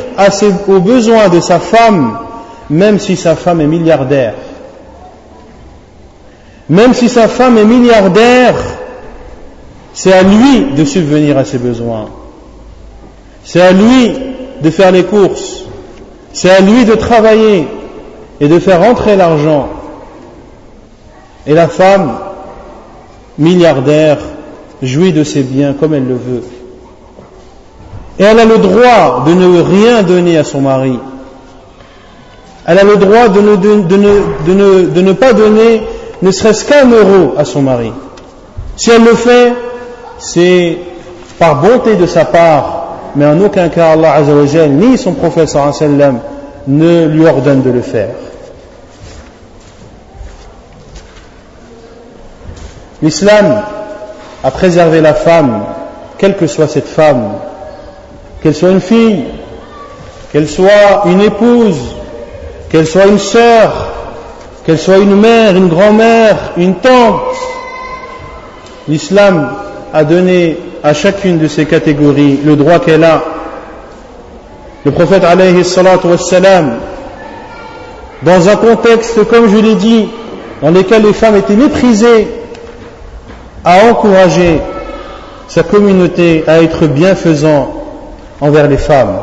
aux 0.68 0.80
besoins 0.80 1.28
de 1.28 1.40
sa 1.40 1.58
femme, 1.58 2.18
même 2.68 2.98
si 2.98 3.16
sa 3.16 3.36
femme 3.36 3.60
est 3.60 3.66
milliardaire. 3.66 4.34
Même 6.68 6.94
si 6.94 7.08
sa 7.08 7.26
femme 7.26 7.58
est 7.58 7.64
milliardaire, 7.64 8.54
c'est 9.92 10.12
à 10.12 10.22
lui 10.22 10.72
de 10.76 10.84
subvenir 10.84 11.36
à 11.36 11.44
ses 11.44 11.58
besoins. 11.58 12.08
C'est 13.44 13.60
à 13.60 13.72
lui 13.72 14.16
de 14.62 14.70
faire 14.70 14.92
les 14.92 15.04
courses. 15.04 15.64
C'est 16.32 16.50
à 16.50 16.60
lui 16.60 16.84
de 16.84 16.94
travailler 16.94 17.66
et 18.40 18.48
de 18.48 18.58
faire 18.58 18.80
rentrer 18.80 19.16
l'argent. 19.16 19.68
Et 21.46 21.54
la 21.54 21.68
femme, 21.68 22.18
milliardaire, 23.38 24.18
jouit 24.82 25.12
de 25.12 25.24
ses 25.24 25.42
biens 25.42 25.74
comme 25.78 25.94
elle 25.94 26.06
le 26.06 26.14
veut. 26.14 26.42
Et 28.18 28.24
elle 28.24 28.38
a 28.38 28.44
le 28.44 28.58
droit 28.58 29.24
de 29.26 29.32
ne 29.32 29.60
rien 29.60 30.02
donner 30.02 30.36
à 30.36 30.44
son 30.44 30.60
mari. 30.60 30.98
Elle 32.66 32.78
a 32.78 32.84
le 32.84 32.96
droit 32.96 33.28
de 33.28 33.40
ne, 33.40 35.12
pas 35.12 35.32
donner 35.32 35.82
ne 36.22 36.30
serait-ce 36.30 36.64
qu'un 36.64 36.88
euro 36.90 37.34
à 37.38 37.44
son 37.44 37.62
mari. 37.62 37.92
Si 38.76 38.90
elle 38.90 39.04
le 39.04 39.14
fait, 39.14 39.54
c'est 40.18 40.78
par 41.38 41.62
bonté 41.62 41.96
de 41.96 42.06
sa 42.06 42.26
part 42.26 42.80
mais 43.16 43.26
en 43.26 43.40
aucun 43.40 43.68
cas 43.68 43.92
Allah 43.92 44.14
Azzawajal 44.14 44.70
ni 44.70 44.96
son 44.96 45.14
prophète 45.14 45.52
ne 46.68 47.06
lui 47.06 47.26
ordonne 47.26 47.62
de 47.62 47.70
le 47.70 47.80
faire. 47.80 48.10
L'islam 53.02 53.62
a 54.42 54.50
préservé 54.50 55.00
la 55.00 55.14
femme, 55.14 55.64
quelle 56.18 56.36
que 56.36 56.46
soit 56.46 56.68
cette 56.68 56.88
femme, 56.88 57.32
qu'elle 58.42 58.54
soit 58.54 58.70
une 58.70 58.80
fille, 58.80 59.24
qu'elle 60.32 60.48
soit 60.48 61.02
une 61.06 61.20
épouse, 61.20 61.94
qu'elle 62.70 62.86
soit 62.86 63.06
une 63.06 63.18
sœur, 63.18 63.88
qu'elle 64.64 64.78
soit 64.78 64.98
une 64.98 65.16
mère, 65.16 65.56
une 65.56 65.68
grand-mère, 65.68 66.52
une 66.56 66.76
tante. 66.76 67.22
L'islam 68.88 69.52
a 69.92 70.04
donné 70.04 70.56
à 70.82 70.94
chacune 70.94 71.38
de 71.38 71.48
ces 71.48 71.66
catégories 71.66 72.40
le 72.44 72.56
droit 72.56 72.78
qu'elle 72.78 73.04
a. 73.04 73.22
Le 74.84 74.90
prophète 74.92 75.24
alayhi 75.24 75.62
wassalam, 76.04 76.76
dans 78.22 78.48
un 78.48 78.56
contexte, 78.56 79.24
comme 79.28 79.48
je 79.48 79.58
l'ai 79.58 79.74
dit, 79.74 80.08
dans 80.62 80.70
lequel 80.70 81.02
les 81.02 81.12
femmes 81.12 81.36
étaient 81.36 81.56
méprisées, 81.56 82.28
a 83.64 83.90
encouragé 83.90 84.60
sa 85.48 85.62
communauté 85.62 86.44
à 86.46 86.62
être 86.62 86.86
bienfaisant 86.86 87.72
envers 88.40 88.68
les 88.68 88.76
femmes, 88.76 89.18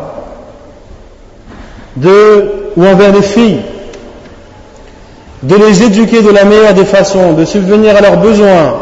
de, 1.96 2.72
ou 2.76 2.86
envers 2.86 3.14
les 3.14 3.22
filles, 3.22 3.62
de 5.42 5.56
les 5.56 5.84
éduquer 5.84 6.22
de 6.22 6.30
la 6.30 6.44
meilleure 6.44 6.74
des 6.74 6.86
façons, 6.86 7.34
de 7.34 7.46
subvenir 7.46 7.96
à 7.96 8.02
leurs 8.02 8.18
besoins, 8.18 8.76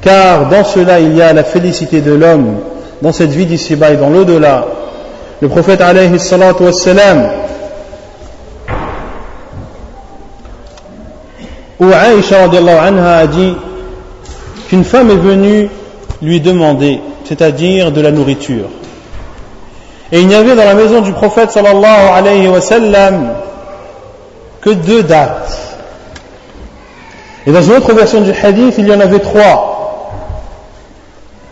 car 0.00 0.48
dans 0.48 0.64
cela 0.64 1.00
il 1.00 1.16
y 1.16 1.22
a 1.22 1.32
la 1.32 1.44
félicité 1.44 2.00
de 2.00 2.12
l'homme 2.12 2.56
dans 3.02 3.12
cette 3.12 3.30
vie 3.30 3.46
d'ici-bas 3.46 3.90
et 3.90 3.96
dans 3.96 4.10
l'au-delà. 4.10 4.66
Le 5.40 5.48
prophète 5.48 5.80
alayhi 5.80 6.18
salatu 6.18 6.64
wassalam, 6.64 7.30
anha 11.80 13.16
a 13.16 13.26
dit 13.26 13.54
qu'une 14.68 14.84
femme 14.84 15.10
est 15.10 15.16
venue 15.16 15.68
lui 16.22 16.40
demander, 16.40 17.00
c'est-à-dire 17.24 17.90
de 17.90 18.00
la 18.00 18.12
nourriture. 18.12 18.68
Et 20.12 20.20
il 20.20 20.26
n'y 20.26 20.34
avait 20.34 20.54
dans 20.54 20.64
la 20.64 20.74
maison 20.74 21.00
du 21.00 21.12
prophète 21.12 21.50
sallallahu 21.50 22.08
alayhi 22.14 22.48
wa 22.48 22.60
sallam 22.60 23.30
que 24.60 24.70
deux 24.70 25.02
dates. 25.02 25.58
Et 27.46 27.52
dans 27.52 27.62
une 27.62 27.72
autre 27.72 27.92
version 27.94 28.20
du 28.20 28.30
hadith, 28.30 28.74
il 28.78 28.86
y 28.86 28.92
en 28.92 29.00
avait 29.00 29.20
trois. 29.20 29.74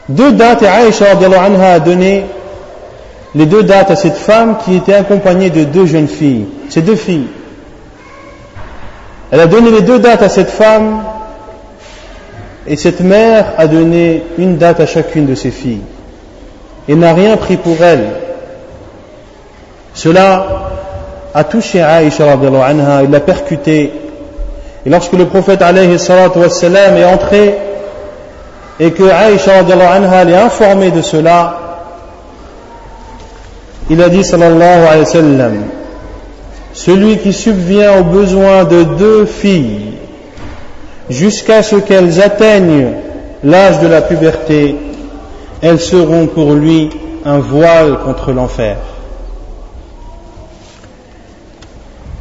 Deux 0.09 0.33
dates, 0.33 0.63
et 0.63 0.69
Aïcha 0.69 1.07
anha 1.13 1.73
a 1.73 1.81
donné 1.81 2.25
les 3.35 3.47
deux 3.47 3.63
dates 3.63 3.91
à 3.91 3.97
cette 3.97 4.17
femme 4.17 4.59
qui 4.65 4.77
était 4.77 4.95
accompagnée 4.95 5.51
de 5.51 5.65
deux 5.65 5.87
jeunes 5.87 6.09
filles. 6.09 6.47
Ces 6.69 6.83
deux 6.83 6.97
filles. 6.97 7.29
Elle 9.31 9.41
a 9.41 9.47
donné 9.47 9.71
les 9.71 9.83
deux 9.83 9.99
dates 9.99 10.23
à 10.23 10.29
cette 10.29 10.51
femme 10.51 11.01
et 12.69 12.77
cette 12.77 13.01
mère 13.01 13.53
a 13.59 13.67
donné 13.67 14.23
une 14.39 14.57
date 14.57 14.81
à 14.81 14.87
chacune 14.87 15.27
de 15.27 15.35
ses 15.35 15.51
filles 15.51 15.83
et 16.89 16.95
n'a 16.95 17.15
rien 17.15 17.37
pris 17.37 17.57
pour 17.57 17.81
elle. 17.83 18.07
Cela 19.95 20.71
a 21.35 21.45
touché 21.45 21.81
Aïcha 21.81 22.33
anha, 22.33 23.03
il 23.05 23.11
l'a 23.11 23.21
percuté. 23.21 23.93
Et 24.85 24.91
lorsque 24.91 25.13
le 25.13 25.27
prophète 25.27 25.63
alayhi 25.63 25.95
est 25.95 27.05
entré, 27.05 27.55
et 28.79 28.91
que 28.91 29.05
Aïcha 29.05 29.61
anha 29.61 30.25
l'est 30.25 30.37
informée 30.37 30.91
de 30.91 31.03
cela, 31.03 31.59
il 33.89 34.03
a 34.03 34.09
dit 34.09 34.25
sallallahu 34.25 34.87
alayhi 34.87 35.01
wa 35.01 35.05
sallam, 35.05 35.65
celui 36.73 37.19
qui 37.19 37.33
subvient 37.33 37.91
aux 38.01 38.05
besoins 38.05 38.65
de 38.65 38.83
deux 38.83 39.25
filles 39.25 39.96
jusqu'à 41.10 41.64
ce 41.64 41.76
qu'elles 41.76 42.22
atteignent 42.22 42.94
l'âge 43.44 43.80
de 43.80 43.88
la 43.88 44.02
puberté, 44.02 44.76
elles 45.62 45.80
seront 45.80 46.28
pour 46.28 46.54
lui 46.54 46.90
un 47.26 47.40
voile 47.40 48.00
contre 48.06 48.32
l'enfer. 48.32 48.78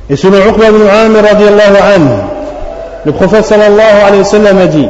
Et 0.09 0.16
selon 0.16 0.38
Uqba 0.38 0.68
ibn 0.68 0.82
Amir 0.88 1.24
anhu, 1.24 2.09
le 3.05 3.12
prophète 3.12 3.45
sallallahu 3.45 4.03
alayhi 4.07 4.22
wa 4.22 4.24
sallam 4.24 4.59
a 4.59 4.66
dit 4.66 4.88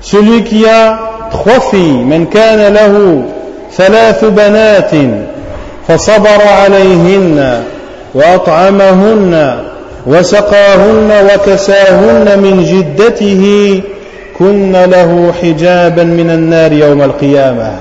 celui 0.00 0.42
qui 0.44 0.66
a 0.66 0.98
trois 1.30 1.60
filles 1.60 2.04
من 2.04 2.26
كان 2.26 2.74
له 2.74 3.22
ثلاث 3.76 4.24
بنات 4.24 4.90
فصبر 5.88 6.42
عليهن 6.62 7.62
وأطعمهن 8.14 9.62
وسقاهن 10.06 11.10
وكساهن 11.34 12.38
من 12.38 12.64
جدته 12.64 13.44
كن 14.38 14.72
له 14.72 15.32
حجابا 15.42 16.04
من 16.04 16.30
النار 16.30 16.72
يوم 16.72 17.02
القيامة 17.02 17.72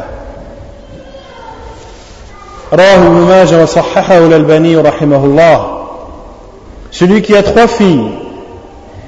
رواه 2.73 2.95
ابن 2.95 3.21
ماجه 3.29 3.63
وصححه 3.63 4.17
الألباني 4.17 4.77
رحمه 4.77 5.25
الله 5.25 5.77
celui 6.91 7.21
qui 7.21 7.35
a 7.35 7.43
trois 7.43 7.67
filles 7.67 8.11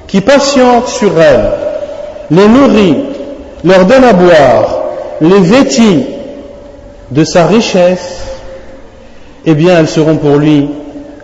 qui 0.06 0.20
patiente 0.20 0.88
sur 0.88 1.20
elles 1.20 1.50
les 2.30 2.48
nourrit 2.48 3.04
leur 3.62 3.84
donne 3.84 4.04
à 4.04 4.12
boire 4.12 4.78
les 5.20 5.40
vêtit 5.40 6.06
de 7.10 7.24
sa 7.24 7.46
richesse 7.46 8.24
eh 9.46 9.54
bien 9.54 9.78
elles 9.78 9.88
seront 9.88 10.16
pour 10.16 10.36
lui 10.36 10.68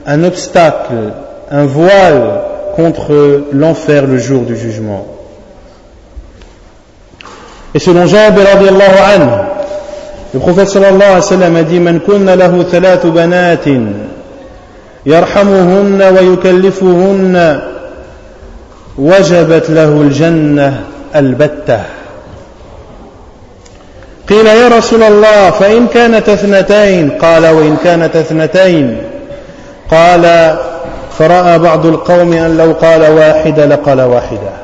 un 0.07 0.25
obstacle, 0.25 1.13
un 1.52 1.66
voile 1.66 2.42
contre 2.76 3.44
l'enfer 3.54 4.06
le 4.08 4.18
jour 4.18 4.42
du 4.42 4.58
jugement. 4.58 5.06
Et 7.74 7.80
selon 7.80 8.06
Jabir 8.06 8.46
radiallahu 8.46 8.98
anhu, 9.16 9.30
le 10.34 10.40
prophète 10.40 10.70
sallallahu 10.70 11.02
alayhi 11.02 11.16
wa 11.16 11.22
sallam 11.22 11.56
a 11.56 11.64
dit 11.64 11.80
Man 11.80 12.00
kunna 12.00 12.36
lahu 12.36 12.64
thalathu 12.64 13.12
banatin 13.12 13.86
yarhamuhunna 15.06 16.12
wa 16.12 16.22
yukallifuhunna 16.22 17.62
wajabat 18.98 19.70
lahu 19.70 20.02
al-jannah 20.02 20.74
al-battah 21.14 21.86
قيل 24.26 24.48
يا 24.48 24.68
رسول 24.68 25.04
الله 25.04 25.50
فإن 25.52 25.88
كانت 25.88 26.30
اثنتين 26.30 27.12
قال 27.22 27.46
وإن 27.46 27.78
كانت 27.84 28.16
اثنتين 28.16 28.98
قال 29.92 30.26
فرأى 31.19 31.59
بعض 31.59 31.87
القوم 31.87 32.33
أن 32.33 32.57
لو 32.57 32.73
قال 32.73 33.03
واحدة 33.13 33.67
لقال 33.67 34.01
واحدة 34.01 34.61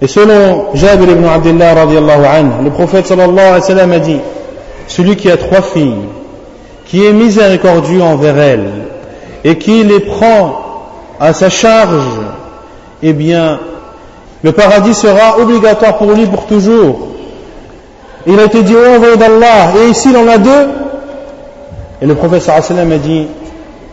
Et 0.00 0.06
selon 0.06 0.74
Jabir 0.74 1.08
ibn 1.08 1.24
Abdullah 1.24 1.72
radiallahu 1.74 2.24
anhu, 2.26 2.64
le 2.64 2.70
prophète 2.70 3.06
sallallahu 3.06 3.38
alayhi 3.38 3.60
wa 3.60 3.66
sallam 3.66 3.92
a 3.92 3.98
dit 4.00 4.20
Celui 4.86 5.16
qui 5.16 5.30
a 5.30 5.36
trois 5.36 5.62
filles, 5.62 6.08
qui 6.84 7.06
est 7.06 7.12
miséricordieux 7.12 8.02
envers 8.02 8.38
elles, 8.38 8.70
et 9.44 9.56
qui 9.56 9.82
les 9.82 10.00
prend 10.00 10.60
à 11.18 11.32
sa 11.32 11.48
charge, 11.48 12.20
eh 13.02 13.12
bien, 13.12 13.60
le 14.42 14.52
paradis 14.52 14.94
sera 14.94 15.38
obligatoire 15.38 15.96
pour 15.96 16.12
lui 16.12 16.26
pour 16.26 16.44
toujours. 16.46 17.08
Il 18.26 18.38
a 18.38 18.44
été 18.44 18.62
dit, 18.62 18.74
oh, 18.76 18.96
envoyé 18.96 19.16
d'Allah, 19.16 19.72
et 19.78 19.90
ici 19.90 20.08
il 20.10 20.16
en 20.16 20.28
a 20.28 20.38
deux. 20.38 20.68
Et 22.02 22.06
le 22.06 22.14
prophète 22.14 22.42
sallam 22.42 22.92
a 22.92 22.98
dit, 22.98 23.26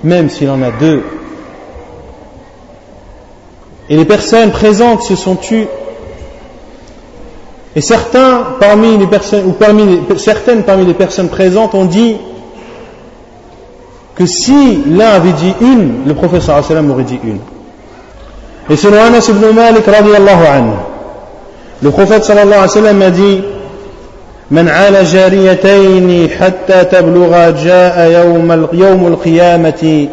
même 0.05 0.31
s'il 0.31 0.51
en 0.51 0.63
a 0.63 0.71
deux. 0.71 1.03
Et 3.89 3.97
les 3.97 4.05
personnes 4.05 4.51
présentes 4.51 5.03
se 5.03 5.15
sont 5.15 5.37
tues. 5.37 5.67
Et 7.75 7.81
certains 7.81 8.45
parmi 8.59 8.97
les 8.97 9.07
personnes, 9.07 9.45
ou 9.47 10.17
certaines 10.17 10.63
parmi 10.63 10.85
les 10.87 10.95
personnes 10.95 11.29
présentes 11.29 11.75
ont 11.75 11.85
dit 11.85 12.17
que 14.15 14.27
si 14.27 14.83
l'un 14.89 15.11
avait 15.11 15.33
dit 15.33 15.55
une, 15.61 16.07
le 16.07 16.15
prophète 16.15 16.43
sallam 16.43 16.91
aurait 16.91 17.05
dit 17.05 17.21
une. 17.23 17.39
Et 18.71 18.77
selon 18.77 19.01
Anas 19.01 19.29
ibn 19.29 19.55
Malik 19.55 19.85
radiallahu 19.87 20.47
anhu, 20.47 20.73
le 21.83 21.91
prophète 21.91 22.25
sallallahu 22.25 22.55
alayhi 22.55 22.69
wa 22.69 22.69
sallam 22.69 23.03
a 23.03 23.11
dit 23.11 23.43
من 24.52 24.70
عال 24.70 25.06
جاريتين 25.06 26.30
حتى 26.40 26.84
تبلغ 26.84 27.50
جاء 27.50 28.12
يوم 28.12 28.68
يوم 28.74 29.08
القيامة 29.08 30.08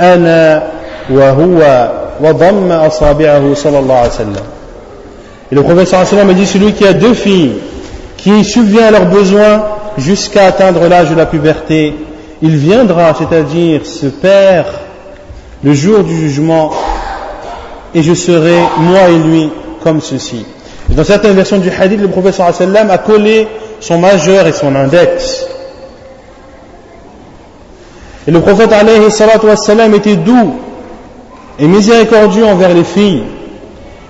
أنا 0.00 0.62
وهو 1.10 1.90
وضم 2.20 2.72
أصابعه 2.72 3.54
صلى 3.54 3.78
الله 3.78 3.94
عليه 3.94 4.10
وسلم 4.10 4.42
Et 5.50 5.54
le 5.54 5.62
prophète 5.62 5.88
sallallahu 5.88 6.08
alayhi 6.12 6.16
wa 6.16 6.24
sallam 6.24 6.30
a 6.30 6.34
dit 6.34 6.46
celui 6.46 6.72
qui 6.74 6.86
a 6.86 6.92
deux 6.92 7.14
filles 7.14 7.54
qui 8.18 8.44
subvient 8.44 8.82
à 8.82 8.90
leurs 8.90 9.06
besoins 9.06 9.64
jusqu'à 9.96 10.46
atteindre 10.46 10.86
l'âge 10.88 11.08
de 11.08 11.14
la 11.14 11.24
puberté 11.24 11.94
il 12.42 12.56
viendra 12.56 13.14
c'est-à-dire 13.14 13.86
se 13.86 14.06
père 14.06 14.66
le 15.64 15.72
jour 15.72 16.04
du 16.04 16.14
jugement 16.14 16.70
et 17.94 18.02
je 18.02 18.12
serai 18.12 18.58
moi 18.78 19.08
et 19.08 19.18
lui 19.18 19.50
comme 19.82 20.02
ceci 20.02 20.44
et 20.90 20.94
dans 20.94 21.04
certaines 21.04 21.32
versions 21.32 21.58
du 21.58 21.70
hadith 21.70 22.00
le 22.00 22.08
prophète 22.08 22.34
sallallahu 22.34 22.56
alayhi 22.56 22.72
wa 22.72 22.74
sallam 22.74 22.90
a 22.90 22.98
collé 22.98 23.48
son 23.83 23.97
majeur 23.97 24.47
et 24.47 24.53
son 24.53 24.73
index. 24.75 25.45
Et 28.25 28.31
le 28.31 28.39
prophète 28.39 28.71
alayhi 28.71 29.01
wassalam, 29.01 29.93
était 29.93 30.15
doux 30.15 30.55
et 31.59 31.67
miséricordieux 31.67 32.45
envers 32.45 32.73
les 32.73 32.85
filles. 32.85 33.23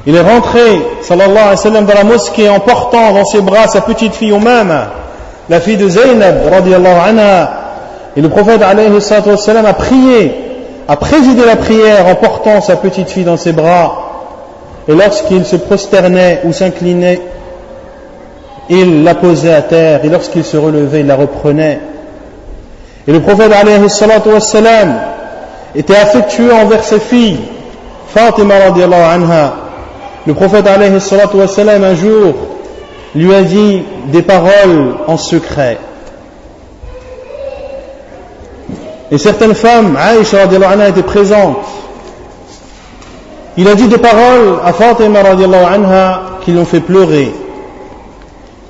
Il 0.05 0.15
est 0.15 0.21
rentré 0.21 0.61
sallallahu 1.01 1.31
alayhi 1.31 1.49
wa 1.49 1.57
sallam, 1.57 1.85
dans 1.85 1.93
la 1.95 2.03
mosquée 2.03 2.49
en 2.49 2.59
portant 2.59 3.13
dans 3.13 3.25
ses 3.25 3.41
bras 3.41 3.67
sa 3.67 3.81
petite 3.81 4.13
fille 4.13 4.29
Umama, 4.29 4.91
la 5.49 5.59
fille 5.59 5.77
de 5.77 5.89
Zaynab 5.89 6.51
radiallahu 6.51 7.09
anha. 7.09 7.51
Et 8.15 8.21
le 8.21 8.29
prophète 8.29 8.61
alayhi 8.61 8.91
wassalam, 8.91 9.65
a 9.65 9.73
prié, 9.73 10.35
a 10.87 10.95
présidé 10.97 11.45
la 11.47 11.55
prière 11.55 12.05
en 12.07 12.13
portant 12.13 12.61
sa 12.61 12.75
petite 12.75 13.09
fille 13.09 13.23
dans 13.23 13.37
ses 13.37 13.53
bras. 13.53 14.11
Et 14.87 14.93
lorsqu'il 14.93 15.43
se 15.45 15.55
prosternait 15.55 16.41
ou 16.43 16.53
s'inclinait 16.53 17.21
il 18.69 19.03
la 19.03 19.15
posait 19.15 19.53
à 19.53 19.61
terre 19.61 20.03
et 20.03 20.09
lorsqu'il 20.09 20.43
se 20.43 20.57
relevait, 20.57 21.01
il 21.01 21.07
la 21.07 21.15
reprenait. 21.15 21.79
Et 23.07 23.11
le 23.11 23.19
prophète 23.19 23.51
était 25.75 25.95
affectueux 25.95 26.53
envers 26.53 26.83
ses 26.83 26.99
filles. 26.99 27.39
Fatima 28.07 28.55
anha, 28.55 29.53
le 30.25 30.33
prophète 30.33 30.65
wassalam 31.33 31.83
un 31.83 31.95
jour 31.95 32.33
lui 33.15 33.33
a 33.33 33.41
dit 33.41 33.83
des 34.07 34.21
paroles 34.21 34.95
en 35.07 35.17
secret. 35.17 35.77
Et 39.11 39.17
certaines 39.17 39.53
femmes, 39.53 39.97
Aïcha 39.97 40.43
anha 40.43 40.89
était 40.89 41.03
présente. 41.03 41.57
Il 43.57 43.67
a 43.67 43.75
dit 43.75 43.87
des 43.87 43.97
paroles 43.97 44.59
à 44.63 44.73
Fatima 44.73 45.19
anha 45.19 46.21
qui 46.41 46.51
l'ont 46.51 46.65
fait 46.65 46.79
pleurer. 46.79 47.31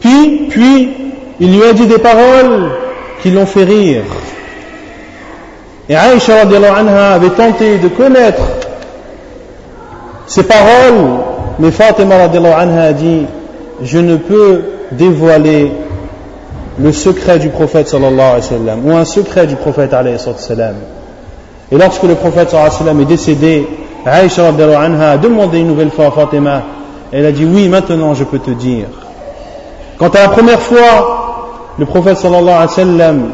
Puis, 0.04 0.48
puis, 0.50 0.90
il 1.40 1.56
lui 1.56 1.64
a 1.64 1.72
dit 1.72 1.88
des 1.88 1.98
paroles 1.98 2.72
qui 3.22 3.32
l'ont 3.32 3.46
fait 3.46 3.64
rire. 3.64 4.04
Et 5.88 5.96
Aïcha 5.96 6.42
anha 6.42 7.14
avait 7.14 7.30
tenté 7.30 7.78
de 7.78 7.88
connaître 7.88 8.42
ces 10.28 10.44
paroles, 10.44 11.22
mais 11.58 11.72
Fatima 11.72 12.16
anha 12.16 12.84
a 12.84 12.94
dit, 12.94 13.26
je 13.82 13.98
ne 13.98 14.18
peux 14.18 14.64
dévoiler 14.92 15.72
le 16.80 16.92
secret 16.92 17.40
du 17.40 17.48
prophète 17.48 17.88
sallallahu 17.88 18.20
alayhi 18.20 18.42
wa 18.42 18.42
sallam, 18.42 18.86
ou 18.86 18.98
un 18.98 19.06
secret 19.06 19.48
du 19.48 19.56
prophète 19.56 19.94
alayhi 19.94 20.16
wa 20.16 20.34
sallam. 20.38 20.76
Et 21.72 21.78
lorsque 21.78 22.04
le 22.04 22.16
prophète 22.16 22.50
sallallahu 22.50 22.68
alayhi 22.68 22.80
wa 22.82 22.86
sallam 22.86 23.02
est 23.02 23.06
décédé, 23.06 23.68
Aïcha 24.06 24.50
anha 24.50 25.12
a 25.12 25.18
demandé 25.18 25.60
une 25.60 25.68
nouvelle 25.68 25.92
fois 25.92 26.08
à 26.08 26.12
Fatima, 26.12 26.62
elle 27.14 27.26
a 27.26 27.32
dit, 27.32 27.46
oui, 27.46 27.70
maintenant 27.70 28.14
je 28.14 28.26
peux 28.26 28.40
te 28.40 28.52
dire. 28.52 28.88
Quant 30.04 30.10
à 30.10 30.24
la 30.24 30.28
première 30.28 30.60
fois, 30.60 31.46
le 31.80 31.86
prophète 31.86 32.18
sallallahu 32.18 32.50
alayhi 32.50 32.68
wa 32.68 32.76
sallam 32.76 33.30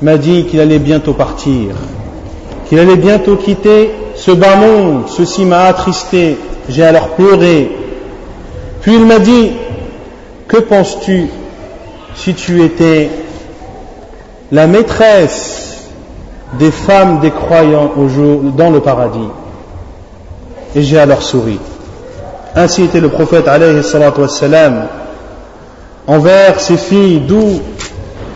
m'a 0.00 0.16
dit 0.16 0.46
qu'il 0.46 0.58
allait 0.58 0.78
bientôt 0.78 1.12
partir, 1.12 1.74
qu'il 2.66 2.78
allait 2.78 2.96
bientôt 2.96 3.36
quitter 3.36 3.90
ce 4.14 4.30
bas 4.30 4.56
monde. 4.56 5.02
Ceci 5.08 5.44
m'a 5.44 5.64
attristé, 5.64 6.38
j'ai 6.70 6.82
alors 6.82 7.08
pleuré. 7.08 7.70
Puis 8.80 8.94
il 8.94 9.04
m'a 9.04 9.18
dit, 9.18 9.50
que 10.46 10.56
penses-tu 10.56 11.28
si 12.14 12.32
tu 12.32 12.62
étais 12.62 13.10
la 14.50 14.66
maîtresse 14.66 15.90
des 16.58 16.70
femmes 16.70 17.20
des 17.20 17.32
croyants 17.32 17.92
dans 18.56 18.70
le 18.70 18.80
paradis? 18.80 19.28
Et 20.74 20.80
j'ai 20.80 20.98
alors 20.98 21.20
souri. 21.20 21.58
Ainsi 22.56 22.84
était 22.84 23.00
le 23.00 23.10
prophète 23.10 23.46
alayhi 23.46 23.84
salatu 23.84 24.22
envers 26.08 26.58
ses 26.60 26.78
filles 26.78 27.20
doux 27.20 27.60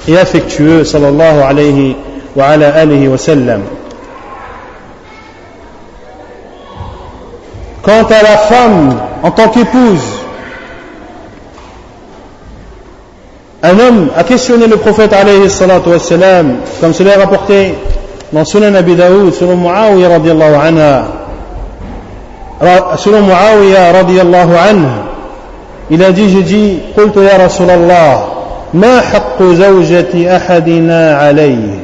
et 0.07 0.19
affectueux 0.19 0.85
sallallahu 0.85 1.41
alayhi 1.41 1.97
wa 2.37 2.49
ala 2.49 2.69
alihi 2.75 3.09
wa 3.09 3.19
sallam. 3.19 3.63
Quant 7.83 8.05
à 8.05 8.23
la 8.23 8.37
femme 8.37 8.97
en 9.23 9.31
tant 9.31 9.49
qu'épouse, 9.49 10.21
un 13.63 13.79
homme 13.79 14.09
a 14.17 14.25
questionné 14.25 14.67
le 14.67 14.77
prophète 14.77 15.13
alayhi 15.13 15.49
salatu 15.49 15.89
wassalam, 15.89 16.57
comme 16.81 16.93
cela 16.93 17.13
est 17.15 17.23
rapporté 17.23 17.75
dans 18.33 18.45
Sunan 18.45 18.75
Abi 18.75 18.97
Daoud, 18.97 19.33
selon 19.33 19.57
Muawiyah 19.57 20.09
radiallahu 20.09 20.55
anha, 20.55 21.05
selon 22.97 23.23
Muawiyah 23.23 23.93
radiallahu 23.93 24.53
anha, 24.53 25.02
il 25.92 26.04
a 26.04 26.12
dit, 26.12 26.30
j'ai 26.30 26.44
dit, 26.44 26.80
قلت 26.98 27.18
يا 27.18 27.46
رسول 27.46 27.70
الله 27.70 28.26
ما 28.74 29.02
حق 29.02 29.44
زوجة 29.44 30.36
أحدنا 30.38 31.18
عليه 31.18 31.80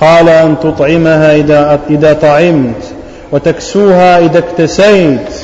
قال 0.00 0.28
أن 0.28 0.56
تطعمها 0.62 1.36
إذا, 1.36 1.80
إذا 1.90 2.12
طعمت 2.12 2.84
وتكسوها 3.32 4.18
إذا 4.18 4.38
اكتسيت 4.38 5.34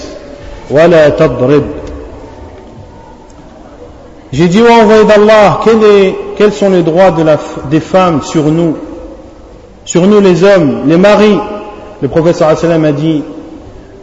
ولا 0.70 1.09
تضرب 1.09 1.64
J'ai 4.32 4.48
dit, 4.48 4.61
oh 4.68 4.82
envoyé 4.82 5.05
d'Allah, 5.05 5.61
quel 5.62 5.84
est, 5.84 6.14
quels 6.36 6.52
sont 6.52 6.68
les 6.68 6.82
droits 6.82 7.12
de 7.12 7.22
la, 7.22 7.38
des 7.70 7.78
femmes 7.78 8.20
sur 8.22 8.42
nous 8.46 8.76
Sur 9.84 10.09
nous 10.09 10.20
les 10.20 10.42
hommes, 10.42 10.88
les 10.88 10.96
maris 10.96 11.38
Le 12.02 12.09
prophète 12.09 12.34
sallam 12.34 12.84
a 12.84 12.90
dit, 12.90 13.22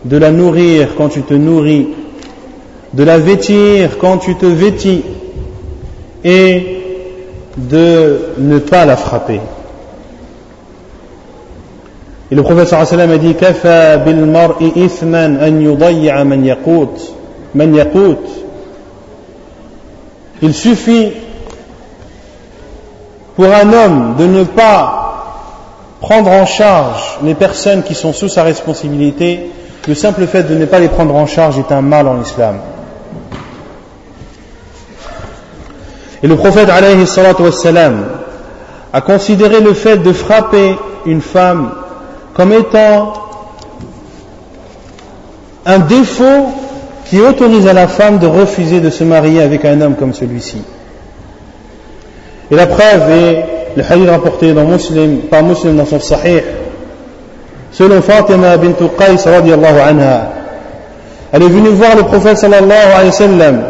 de 0.06 0.18
la 0.18 0.32
nourrir 0.32 0.96
quand 0.98 1.10
tu 1.10 1.22
te 1.24 1.34
nourris, 1.34 1.90
de 2.97 3.05
la 3.05 3.19
vêtir 3.19 3.99
quand 3.99 4.19
tu 4.19 4.37
te 4.37 4.47
vêtis, 4.47 5.05
et 6.25 6.83
de 7.57 8.33
ne 8.39 8.59
pas 8.59 8.85
la 8.85 8.97
frapper. 8.97 9.41
Et 12.31 12.35
le 12.35 12.43
prophète 12.43 12.69
sallam 12.69 13.11
a 13.11 13.19
dit 13.19 13.35
Kafa 13.35 13.99
bil 13.99 14.25
mar'i 14.25 14.73
ithman 14.75 15.39
Il 20.43 20.55
suffit 20.55 21.13
pour 23.37 23.47
un 23.47 23.73
homme 23.73 24.15
de 24.19 24.27
ne 24.27 24.43
pas 24.43 25.03
prendre 26.01 26.31
en 26.31 26.47
charge 26.47 27.19
les 27.23 27.35
personnes 27.35 27.83
qui 27.83 27.95
sont 27.95 28.13
sous 28.13 28.29
sa 28.29 28.43
responsabilité. 28.43 29.51
Le 29.87 29.95
simple 29.95 30.27
fait 30.27 30.43
de 30.43 30.55
ne 30.55 30.65
pas 30.65 30.81
les 30.81 30.89
prendre 30.89 31.15
en 31.15 31.27
charge 31.27 31.59
est 31.59 31.71
un 31.71 31.83
mal 31.83 32.09
en 32.09 32.21
islam. 32.21 32.57
Et 36.23 36.27
le 36.27 36.37
prophète 36.37 36.69
a 38.93 39.01
considéré 39.01 39.61
le 39.61 39.75
fait 39.75 39.99
de 39.99 40.13
frapper 40.13 40.77
une 41.05 41.21
femme 41.21 41.71
comme 42.35 42.53
étant 42.53 43.13
un 45.65 45.79
défaut 45.81 46.47
qui 47.07 47.21
autorise 47.21 47.67
à 47.67 47.73
la 47.73 47.89
femme 47.89 48.19
de 48.19 48.27
refuser 48.27 48.81
de 48.81 48.91
se 48.91 49.05
marier 49.05 49.43
avec 49.43 49.65
un 49.65 49.81
homme 49.81 49.95
comme 49.95 50.13
celui-ci. 50.13 50.63
Et 52.51 52.55
la 52.55 52.67
preuve 52.67 53.11
est 53.11 53.45
le 53.77 53.83
hadith 53.83 54.09
rapporté 54.09 54.53
dans 54.53 54.65
Muslim, 54.65 55.19
par 55.31 55.43
Muslim 55.43 55.77
dans 55.77 55.87
son 55.87 56.01
Sahih, 56.01 56.43
selon 57.73 58.01
Fatima 58.01 58.57
bint 58.57 58.73
Qais 58.73 59.29
radiallahu 59.29 59.79
anha. 59.81 60.33
Elle 61.33 61.43
est 61.43 61.49
venue 61.49 61.69
voir 61.69 61.97
le 61.97 62.05
prophète 62.05 62.39
sallallahu 62.39 62.93
alayhi 62.95 63.07
wa 63.07 63.13
sallam 63.13 63.63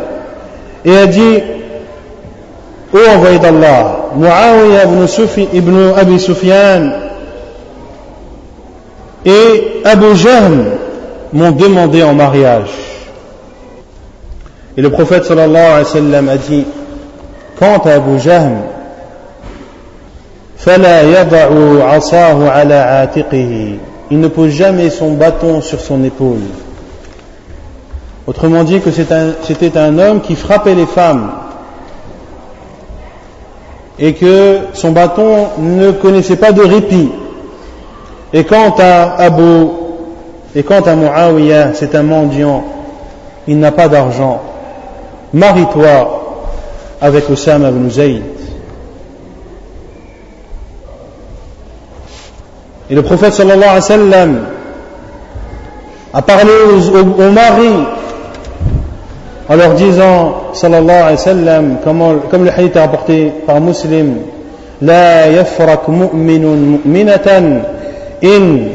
et 0.85 0.97
a 0.97 1.07
dit 1.07 1.43
Envoyé 2.93 3.39
d'Allah, 3.39 4.11
Muawiyah 4.17 4.85
ibn, 4.85 5.07
Sufi, 5.07 5.49
ibn 5.53 5.93
Abi 5.97 6.19
Sufyan 6.19 6.93
et 9.25 9.83
Abu 9.85 10.15
Jahl 10.15 10.79
m'ont 11.33 11.51
demandé 11.51 12.03
en 12.03 12.15
mariage. 12.15 12.71
Et 14.77 14.83
le 14.83 14.91
prophète 14.91 15.25
sallallahu 15.25 15.57
alayhi 15.67 15.85
wa 15.85 15.85
sallam 15.85 16.29
a 16.29 16.37
dit, 16.37 16.65
quant 17.59 17.79
à 17.85 17.95
Abu 17.95 18.21
Jahl, 18.21 18.53
il 24.11 24.21
ne 24.21 24.29
pose 24.29 24.51
jamais 24.51 24.91
son 24.91 25.13
bâton 25.13 25.61
sur 25.61 25.81
son 25.81 26.03
épaule. 26.05 26.39
Autrement 28.27 28.65
dit 28.65 28.81
que 28.81 28.91
c'était 28.91 29.79
un 29.79 29.99
homme 29.99 30.21
qui 30.21 30.35
frappait 30.35 30.75
les 30.75 30.87
femmes 30.87 31.31
et 33.99 34.15
que 34.15 34.59
son 34.75 34.93
bâton 34.93 35.49
ne 35.59 35.93
connaissait 35.93 36.37
pas 36.37 36.53
de 36.53 36.63
répit. 36.63 37.11
Et 38.33 38.45
quant 38.45 38.75
à 38.79 39.15
Abu, 39.23 39.69
et 40.55 40.63
quant 40.63 40.81
à 40.81 40.95
Muawiyah, 40.95 41.75
c'est 41.75 41.95
un 41.95 42.03
mendiant, 42.03 42.65
il 43.47 43.59
n'a 43.59 43.73
pas 43.73 43.89
d'argent. 43.89 44.43
Marie-toi 45.33 46.25
avec 47.01 47.29
Osama 47.31 47.69
ibn 47.71 47.89
Zayd. 47.91 48.23
Et 52.89 52.95
le 52.95 53.03
prophète 53.03 53.33
sallallahu 53.33 53.63
alayhi 53.65 53.75
wa 53.75 53.81
sallam 53.81 54.39
a 56.13 56.23
parlé 56.23 56.53
aux, 56.71 56.97
aux, 56.97 57.27
aux 57.27 57.31
maris 57.33 57.85
en 59.50 59.56
leur 59.56 59.74
disant, 59.74 60.34
sallallahu 60.54 60.90
alayhi 60.90 61.12
wa 61.12 61.18
sallam, 61.18 61.78
comme, 61.84 62.22
comme 62.30 62.46
le 62.46 62.52
hadith 62.52 62.76
est 62.76 62.80
rapporté 62.80 63.34
par 63.46 63.60
Muslim, 63.60 64.16
لا 64.82 65.26
يفرك 65.26 65.90
مؤمن 65.90 66.72
مؤمنة 66.72 67.62
إن 68.24 68.68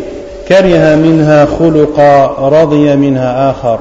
كره 0.48 0.94
منها 0.96 1.46
خلقا 1.58 2.26
رضي 2.48 2.96
منها 2.96 3.50
آخر 3.50 3.78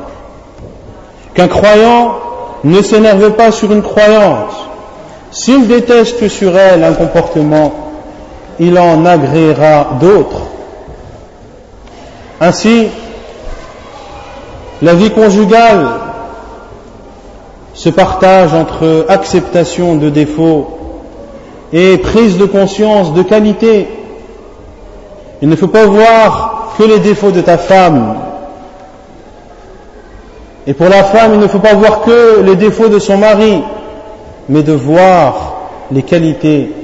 Qu'un 1.36 1.48
croyant 1.50 2.16
ne 2.64 2.82
s'énerve 2.82 3.32
pas 3.32 3.52
sur 3.52 3.70
une 3.72 3.82
croyante. 3.82 4.56
S'il 5.32 5.68
déteste 5.68 6.30
sur 6.30 6.58
elle 6.58 6.82
un 6.82 6.94
comportement, 6.94 7.74
il 8.58 8.80
en 8.80 9.06
agréera 9.06 9.88
d'autres. 10.00 10.44
Ainsi, 12.40 12.88
la 14.82 14.94
vie 14.94 15.12
conjugale 15.12 15.88
se 17.81 17.89
partage 17.89 18.53
entre 18.53 19.07
acceptation 19.09 19.97
de 19.97 20.11
défauts 20.11 20.69
et 21.73 21.97
prise 21.97 22.37
de 22.37 22.45
conscience 22.45 23.15
de 23.15 23.23
qualité. 23.23 23.89
Il 25.41 25.49
ne 25.49 25.57
faut 25.57 25.67
pas 25.67 25.87
voir 25.87 26.75
que 26.77 26.83
les 26.83 26.99
défauts 26.99 27.31
de 27.31 27.41
ta 27.41 27.57
femme. 27.57 28.17
Et 30.67 30.75
pour 30.75 30.91
la 30.91 31.05
femme, 31.05 31.33
il 31.33 31.41
ne 31.41 31.47
faut 31.47 31.59
pas 31.59 31.73
voir 31.73 32.03
que 32.03 32.43
les 32.43 32.55
défauts 32.55 32.89
de 32.89 32.99
son 32.99 33.17
mari, 33.17 33.63
mais 34.51 34.63
de 34.63 34.75
voir 34.75 35.63
les 35.91 36.03
qualités. 36.03 36.75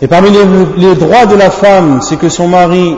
Et 0.00 0.06
parmi 0.06 0.30
les, 0.30 0.44
les 0.76 0.94
droits 0.94 1.26
de 1.26 1.34
la 1.34 1.50
femme, 1.50 2.02
c'est 2.02 2.20
que 2.20 2.28
son 2.28 2.46
mari 2.46 2.96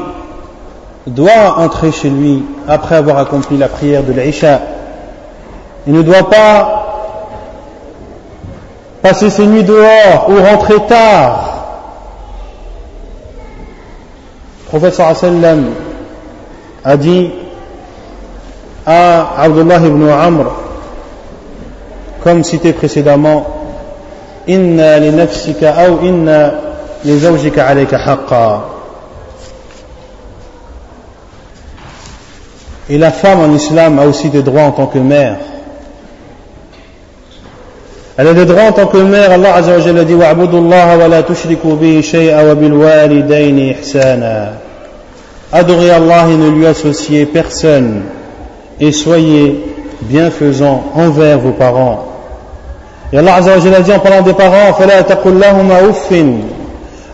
doit 1.06 1.56
entrer 1.56 1.92
chez 1.92 2.10
lui 2.10 2.44
après 2.68 2.96
avoir 2.96 3.16
accompli 3.16 3.56
la 3.56 3.68
prière 3.68 4.02
de 4.02 4.12
l'Isha 4.12 4.60
il 5.86 5.92
ne 5.92 6.02
doit 6.02 6.28
pas 6.28 6.86
passer 9.02 9.30
ses 9.30 9.46
nuits 9.46 9.62
dehors 9.62 10.28
ou 10.28 10.42
rentrer 10.42 10.80
tard. 10.88 11.52
Le 14.72 14.78
prophète 14.80 15.00
a 16.84 16.96
dit 16.96 17.30
à 18.84 19.42
Abdullah 19.42 19.78
ibn 19.78 20.08
Amr, 20.08 20.46
comme 22.22 22.42
cité 22.42 22.72
précédemment, 22.72 23.46
Inna 24.48 25.00
nafsika 25.00 25.90
ou 25.90 26.04
inna 26.04 26.52
zawjika. 27.04 27.74
Et 32.88 32.98
la 32.98 33.10
femme 33.10 33.40
en 33.40 33.52
islam 33.52 33.98
a 33.98 34.06
aussi 34.06 34.30
des 34.30 34.42
droits 34.42 34.62
en 34.62 34.70
tant 34.70 34.86
que 34.86 34.98
mère. 34.98 35.38
Elle 38.18 38.28
a 38.28 38.32
des 38.32 38.46
droits 38.46 38.62
en 38.62 38.72
tant 38.72 38.86
que 38.86 38.96
mère. 38.96 39.30
Allah 39.30 39.56
Azza 39.56 39.72
wa 39.72 39.80
Jalla 39.80 40.04
dit 40.04 40.14
وَاعْبُدُوا 40.14 40.60
اللَّهَ 40.60 40.96
وَلَا 40.96 41.20
تُشْرِكُوا 41.20 41.76
بِهِ 41.76 42.00
شَيْئًا 42.00 42.50
وَبِالْوَالِدَيْنِ 42.50 43.74
إِحْسَانًا 43.74 44.52
Adorez 45.52 45.90
Allah 45.90 46.24
et 46.30 46.36
ne 46.36 46.50
lui 46.50 46.66
associez 46.66 47.26
personne 47.26 48.02
et 48.80 48.90
soyez 48.90 49.62
bienfaisants 50.02 50.84
envers 50.94 51.38
vos 51.38 51.52
parents. 51.52 52.06
Et 53.12 53.18
Allah 53.18 53.34
Azza 53.34 53.52
wa 53.52 53.58
Jalla 53.58 53.80
dit 53.80 53.92
en 53.92 53.98
parlant 53.98 54.22
des 54.22 54.32
parents 54.32 54.72
فَلَا 54.72 55.02
تَقُلْ 55.02 55.38
لَهُمَا 55.38 55.90
أُفٍّ 55.90 56.14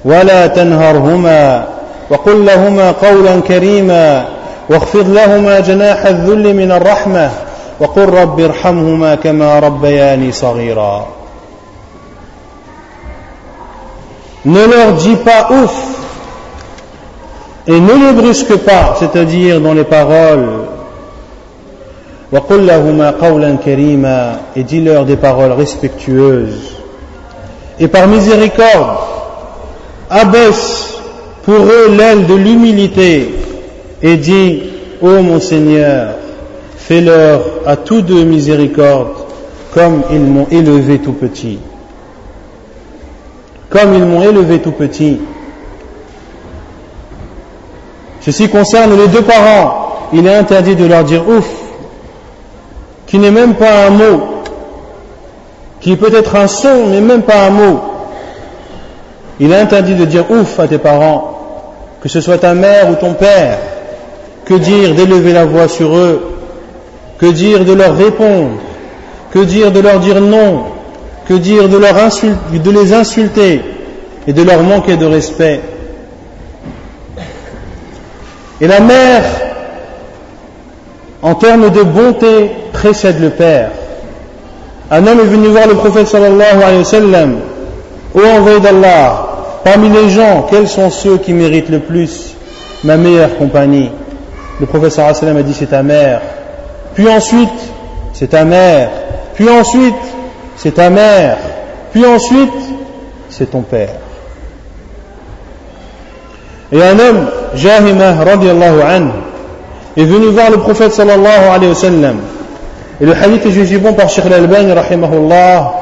وَلَا 0.05 0.47
تَنْهَرْهُمَا 0.47 1.65
وَقُلْ 2.11 2.45
لَهُمَا 2.45 2.91
قَوْلًا 2.93 3.41
كَرِيمًا 3.49 4.25
واخفض 4.71 5.09
لهما 5.09 5.61
جناح 5.61 6.07
الذل 6.07 6.55
من 6.55 6.73
الرحمة 6.73 7.31
وقل 7.82 8.10
رب 8.10 8.40
ارحمهما 8.40 9.16
كما 9.16 9.60
ربياني 9.60 10.32
صغيرا 10.32 11.08
Ne 14.46 14.66
leur 14.66 14.94
dis 14.94 15.16
pas 15.18 15.50
ouf 15.52 15.76
et 17.68 17.80
ne 17.80 18.08
les 18.08 18.14
brusque 18.14 18.56
pas, 18.58 18.96
c'est-à-dire 18.98 19.60
dans 19.60 19.74
les 19.74 19.84
paroles. 19.84 20.66
وقل 22.32 22.68
لهما 22.68 23.12
قولا 23.22 23.56
كريما 23.66 24.40
et 24.56 24.64
dis-leur 24.64 25.06
des 25.06 25.18
paroles 25.18 25.52
respectueuses. 25.52 26.78
Et 27.80 27.88
par 27.88 28.08
miséricorde, 28.08 28.98
abaisse 30.10 30.98
pour 31.44 31.56
eux 31.56 31.96
l'aile 31.98 32.26
de 32.26 32.34
l'humilité 32.36 33.34
et 34.02 34.16
dis, 34.18 34.64
ô 35.02 35.22
mon 35.22 35.40
Seigneur, 35.40 36.16
fais-leur 36.93 37.41
à 37.65 37.77
tous 37.77 38.03
deux 38.03 38.23
miséricorde, 38.25 39.13
comme 39.73 40.03
ils 40.11 40.21
m'ont 40.21 40.47
élevé 40.51 40.99
tout 40.99 41.15
petit. 41.15 41.59
Comme 43.71 43.95
ils 43.95 44.05
m'ont 44.05 44.23
élevé 44.23 44.59
tout 44.59 44.73
petit. 44.73 45.19
Ceci 48.21 48.51
concerne 48.51 48.95
les 48.95 49.09
deux 49.09 49.23
parents. 49.23 50.09
Il 50.13 50.27
est 50.27 50.35
interdit 50.35 50.77
de 50.77 50.85
leur 50.85 51.05
dire 51.05 51.27
ouf, 51.27 51.49
qui 53.07 53.19
n'est 53.19 53.31
même 53.31 53.55
pas 53.55 53.87
un 53.87 53.91
mot, 53.91 54.21
qui 55.81 55.97
peut 55.97 56.15
être 56.15 56.37
un 56.37 56.47
son, 56.47 56.89
mais 56.91 57.01
même 57.01 57.23
pas 57.23 57.47
un 57.47 57.51
mot. 57.51 57.81
Il 59.41 59.51
est 59.51 59.59
interdit 59.59 59.95
de 59.95 60.05
dire 60.05 60.31
ouf 60.31 60.61
à 60.61 60.69
tes 60.69 60.77
parents, 60.77 61.39
que 62.03 62.11
ce 62.11 62.21
soit 62.21 62.37
ta 62.37 62.53
mère 62.53 62.91
ou 62.91 62.97
ton 62.97 63.15
père. 63.15 63.57
Que 64.45 64.55
dire 64.55 64.95
d'élever 64.95 65.33
la 65.33 65.47
voix 65.47 65.69
sur 65.69 65.97
eux 65.97 66.33
Que 67.23 67.29
dire 67.29 67.65
de 67.65 67.73
leur 67.73 67.97
répondre? 67.97 68.59
Que 69.33 69.39
dire 69.45 69.71
de 69.71 69.79
leur 69.79 70.01
dire 70.01 70.21
non? 70.21 70.65
Que 71.29 71.35
dire 71.35 71.69
de, 71.69 71.79
leur 71.79 71.95
de 71.95 72.71
les 72.73 72.93
insulter 72.93 73.61
et 74.27 74.33
de 74.33 74.43
leur 74.43 74.61
manquer 74.65 74.97
de 74.97 75.07
respect? 75.07 75.61
Et 78.61 78.67
la 78.67 78.81
mère, 78.81 79.23
en 81.23 81.37
termes 81.37 81.71
de 81.71 81.85
bonté, 81.85 82.51
précède 82.73 83.21
le 83.21 83.31
père. 83.31 83.71
Un 84.91 85.07
homme 85.07 85.21
est 85.21 85.25
venu 85.25 85.47
voir 85.47 85.69
le 85.69 85.75
prophète 85.75 86.09
sallallahu 86.09 86.61
alayhi 86.61 86.79
wa 86.79 86.85
sallam, 86.85 87.37
ô 88.17 88.21
envoyé 88.37 88.59
d'Allah, 88.59 89.29
parmi 89.63 89.91
les 89.91 90.11
gens, 90.11 90.49
quels 90.51 90.67
sont 90.67 90.91
ceux 90.91 91.19
qui 91.19 91.33
méritent 91.33 91.71
le 91.71 91.79
plus? 91.79 92.35
Ma 92.83 92.97
meilleure 92.97 93.37
compagnie. 93.37 93.93
Le 94.59 94.67
prophète 94.67 94.91
sallallahu 94.91 95.17
alayhi 95.17 95.25
wa 95.25 95.35
sallam 95.35 95.37
a 95.37 95.43
dit 95.45 95.55
c'est 95.55 95.67
ta 95.67 95.85
mère, 95.85 96.21
puis 96.95 97.09
ensuite 97.09 97.49
c'est 98.13 98.29
ta 98.29 98.45
mère, 98.45 98.91
puis 99.35 99.49
ensuite 99.49 99.95
c'est 100.57 100.75
ta 100.75 100.91
mère, 100.91 101.37
puis 101.93 102.05
ensuite 102.07 102.51
c'est 103.31 103.51
ton 103.51 103.63
père. 103.63 103.97
Et 106.73 106.83
un 106.83 106.99
homme, 106.99 107.27
Jahimah 107.55 108.25
radiallahu 108.25 108.81
anhu, 108.81 109.11
est 109.97 110.05
venu 110.05 110.27
voir 110.29 110.51
le 110.51 110.57
prophète 110.59 110.93
sallallahu 110.93 111.49
alayhi 111.55 111.69
wa 111.69 111.75
sallam. 111.75 112.17
Et 113.01 113.05
le 113.05 113.13
hadith 113.13 113.45
est 113.45 113.51
jugé 113.51 113.79
bon 113.79 113.93
par 113.93 114.09
Sheikh 114.09 114.25
al-Albani 114.27 114.73
rahimahullah. 114.73 115.75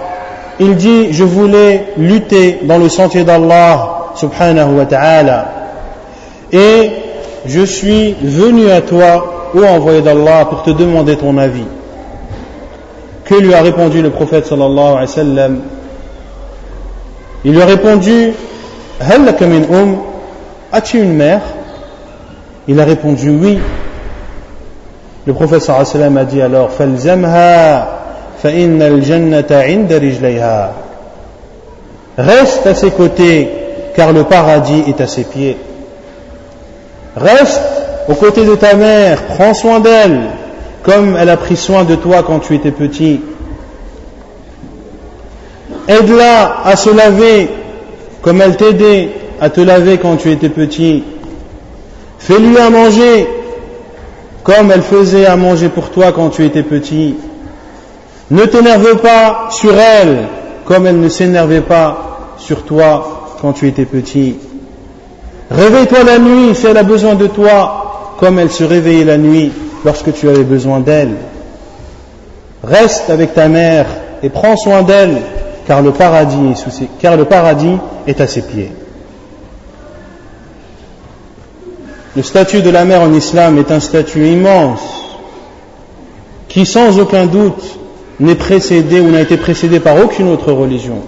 Il 0.59 0.77
dit, 0.77 1.13
je 1.13 1.25
voulais 1.25 1.87
lutter 1.97 2.61
dans 2.63 2.79
le 2.79 2.89
sentier 2.89 3.25
d'Allah 3.25 4.11
subhanahu 4.17 4.79
wa 4.79 4.85
ta'ala. 4.85 5.49
Et 6.53 6.91
je 7.47 7.61
suis 7.63 8.17
venu 8.23 8.71
à 8.71 8.81
toi, 8.81 9.39
ô 9.55 9.64
envoyé 9.64 10.03
d'Allah, 10.03 10.44
pour 10.46 10.62
te 10.62 10.70
demander 10.70 11.16
ton 11.16 11.36
avis. 11.38 11.64
Que 13.24 13.34
lui 13.34 13.55
a 13.55 13.62
répondu 13.62 14.03
le 14.03 14.11
prophète 14.11 14.46
sallallahu 14.46 14.78
alayhi 14.78 15.01
wa 15.01 15.07
sallam? 15.07 15.61
Il 17.44 17.53
lui 17.53 17.62
a 17.62 17.66
répondu, 17.66 18.32
um, 19.01 19.96
as-tu 20.72 21.01
une 21.01 21.14
mère? 21.14 21.40
Il 22.68 22.78
a 22.80 22.84
répondu 22.84 23.30
oui. 23.30 23.59
Le 25.26 25.32
prophète 25.32 25.62
sallallahu 25.62 26.18
a 26.18 26.24
dit 26.24 26.42
alors 26.42 26.70
Reste 32.18 32.66
à 32.66 32.74
ses 32.74 32.90
côtés 32.90 33.51
car 33.94 34.12
le 34.12 34.24
paradis 34.24 34.84
est 34.88 35.01
à 35.01 35.07
ses 35.07 35.24
pieds. 35.24 35.57
Reste 37.16 37.80
aux 38.09 38.14
côtés 38.14 38.44
de 38.44 38.55
ta 38.55 38.74
mère, 38.74 39.22
prends 39.22 39.55
soin 39.55 39.80
d'elle 39.80 40.20
comme 40.82 41.16
elle 41.16 41.28
a 41.28 41.36
pris 41.36 41.57
soin 41.57 41.84
de 41.84 41.94
toi 41.94 42.22
quand 42.26 42.40
tu 42.40 42.55
étais 42.55 42.70
petit. 42.70 43.20
Aide-la 45.88 46.62
à 46.64 46.76
se 46.76 46.90
laver 46.90 47.51
comme 48.22 48.40
elle 48.40 48.57
t'aidait 48.57 49.11
à 49.40 49.51
te 49.51 49.61
laver 49.61 49.98
quand 49.98 50.16
tu 50.16 50.30
étais 50.30 50.48
petit. 50.48 51.03
Fais-lui 52.18 52.59
à 52.59 52.70
manger 52.70 53.26
comme 54.42 54.70
elle 54.70 54.82
faisait 54.82 55.26
à 55.26 55.36
manger 55.36 55.68
pour 55.68 55.90
toi 55.90 56.12
quand 56.12 56.30
tu 56.30 56.44
étais 56.44 56.62
petit. 56.62 57.16
Ne 58.30 58.44
t'énerve 58.44 58.96
pas 58.96 59.48
sur 59.51 59.78
elle 59.78 60.28
comme 60.64 60.86
elle 60.86 61.01
ne 61.01 61.09
s'énervait 61.09 61.62
pas 61.62 62.34
sur 62.38 62.62
toi 62.62 63.36
quand 63.40 63.53
tu 63.53 63.66
étais 63.66 63.84
petit. 63.84 64.36
Réveille-toi 65.51 66.05
la 66.05 66.18
nuit 66.18 66.55
si 66.55 66.66
elle 66.66 66.76
a 66.76 66.84
besoin 66.84 67.14
de 67.14 67.26
toi 67.26 67.80
comme 68.21 68.39
elle 68.39 68.51
se 68.51 68.62
réveillait 68.62 69.05
la 69.05 69.16
nuit 69.16 69.51
lorsque 69.85 70.12
tu 70.12 70.29
avais 70.29 70.45
besoin 70.45 70.81
d'elle. 70.81 71.14
Reste 72.62 73.09
avec 73.09 73.35
ta 73.35 73.49
mère 73.49 73.87
et 74.23 74.29
prends 74.29 74.59
soin 74.59 74.83
d'elle 74.83 75.16
car 75.66 75.83
le 75.83 75.93
paradis 75.93 76.37
est, 78.07 78.21
à 78.21 78.27
ses 78.27 78.43
pieds. 78.43 78.71
Le 82.14 82.23
statut 82.23 82.61
de 82.61 82.71
la 82.71 82.85
mère 82.85 83.01
en 83.03 83.14
islam 83.14 83.57
est 83.57 83.71
un 83.71 83.81
statut 83.81 84.27
immense 84.27 84.83
qui 86.49 86.66
sans 86.66 86.99
aucun 86.99 87.27
doute 87.27 87.79
n'est 88.18 88.35
précédé 88.35 89.01
ou 89.01 89.11
n'a 89.11 89.21
été 89.21 89.39
précédé 89.39 89.81
par 89.81 89.97
aucune 89.97 90.29
autre 90.29 90.53
religion. 90.53 90.99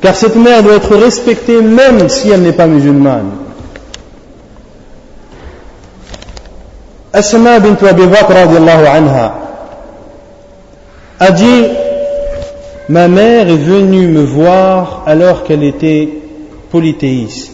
Car 0.00 0.14
cette 0.14 0.36
mère 0.36 0.62
doit 0.62 0.76
être 0.76 0.96
respectée 0.96 1.60
même 1.60 2.08
si 2.08 2.30
elle 2.30 2.42
n'est 2.42 2.52
pas 2.52 2.66
musulmane. 2.66 3.43
Asma 7.14 7.60
bint 7.60 7.82
Abi 7.88 8.06
Bakr 8.06 8.36
anha 8.36 9.34
a 11.20 11.30
dit 11.30 11.64
Ma 12.88 13.08
mère 13.08 13.48
est 13.48 13.56
venue 13.56 14.08
me 14.08 14.22
voir 14.22 15.04
alors 15.06 15.44
qu'elle 15.44 15.62
était 15.62 16.08
polythéiste 16.70 17.52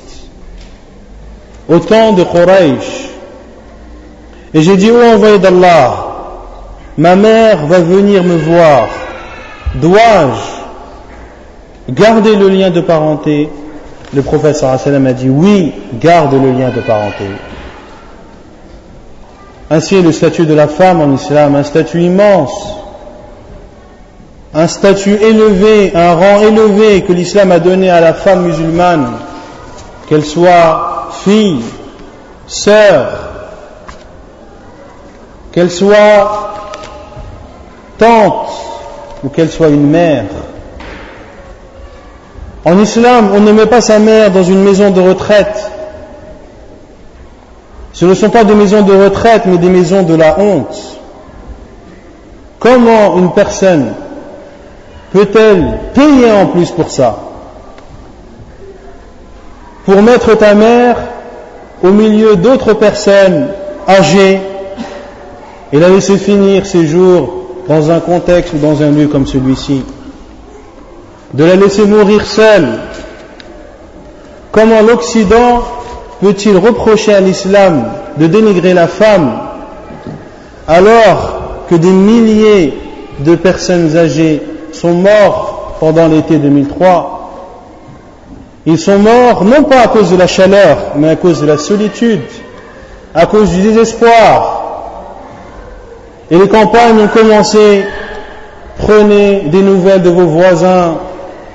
au 1.68 1.78
temps 1.78 2.12
de 2.12 2.24
Quraysh. 2.24 3.10
Et 4.52 4.62
j'ai 4.62 4.76
dit, 4.76 4.90
ô 4.90 5.00
envoyé 5.00 5.38
d'Allah, 5.38 5.92
ma 6.98 7.14
mère 7.14 7.66
va 7.66 7.78
venir 7.78 8.24
me 8.24 8.36
voir. 8.36 8.88
Dois-je 9.76 11.92
garder 11.92 12.34
le 12.34 12.48
lien 12.48 12.70
de 12.70 12.80
parenté? 12.80 13.48
Le 14.12 14.22
prophète 14.22 14.56
sallam 14.56 15.06
a 15.06 15.12
dit, 15.12 15.28
oui, 15.28 15.72
garde 16.00 16.32
le 16.32 16.50
lien 16.50 16.70
de 16.70 16.80
parenté. 16.80 17.26
Ainsi 19.70 19.96
est 19.96 20.02
le 20.02 20.10
statut 20.10 20.46
de 20.46 20.54
la 20.54 20.66
femme 20.66 21.00
en 21.00 21.14
islam, 21.14 21.54
un 21.54 21.62
statut 21.62 22.02
immense, 22.02 22.74
un 24.52 24.66
statut 24.66 25.14
élevé, 25.14 25.92
un 25.94 26.14
rang 26.14 26.40
élevé 26.40 27.02
que 27.02 27.12
l'islam 27.12 27.52
a 27.52 27.60
donné 27.60 27.88
à 27.88 28.00
la 28.00 28.12
femme 28.12 28.46
musulmane, 28.46 29.12
qu'elle 30.08 30.24
soit 30.24 31.10
fille, 31.22 31.62
sœur, 32.48 33.12
qu'elle 35.52 35.70
soit 35.70 36.52
tante 37.96 38.50
ou 39.22 39.28
qu'elle 39.28 39.50
soit 39.50 39.68
une 39.68 39.88
mère. 39.88 40.24
En 42.64 42.76
islam, 42.80 43.30
on 43.32 43.40
ne 43.40 43.52
met 43.52 43.66
pas 43.66 43.80
sa 43.80 44.00
mère 44.00 44.32
dans 44.32 44.42
une 44.42 44.64
maison 44.64 44.90
de 44.90 45.00
retraite. 45.00 45.70
Ce 48.00 48.06
ne 48.06 48.14
sont 48.14 48.30
pas 48.30 48.44
des 48.44 48.54
maisons 48.54 48.80
de 48.80 48.94
retraite, 48.94 49.42
mais 49.44 49.58
des 49.58 49.68
maisons 49.68 50.04
de 50.04 50.14
la 50.14 50.40
honte. 50.40 50.98
Comment 52.58 53.18
une 53.18 53.30
personne 53.32 53.92
peut-elle 55.12 55.78
payer 55.92 56.32
en 56.32 56.46
plus 56.46 56.70
pour 56.70 56.90
ça 56.90 57.18
Pour 59.84 60.00
mettre 60.00 60.34
ta 60.34 60.54
mère 60.54 60.96
au 61.82 61.90
milieu 61.90 62.36
d'autres 62.36 62.72
personnes 62.72 63.48
âgées 63.86 64.40
et 65.70 65.78
la 65.78 65.90
laisser 65.90 66.16
finir 66.16 66.64
ses 66.64 66.86
jours 66.86 67.48
dans 67.68 67.90
un 67.90 68.00
contexte 68.00 68.54
ou 68.54 68.58
dans 68.60 68.82
un 68.82 68.92
lieu 68.92 69.08
comme 69.08 69.26
celui-ci. 69.26 69.84
De 71.34 71.44
la 71.44 71.54
laisser 71.54 71.84
mourir 71.84 72.24
seule. 72.24 72.78
Comment 74.52 74.80
l'Occident 74.80 75.60
peut-il 76.20 76.56
reprocher 76.56 77.14
à 77.14 77.20
l'islam 77.20 77.84
de 78.18 78.26
dénigrer 78.26 78.74
la 78.74 78.86
femme 78.86 79.38
alors 80.68 81.40
que 81.68 81.74
des 81.74 81.90
milliers 81.90 82.74
de 83.20 83.34
personnes 83.34 83.96
âgées 83.96 84.42
sont 84.72 84.92
mortes 84.92 85.78
pendant 85.80 86.08
l'été 86.08 86.38
2003 86.38 87.20
Ils 88.66 88.78
sont 88.78 88.98
morts 88.98 89.44
non 89.44 89.64
pas 89.64 89.80
à 89.80 89.88
cause 89.88 90.10
de 90.10 90.16
la 90.16 90.26
chaleur, 90.26 90.76
mais 90.96 91.08
à 91.08 91.16
cause 91.16 91.40
de 91.40 91.46
la 91.46 91.56
solitude, 91.56 92.20
à 93.14 93.26
cause 93.26 93.50
du 93.50 93.62
désespoir. 93.62 94.58
Et 96.30 96.38
les 96.38 96.48
campagnes 96.48 97.00
ont 97.00 97.08
commencé, 97.08 97.84
prenez 98.78 99.40
des 99.46 99.62
nouvelles 99.62 100.02
de 100.02 100.10
vos 100.10 100.26
voisins, 100.26 100.98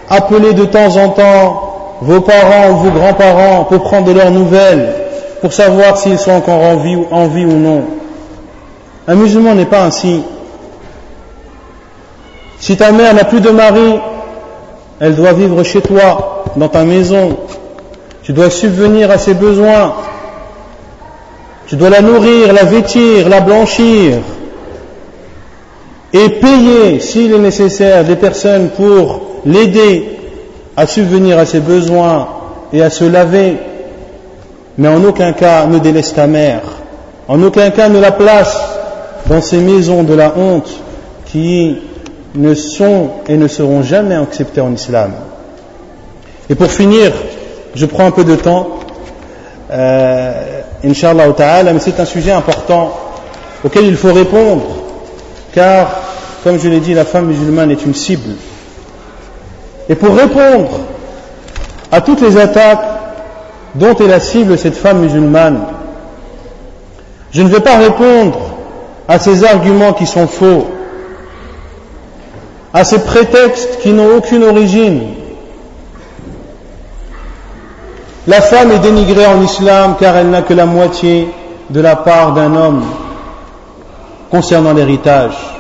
appelez 0.09 0.53
de 0.53 0.66
temps 0.66 0.97
en 0.97 1.09
temps 1.09 1.64
vos 2.02 2.22
parents 2.22 2.72
ou 2.72 2.76
vos 2.78 2.91
grands-parents 2.91 3.66
pour 3.66 3.84
prendre 3.84 4.08
de 4.08 4.12
leurs 4.12 4.32
nouvelles, 4.32 4.93
pour 5.41 5.54
savoir 5.54 5.98
s'ils 5.98 6.20
sont 6.20 6.32
encore 6.32 6.62
en 6.62 6.78
vie, 6.78 6.98
en 7.12 7.28
vie 7.28 7.46
ou 7.46 7.58
non. 7.58 7.84
Un 9.08 9.16
musulman 9.16 9.56
n'est 9.56 9.66
pas 9.66 9.84
ainsi. 9.84 10.24
Si 12.60 12.76
ta 12.78 12.91
mère 12.91 13.14
n'a 13.14 13.26
plus 13.26 13.41
de 13.41 13.50
mari, 13.50 14.00
elle 15.00 15.16
doit 15.16 15.34
vivre 15.34 15.62
chez 15.64 15.82
toi, 15.82 16.43
dans 16.56 16.70
ta 16.70 16.84
maison. 16.84 17.38
Tu 18.24 18.34
dois 18.34 18.50
subvenir 18.50 19.12
à 19.12 19.18
ses 19.18 19.34
besoins. 19.34 19.93
Tu 21.68 21.76
dois 21.76 21.89
la 21.89 22.02
nourrir, 22.02 22.54
la 22.54 22.64
vêtir, 22.64 23.30
la 23.30 23.41
blanchir. 23.41 24.18
Et 26.14 26.30
payer, 26.30 27.00
s'il 27.00 27.34
est 27.34 27.39
nécessaire, 27.39 28.06
des 28.06 28.16
personnes 28.16 28.70
pour 28.70 29.22
l'aider 29.46 30.14
à 30.78 30.88
subvenir 30.88 31.39
à 31.39 31.45
ses 31.45 31.59
besoins 31.59 32.28
et 32.73 32.82
à 32.82 32.89
se 32.89 33.05
laver, 33.05 33.57
mais 34.78 34.88
en 34.88 35.03
aucun 35.03 35.34
cas 35.34 35.65
ne 35.67 35.80
délaisse 35.80 36.13
ta 36.13 36.28
mère, 36.28 36.61
en 37.28 37.41
aucun 37.41 37.69
cas 37.71 37.89
ne 37.89 37.99
la 37.99 38.11
place 38.11 38.57
dans 39.28 39.41
ces 39.41 39.57
maisons 39.57 40.03
de 40.03 40.13
la 40.13 40.34
honte 40.38 40.69
qui 41.26 41.78
ne 42.36 42.53
sont 42.53 43.09
et 43.28 43.38
ne 43.38 43.47
seront 43.47 43.82
jamais 43.82 44.15
acceptées 44.15 44.61
en 44.61 44.73
islam. 44.73 45.11
Et 46.49 46.55
pour 46.55 46.71
finir, 46.71 47.13
je 47.73 47.86
prends 47.86 48.05
un 48.05 48.11
peu 48.11 48.23
de 48.23 48.36
temps, 48.36 48.80
euh, 49.71 50.61
Inch'Allah 50.84 51.28
mais 51.63 51.80
c'est 51.80 51.99
un 51.99 52.05
sujet 52.05 52.32
important 52.32 52.91
auquel 53.63 53.86
il 53.86 53.95
faut 53.95 54.13
répondre, 54.13 54.63
car, 55.53 56.01
comme 56.43 56.59
je 56.59 56.69
l'ai 56.69 56.82
dit, 56.82 56.93
la 56.93 57.05
femme 57.05 57.28
musulmane 57.28 57.71
est 57.71 57.84
une 57.86 57.95
cible 57.95 58.34
et 59.90 59.96
pour 59.96 60.16
répondre 60.16 60.80
à 61.92 62.02
toutes 62.02 62.22
les 62.22 62.38
attaques 62.38 62.86
dont 63.76 63.96
est 63.96 64.08
la 64.08 64.20
cible 64.20 64.58
cette 64.58 64.76
femme 64.76 65.00
musulmane, 65.02 65.62
je 67.32 67.42
ne 67.42 67.50
vais 67.50 67.60
pas 67.60 67.78
répondre 67.78 68.40
à 69.08 69.20
ces 69.20 69.44
arguments 69.44 69.94
qui 69.94 70.08
sont 70.08 70.28
faux, 70.28 70.68
à 72.74 72.84
ces 72.84 73.04
prétextes 73.04 73.80
qui 73.82 73.90
n'ont 73.92 74.18
aucune 74.18 74.44
origine. 74.44 75.04
La 78.28 78.42
femme 78.42 78.72
est 78.72 78.80
dénigrée 78.80 79.28
en 79.28 79.42
islam 79.42 79.96
car 80.00 80.16
elle 80.16 80.32
n'a 80.32 80.42
que 80.42 80.54
la 80.54 80.66
moitié 80.66 81.28
de 81.70 81.80
la 81.80 81.96
part 81.96 82.34
d'un 82.34 82.56
homme 82.56 82.84
concernant 84.32 84.74
l'héritage. 84.74 85.55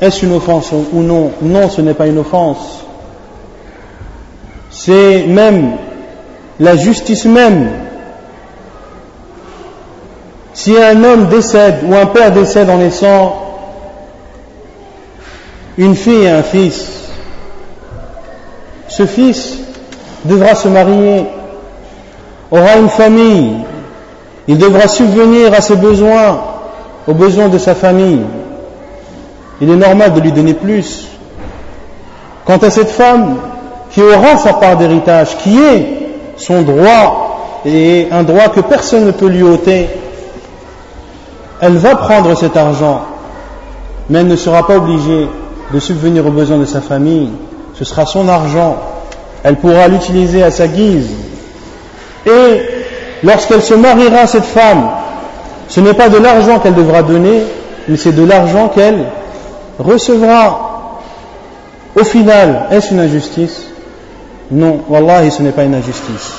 Est-ce 0.00 0.24
une 0.24 0.32
offense 0.32 0.72
ou 0.72 1.02
non 1.02 1.32
Non, 1.42 1.68
ce 1.68 1.82
n'est 1.82 1.94
pas 1.94 2.06
une 2.06 2.18
offense. 2.18 2.84
C'est 4.70 5.24
même 5.26 5.72
la 6.58 6.76
justice 6.76 7.26
même. 7.26 7.68
Si 10.54 10.76
un 10.76 11.04
homme 11.04 11.26
décède 11.28 11.80
ou 11.86 11.94
un 11.94 12.06
père 12.06 12.32
décède 12.32 12.70
en 12.70 12.78
naissant 12.78 13.36
une 15.76 15.94
fille 15.94 16.22
et 16.22 16.30
un 16.30 16.42
fils, 16.42 17.08
ce 18.88 19.06
fils 19.06 19.58
devra 20.24 20.54
se 20.54 20.68
marier, 20.68 21.26
aura 22.50 22.76
une 22.76 22.88
famille, 22.88 23.52
il 24.48 24.58
devra 24.58 24.88
subvenir 24.88 25.52
à 25.54 25.60
ses 25.60 25.76
besoins, 25.76 26.42
aux 27.06 27.14
besoins 27.14 27.48
de 27.48 27.58
sa 27.58 27.74
famille 27.74 28.22
il 29.60 29.70
est 29.70 29.76
normal 29.76 30.12
de 30.14 30.20
lui 30.20 30.32
donner 30.32 30.54
plus. 30.54 31.08
Quant 32.44 32.58
à 32.58 32.70
cette 32.70 32.90
femme 32.90 33.36
qui 33.90 34.00
aura 34.02 34.36
sa 34.36 34.54
part 34.54 34.76
d'héritage, 34.76 35.36
qui 35.38 35.58
est 35.58 35.86
son 36.36 36.62
droit, 36.62 37.60
et 37.64 38.08
un 38.10 38.22
droit 38.22 38.48
que 38.48 38.60
personne 38.60 39.06
ne 39.06 39.10
peut 39.10 39.26
lui 39.26 39.42
ôter, 39.42 39.88
elle 41.60 41.76
va 41.76 41.94
prendre 41.96 42.34
cet 42.36 42.56
argent, 42.56 43.02
mais 44.08 44.20
elle 44.20 44.28
ne 44.28 44.36
sera 44.36 44.66
pas 44.66 44.76
obligée 44.76 45.28
de 45.72 45.78
subvenir 45.78 46.26
aux 46.26 46.30
besoins 46.30 46.58
de 46.58 46.64
sa 46.64 46.80
famille. 46.80 47.30
Ce 47.74 47.84
sera 47.84 48.06
son 48.06 48.28
argent. 48.28 48.76
Elle 49.42 49.56
pourra 49.56 49.88
l'utiliser 49.88 50.42
à 50.42 50.50
sa 50.50 50.66
guise. 50.66 51.10
Et 52.26 52.62
lorsqu'elle 53.22 53.62
se 53.62 53.74
mariera, 53.74 54.26
cette 54.26 54.44
femme, 54.44 54.88
ce 55.68 55.80
n'est 55.80 55.94
pas 55.94 56.08
de 56.08 56.18
l'argent 56.18 56.58
qu'elle 56.58 56.74
devra 56.74 57.02
donner, 57.02 57.42
mais 57.88 57.96
c'est 57.96 58.12
de 58.12 58.24
l'argent 58.24 58.68
qu'elle 58.68 59.06
recevra. 59.80 61.00
Au 61.96 62.04
final, 62.04 62.66
est-ce 62.70 62.92
une 62.92 63.00
injustice? 63.00 63.66
Non, 64.50 64.80
wallahi, 64.88 65.30
ce 65.30 65.42
n'est 65.42 65.52
pas 65.52 65.64
une 65.64 65.74
injustice. 65.74 66.32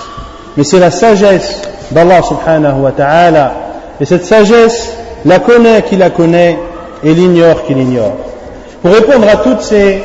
Mais 0.55 0.63
c'est 0.63 0.79
la 0.79 0.91
sagesse 0.91 1.61
d'Allah 1.91 2.21
subhanahu 2.21 2.81
wa 2.81 2.91
ta'ala. 2.91 3.53
Et 3.99 4.05
cette 4.05 4.25
sagesse, 4.25 4.95
la 5.25 5.39
connaît 5.39 5.83
qui 5.83 5.97
la 5.97 6.09
connaît 6.09 6.57
et 7.03 7.13
l'ignore 7.13 7.63
qui 7.65 7.73
l'ignore. 7.73 8.13
Pour 8.81 8.93
répondre 8.93 9.27
à 9.27 9.37
toutes 9.37 9.61
ces 9.61 10.03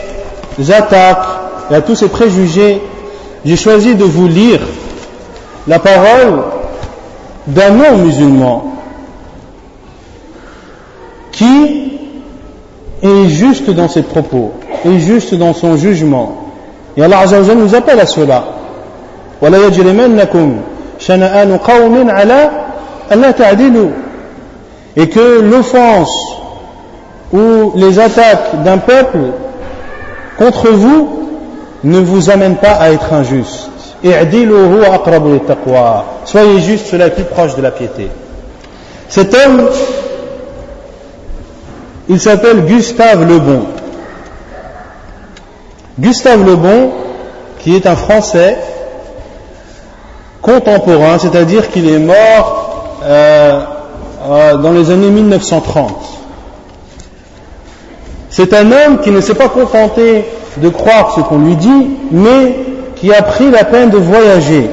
attaques 0.73 1.27
et 1.71 1.75
à 1.75 1.81
tous 1.81 1.95
ces 1.95 2.09
préjugés, 2.09 2.81
j'ai 3.45 3.57
choisi 3.57 3.95
de 3.95 4.05
vous 4.05 4.29
lire 4.29 4.61
la 5.67 5.79
parole 5.79 6.43
d'un 7.47 7.71
non-musulman 7.71 8.73
qui 11.33 11.97
est 13.03 13.29
juste 13.29 13.71
dans 13.71 13.89
ses 13.89 14.03
propos, 14.03 14.53
est 14.85 14.99
juste 14.99 15.35
dans 15.35 15.53
son 15.53 15.77
jugement. 15.77 16.37
Et 16.97 17.03
Allah 17.03 17.19
Azza 17.21 17.41
wa 17.41 17.55
nous 17.55 17.75
appelle 17.75 18.01
à 18.01 18.07
cela. 18.07 18.45
Et 24.97 25.09
que 25.09 25.41
l'offense 25.43 26.37
ou 27.33 27.73
les 27.77 27.99
attaques 27.99 28.63
d'un 28.65 28.79
peuple 28.79 29.19
contre 30.39 30.69
vous 30.71 31.29
ne 31.85 31.99
vous 31.99 32.31
amène 32.31 32.57
pas 32.57 32.73
à 32.73 32.91
être 32.91 33.13
injuste. 33.13 33.71
Soyez 36.25 36.61
juste, 36.61 36.87
cela 36.87 37.07
est 37.07 37.11
plus 37.11 37.25
proche 37.25 37.57
de 37.57 37.63
la 37.63 37.71
piété. 37.71 38.09
Cet 39.09 39.35
homme 39.35 39.69
il 42.09 42.21
s'appelle 42.21 42.65
Gustave 42.65 43.29
Lebon. 43.29 43.67
Gustave 45.99 46.47
Lebon, 46.47 46.91
qui 47.59 47.75
est 47.75 47.87
un 47.87 47.97
Français 47.97 48.57
contemporain, 50.43 51.19
c'est-à-dire 51.19 51.71
qu'il 51.71 51.89
est 51.89 51.99
mort 51.99 52.99
euh, 53.03 53.61
euh, 54.29 54.57
dans 54.59 54.73
les 54.73 54.91
années 54.91 55.11
1930. 55.11 55.95
C'est 58.31 58.53
un 58.53 58.71
homme 58.71 59.01
qui 59.01 59.11
ne 59.11 59.21
s'est 59.21 59.35
pas 59.35 59.49
contenté 59.49 60.25
de 60.59 60.69
croire 60.69 61.15
ce 61.17 61.21
qu'on 61.21 61.39
lui 61.39 61.57
dit, 61.57 61.91
mais 62.11 62.57
qui 62.97 63.13
a 63.13 63.23
pris 63.23 63.51
la 63.51 63.65
peine 63.65 63.91
de 63.91 63.99
voyager 63.99 64.71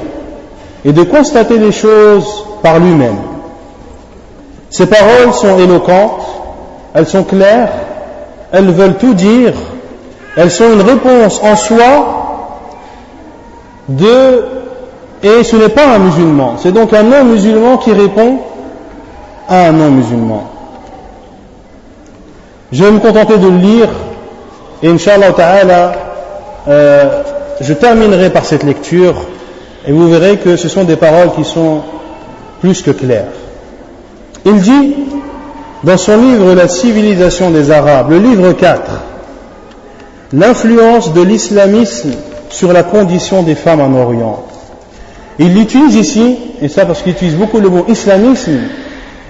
et 0.86 0.92
de 0.92 1.04
constater 1.04 1.58
les 1.58 1.72
choses 1.72 2.46
par 2.62 2.80
lui-même. 2.80 3.18
Ses 4.70 4.86
paroles 4.88 5.34
sont 5.34 5.60
éloquentes, 5.60 6.26
elles 6.94 7.08
sont 7.08 7.24
claires, 7.24 7.70
elles 8.52 8.70
veulent 8.70 8.98
tout 8.98 9.14
dire, 9.14 9.54
elles 10.36 10.52
sont 10.52 10.72
une 10.72 10.82
réponse 10.82 11.42
en 11.44 11.56
soi 11.56 12.50
de, 13.90 14.46
et 15.24 15.44
ce 15.44 15.56
n'est 15.56 15.70
pas 15.70 15.96
un 15.96 16.00
musulman, 16.00 16.56
c'est 16.58 16.72
donc 16.72 16.94
un 16.94 17.04
non-musulman 17.04 17.78
qui 17.78 17.92
répond 17.92 18.38
à 19.50 19.68
un 19.68 19.72
non-musulman. 19.72 20.50
Je 22.72 22.84
vais 22.84 22.92
me 22.92 23.00
contenter 23.00 23.38
de 23.38 23.48
le 23.48 23.58
lire, 23.58 23.90
et 24.82 24.90
Inch'Allah 24.90 25.32
Ta'ala, 25.34 25.92
euh, 26.68 27.24
je 27.62 27.74
terminerai 27.74 28.30
par 28.30 28.46
cette 28.46 28.64
lecture, 28.64 29.16
et 29.86 29.92
vous 29.92 30.10
verrez 30.10 30.38
que 30.38 30.56
ce 30.56 30.70
sont 30.70 30.84
des 30.84 30.96
paroles 30.96 31.32
qui 31.34 31.44
sont 31.44 31.82
plus 32.62 32.82
que 32.82 32.92
claires. 32.92 33.28
Il 34.46 34.60
dit, 34.60 34.96
dans 35.84 35.98
son 35.98 36.18
livre 36.18 36.54
La 36.54 36.68
civilisation 36.68 37.52
des 37.52 37.70
Arabes, 37.72 38.12
le 38.12 38.20
livre 38.20 38.54
4, 38.54 38.82
l'influence 40.32 41.14
de 41.14 41.22
l'islamisme 41.22 42.12
sur 42.50 42.72
la 42.72 42.84
condition 42.84 43.44
des 43.44 43.56
femmes 43.56 43.82
en 43.82 43.94
Orient. 44.00 44.46
Il 45.40 45.54
l'utilise 45.54 45.96
ici, 45.96 46.38
et 46.62 46.68
ça 46.68 46.86
parce 46.86 47.02
qu'il 47.02 47.14
utilise 47.14 47.36
beaucoup 47.36 47.60
le 47.60 47.70
mot 47.70 47.86
islamisme, 47.90 48.60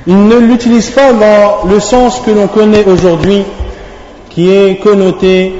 il 0.05 0.27
ne 0.27 0.35
l'utilise 0.35 0.89
pas 0.89 1.13
dans 1.13 1.69
le 1.69 1.79
sens 1.79 2.21
que 2.25 2.31
l'on 2.31 2.47
connaît 2.47 2.85
aujourd'hui, 2.85 3.43
qui 4.29 4.49
est 4.49 4.81
connoté 4.83 5.53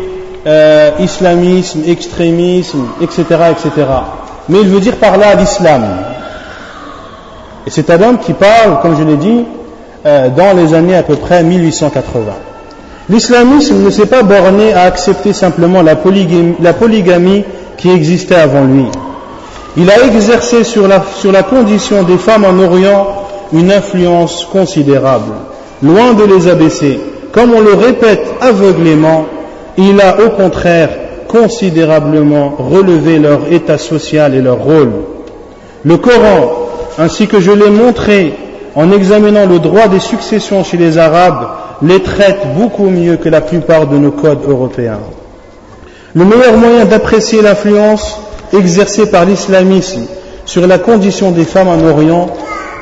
euh, 0.46 0.92
islamisme, 1.00 1.84
extrémisme, 1.88 2.86
etc., 3.02 3.24
etc. 3.52 3.88
Mais 4.50 4.60
il 4.62 4.68
veut 4.68 4.82
dire 4.82 4.98
par 4.98 5.18
là 5.18 5.36
l'islam. 5.36 5.84
Et 7.66 7.70
c'est 7.70 7.90
homme 7.90 8.18
qui 8.20 8.34
parle, 8.34 8.82
comme 8.82 8.98
je 8.98 9.04
l'ai 9.04 9.16
dit, 9.16 9.46
euh, 10.06 10.30
dans 10.30 10.54
les 10.56 10.74
années 10.74 10.96
à 10.96 11.04
peu 11.04 11.16
près 11.16 11.44
1880. 11.44 12.34
L'islamisme 13.10 13.84
ne 13.84 13.90
s'est 13.90 14.06
pas 14.06 14.24
borné 14.24 14.74
à 14.74 14.84
accepter 14.84 15.34
simplement 15.34 15.82
la 15.82 15.96
polygamie, 15.96 17.44
qui 17.78 17.90
existait 17.90 18.36
avant 18.36 18.64
lui. 18.64 18.86
Il 19.76 19.90
a 19.90 20.06
exercé 20.06 20.64
sur 20.64 20.88
la 20.88 21.44
condition 21.44 22.04
des 22.04 22.18
femmes 22.18 22.46
en 22.46 22.64
Orient 22.64 23.08
une 23.54 23.72
influence 23.72 24.46
considérable. 24.46 25.34
Loin 25.82 26.14
de 26.14 26.24
les 26.24 26.48
abaisser, 26.48 27.00
comme 27.32 27.54
on 27.54 27.62
le 27.62 27.74
répète 27.74 28.26
aveuglément, 28.42 29.26
il 29.78 30.00
a 30.02 30.20
au 30.26 30.30
contraire 30.32 30.90
considérablement 31.28 32.56
relevé 32.58 33.20
leur 33.20 33.52
état 33.52 33.78
social 33.78 34.36
et 34.36 34.42
leur 34.42 34.60
rôle. 34.60 34.92
Le 35.84 35.98
Coran, 35.98 36.70
ainsi 37.00 37.28
que 37.28 37.40
je 37.40 37.52
l'ai 37.52 37.70
montré 37.70 38.34
en 38.76 38.92
examinant 38.92 39.46
le 39.46 39.60
droit 39.60 39.88
des 39.88 40.00
successions 40.00 40.64
chez 40.64 40.78
les 40.78 40.98
Arabes, 40.98 41.48
les 41.82 42.02
traite 42.02 42.40
beaucoup 42.58 42.90
mieux 42.90 43.18
que 43.18 43.30
la 43.30 43.42
plupart 43.42 43.88
de 43.88 43.98
nos 43.98 44.12
codes 44.12 44.44
européens. 44.48 45.00
Le 46.16 46.26
meilleur 46.26 46.58
moyen 46.58 46.86
d'apprécier 46.86 47.42
l'influence 47.42 48.20
exercée 48.54 49.10
par 49.10 49.26
l'islamisme 49.26 50.06
sur 50.46 50.68
la 50.68 50.78
condition 50.78 51.32
des 51.32 51.44
femmes 51.44 51.70
en 51.70 51.84
Orient 51.88 52.30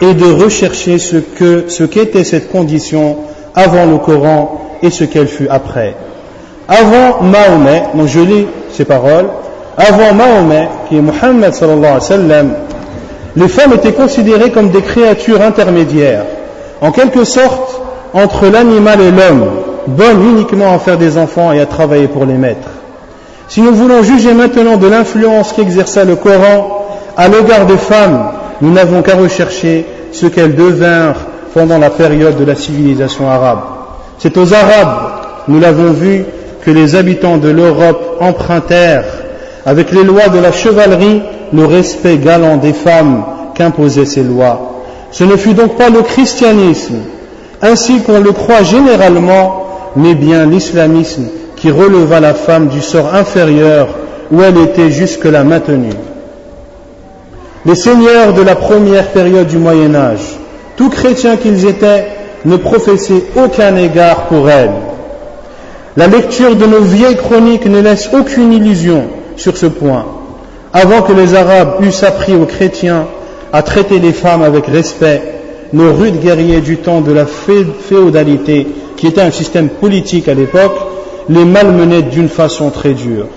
est 0.01 0.13
de 0.13 0.31
rechercher 0.31 0.97
ce 0.97 1.84
qu'était 1.84 2.23
cette 2.23 2.51
condition 2.51 3.18
avant 3.55 3.85
le 3.85 3.97
Coran 3.97 4.77
et 4.81 4.89
ce 4.89 5.03
qu'elle 5.03 5.27
fut 5.27 5.47
après. 5.49 5.95
Avant 6.68 7.22
Mahomet, 7.22 7.84
donc 7.93 8.07
je 8.07 8.19
lis 8.19 8.47
ces 8.72 8.85
paroles, 8.85 9.27
avant 9.77 10.13
Mahomet, 10.13 10.69
qui 10.88 10.97
est 10.97 11.01
Muhammad 11.01 11.53
sallallahu 11.53 11.80
alayhi 11.80 11.95
wa 11.95 11.99
sallam, 11.99 12.53
les 13.36 13.48
femmes 13.48 13.74
étaient 13.74 13.94
considérées 13.94 14.52
comme 14.52 14.70
des 14.70 14.82
créatures 14.82 15.41
intermédiaires, 15.41 16.26
en 16.82 16.91
quelque 16.91 17.24
sorte 17.24 17.82
entre 18.14 18.48
l'animal 18.48 18.99
et 19.02 19.12
l'homme, 19.12 19.45
bonnes 19.88 20.24
uniquement 20.32 20.74
à 20.74 20.80
faire 20.80 20.98
des 20.98 21.18
enfants 21.18 21.52
et 21.52 21.62
à 21.62 21.66
travailler 21.66 22.08
pour 22.08 22.26
les 22.26 22.34
maîtres. 22.34 22.70
Si 23.48 23.62
nous 23.62 23.74
voulons 23.74 24.03
juger 24.03 24.34
maintenant 24.34 24.78
de 24.78 24.88
l'influence 24.88 25.53
qu'exerça 25.53 26.03
le 26.03 26.16
Coran 26.16 26.88
à 27.18 27.28
l'égard 27.28 27.66
des 27.66 27.78
femmes, 27.78 28.32
nous 28.62 28.72
n'avons 28.72 29.02
qu'à 29.02 29.16
rechercher 29.16 29.86
ce 30.12 30.28
qu'elles 30.28 30.56
devinrent 30.56 31.28
pendant 31.53 31.78
la 31.78 31.90
période 31.90 32.38
de 32.38 32.45
la 32.45 32.56
civilisation 32.56 33.30
arabe. 33.30 33.60
C'est 34.20 34.38
aux 34.38 34.53
Arabes, 34.53 35.12
nous 35.48 35.60
l'avons 35.60 35.91
vu, 35.91 36.26
que 36.62 36.72
les 36.72 36.95
habitants 36.95 37.38
de 37.38 37.49
l'Europe 37.49 38.18
empruntèrent, 38.20 39.20
avec 39.65 39.91
les 39.91 40.03
lois 40.03 40.29
de 40.29 40.39
la 40.39 40.51
chevalerie, 40.51 41.21
le 41.53 41.65
respect 41.65 42.17
galant 42.17 42.57
des 42.57 42.73
femmes 42.73 43.23
qu'imposaient 43.53 44.05
ces 44.05 44.23
lois. 44.23 44.83
Ce 45.11 45.23
ne 45.23 45.35
fut 45.35 45.53
donc 45.53 45.75
pas 45.75 45.89
le 45.89 46.01
christianisme, 46.01 46.99
ainsi 47.61 47.99
qu'on 47.99 48.19
le 48.19 48.31
croit 48.31 48.63
généralement, 48.63 49.67
mais 49.95 50.15
bien 50.15 50.45
l'islamisme 50.45 51.27
qui 51.57 51.69
releva 51.69 52.19
la 52.19 52.33
femme 52.33 52.69
du 52.69 52.81
sort 52.81 53.13
inférieur 53.13 53.89
où 54.31 54.41
elle 54.41 54.57
était 54.57 54.89
jusque-là 54.89 55.43
maintenue. 55.43 55.93
Les 57.65 57.75
seigneurs 57.75 58.33
de 58.33 58.41
la 58.41 58.55
première 58.55 59.07
période 59.09 59.47
du 59.47 59.57
Moyen 59.57 59.93
Âge, 59.93 60.39
tous 60.77 60.89
chrétiens 60.89 61.38
qu'ils 61.38 61.67
étaient, 61.67 62.07
ne 62.45 62.55
professaient 62.55 63.25
aucun 63.35 63.75
égard 63.75 64.23
pour 64.23 64.49
elle. 64.49 64.71
La 65.95 66.07
lecture 66.07 66.55
de 66.55 66.65
nos 66.65 66.81
vieilles 66.81 67.17
chroniques 67.17 67.67
ne 67.67 67.81
laisse 67.81 68.09
aucune 68.13 68.53
illusion 68.53 69.03
sur 69.38 69.58
ce 69.58 69.66
point. 69.66 70.06
Avant 70.74 71.02
que 71.02 71.14
les 71.14 71.36
Arabes 71.36 71.82
eussent 71.82 72.03
appris 72.03 72.36
aux 72.36 72.45
chrétiens 72.45 73.06
à 73.52 73.62
traiter 73.62 73.99
les 73.99 74.14
femmes 74.14 74.44
avec 74.44 74.68
respect, 74.68 75.22
nos 75.74 75.94
rudes 75.94 76.22
guerriers 76.22 76.62
du 76.62 76.78
temps 76.78 77.02
de 77.02 77.12
la 77.12 77.26
féodalité, 77.26 78.68
qui 78.98 79.08
était 79.08 79.22
un 79.22 79.32
système 79.32 79.70
politique 79.70 80.28
à 80.28 80.34
l'époque, 80.34 80.76
les 81.30 81.45
malmenaient 81.45 82.02
d'une 82.03 82.30
façon 82.30 82.70
très 82.70 82.94
dure. 82.94 83.28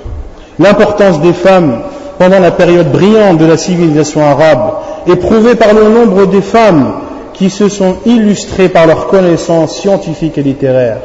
L'importance 0.58 1.20
des 1.20 1.32
femmes 1.32 1.80
pendant 2.18 2.38
la 2.38 2.50
période 2.50 2.92
brillante 2.92 3.38
de 3.38 3.46
la 3.46 3.56
civilisation 3.56 4.24
arabe 4.24 4.74
est 5.06 5.16
prouvée 5.16 5.54
par 5.54 5.74
le 5.74 5.88
nombre 5.88 6.26
des 6.26 6.42
femmes 6.42 6.94
qui 7.32 7.50
se 7.50 7.68
sont 7.68 7.96
illustrées 8.06 8.68
par 8.68 8.86
leurs 8.86 9.08
connaissances 9.08 9.80
scientifiques 9.80 10.38
et 10.38 10.42
littéraires. 10.42 11.00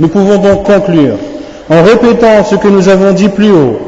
Nous 0.00 0.08
pouvons 0.08 0.38
donc 0.38 0.64
conclure, 0.64 1.14
en 1.70 1.82
répétant 1.82 2.44
ce 2.44 2.56
que 2.56 2.68
nous 2.68 2.88
avons 2.88 3.12
dit 3.12 3.28
plus 3.28 3.50
haut, 3.50 3.78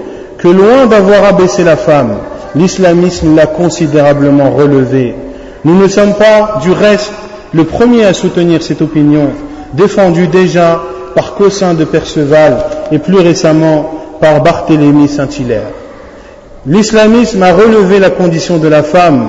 que 0.41 0.49
loin 0.49 0.87
d'avoir 0.87 1.25
abaissé 1.25 1.65
la 1.65 1.77
femme, 1.77 2.17
l'islamisme 2.55 3.37
l'a 3.37 3.47
considérablement 3.47 4.51
relevée. 4.51 5.15
Nous 5.65 5.81
ne 5.81 5.87
sommes 5.87 6.15
pas, 6.15 6.59
du 6.63 6.73
reste, 6.73 7.13
le 7.53 7.65
premier 7.65 8.07
à 8.07 8.15
soutenir 8.15 8.63
cette 8.63 8.81
opinion, 8.81 9.31
défendue 9.75 10.29
déjà 10.29 10.81
par 11.15 11.35
Cossin 11.35 11.75
de 11.75 11.85
Perceval 11.85 12.57
et 12.91 12.99
plus 12.99 13.19
récemment 13.19 13.91
par 14.21 14.43
Barthélemy 14.43 15.09
Saint-Hilaire. 15.09 15.69
L'islamisme 16.67 17.43
a 17.43 17.53
relevé 17.53 17.99
la 17.99 18.11
condition 18.11 18.57
de 18.57 18.69
la 18.69 18.83
femme 18.83 19.29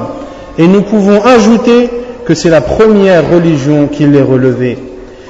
et 0.57 0.67
nous 0.67 0.81
pouvons 0.81 1.21
ajouter 1.25 1.89
que 2.25 2.33
c'est 2.33 2.49
la 2.49 2.61
première 2.61 3.29
religion 3.29 3.87
qui 3.87 4.05
l'ait 4.05 4.21
relevée. 4.21 4.77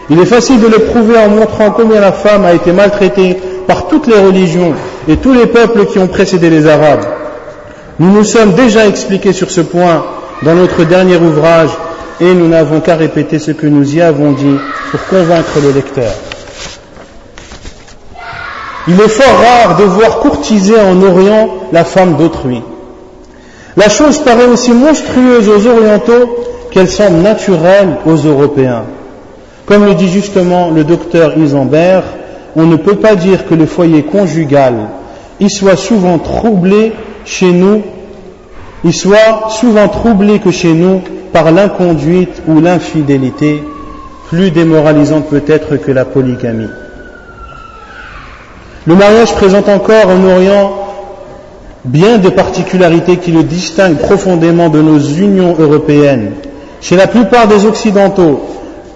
Il 0.10 0.20
est 0.20 0.26
facile 0.26 0.60
de 0.60 0.68
le 0.68 0.80
prouver 0.80 1.18
en 1.18 1.30
montrant 1.30 1.72
combien 1.72 2.02
la 2.02 2.12
femme 2.12 2.45
a 2.45 2.53
été 2.53 2.72
maltraitée 2.72 3.38
par 3.68 3.88
toutes 3.88 4.08
les 4.08 4.20
religions 4.20 4.74
et 5.07 5.18
tous 5.18 5.34
les 5.34 5.48
peuples 5.48 5.86
qui 5.86 5.99
ont 5.99 6.07
précédé 6.07 6.49
les 6.49 6.68
Arabes. 6.68 7.06
Nous 7.99 8.11
nous 8.11 8.23
sommes 8.23 8.53
déjà 8.53 8.88
expliqués 8.88 9.34
sur 9.34 9.52
ce 9.52 9.61
point 9.61 10.03
dans 10.44 10.56
notre 10.56 10.84
dernier 10.84 11.18
ouvrage 11.18 11.69
et 12.19 12.34
nous 12.34 12.48
n'avons 12.48 12.80
qu'à 12.80 12.95
répéter 12.95 13.40
ce 13.40 13.52
que 13.52 13.68
nous 13.68 13.95
y 13.95 14.02
avons 14.02 14.32
dit 14.32 14.57
pour 14.91 15.03
convaincre 15.06 15.60
le 15.61 15.72
lecteur. 15.72 16.11
Il 18.88 18.99
est 18.99 19.10
fort 19.10 19.38
rare 19.40 19.78
de 19.78 19.84
voir 19.84 20.19
courtiser 20.19 20.80
en 20.80 21.02
Orient 21.03 21.49
la 21.72 21.84
femme 21.84 22.18
d'autrui. 22.18 22.61
La 23.78 23.90
chose 23.90 24.19
paraît 24.19 24.48
aussi 24.48 24.72
monstrueuse 24.72 25.48
aux 25.48 25.68
Orientaux 25.68 26.36
qu'elle 26.72 26.90
semble 26.90 27.18
naturelle 27.19 27.98
aux 28.06 28.15
Européens. 28.15 28.84
Comme 29.65 29.86
le 29.86 29.94
dit 29.94 30.10
justement 30.10 30.72
le 30.72 30.84
docteur 30.84 31.38
Isambert, 31.38 32.03
on 32.56 32.65
ne 32.65 32.76
peut 32.76 32.95
pas 32.95 33.15
dire 33.15 33.48
que 33.48 33.56
le 33.56 33.65
foyer 33.65 34.03
conjugal 34.03 34.76
y 35.40 35.49
soit 35.49 35.78
souvent 35.78 36.19
troublé 36.19 36.94
chez 37.26 37.52
nous, 37.52 37.82
soit 38.91 39.49
souvent 39.49 39.88
troublé 39.88 40.40
que 40.40 40.52
chez 40.52 40.73
nous 40.73 41.02
par 41.34 41.52
l'inconduite 41.52 42.41
ou 42.48 42.60
l'infidélité, 42.60 43.64
plus 44.30 44.52
démoralisante 44.52 45.30
peut-être 45.30 45.78
que 45.78 45.91
la 45.91 46.06
polygamie. 46.06 46.69
Le 48.88 48.95
mariage 48.95 49.34
présente 49.34 49.69
encore 49.69 50.07
en 50.07 50.23
Orient 50.23 50.73
bien 51.86 52.18
de 52.18 52.30
particularités 52.30 53.18
qui 53.18 53.32
le 53.32 53.44
distinguent 53.44 53.98
profondément 53.98 54.69
de 54.69 54.82
nos 54.82 54.99
unions 54.99 55.56
européennes. 55.57 56.32
Chez 56.82 56.95
la 56.95 57.07
plupart 57.07 57.48
des 57.48 57.65
Occidentaux, 57.65 58.41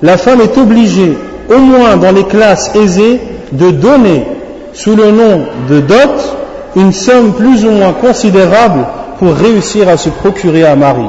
la 0.01 0.17
femme 0.17 0.41
est 0.41 0.57
obligée, 0.57 1.17
au 1.49 1.57
moins 1.57 1.97
dans 1.97 2.11
les 2.11 2.23
classes 2.23 2.75
aisées, 2.75 3.19
de 3.55 3.71
donner, 3.71 4.25
sous 4.73 4.95
le 4.95 5.11
nom 5.11 5.45
de 5.69 5.79
dot, 5.79 6.35
une 6.75 6.91
somme 6.91 7.33
plus 7.33 7.65
ou 7.65 7.71
moins 7.71 7.93
considérable 7.93 8.85
pour 9.19 9.33
réussir 9.33 9.87
à 9.89 9.97
se 9.97 10.09
procurer 10.09 10.65
un 10.65 10.75
mari. 10.75 11.07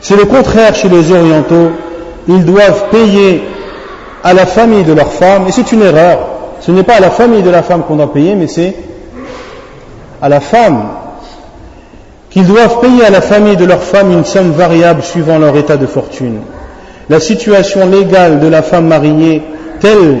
C'est 0.00 0.16
le 0.16 0.24
contraire 0.24 0.74
chez 0.74 0.88
les 0.88 1.10
orientaux. 1.12 1.72
Ils 2.28 2.44
doivent 2.44 2.88
payer 2.90 3.42
à 4.22 4.32
la 4.32 4.46
famille 4.46 4.84
de 4.84 4.92
leur 4.92 5.12
femme, 5.12 5.46
et 5.48 5.52
c'est 5.52 5.72
une 5.72 5.82
erreur. 5.82 6.18
Ce 6.60 6.70
n'est 6.70 6.82
pas 6.82 6.94
à 6.94 7.00
la 7.00 7.10
famille 7.10 7.42
de 7.42 7.50
la 7.50 7.62
femme 7.62 7.82
qu'on 7.82 7.96
doit 7.96 8.12
payer, 8.12 8.34
mais 8.34 8.46
c'est 8.46 8.74
à 10.20 10.28
la 10.28 10.40
femme 10.40 10.88
qu'ils 12.30 12.46
doivent 12.46 12.80
payer 12.80 13.04
à 13.04 13.10
la 13.10 13.20
famille 13.20 13.56
de 13.56 13.64
leur 13.64 13.82
femme 13.82 14.12
une 14.12 14.24
somme 14.24 14.52
variable 14.52 15.02
suivant 15.02 15.38
leur 15.38 15.56
état 15.56 15.76
de 15.76 15.86
fortune. 15.86 16.40
La 17.08 17.20
situation 17.20 17.88
légale 17.88 18.38
de 18.40 18.48
la 18.48 18.62
femme 18.62 18.86
mariée, 18.86 19.42
telle 19.80 20.18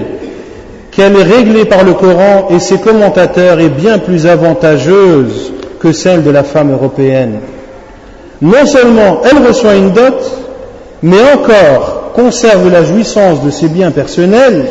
qu'elle 0.90 1.16
est 1.16 1.22
réglée 1.22 1.64
par 1.64 1.84
le 1.84 1.94
Coran 1.94 2.48
et 2.50 2.58
ses 2.58 2.78
commentateurs, 2.78 3.60
est 3.60 3.68
bien 3.68 3.98
plus 3.98 4.26
avantageuse 4.26 5.52
que 5.80 5.92
celle 5.92 6.24
de 6.24 6.30
la 6.30 6.42
femme 6.42 6.72
européenne. 6.72 7.40
Non 8.42 8.66
seulement 8.66 9.20
elle 9.24 9.46
reçoit 9.46 9.76
une 9.76 9.90
dot, 9.90 10.32
mais 11.02 11.18
encore 11.34 12.12
conserve 12.14 12.70
la 12.70 12.82
jouissance 12.82 13.44
de 13.44 13.50
ses 13.50 13.68
biens 13.68 13.90
personnels 13.92 14.66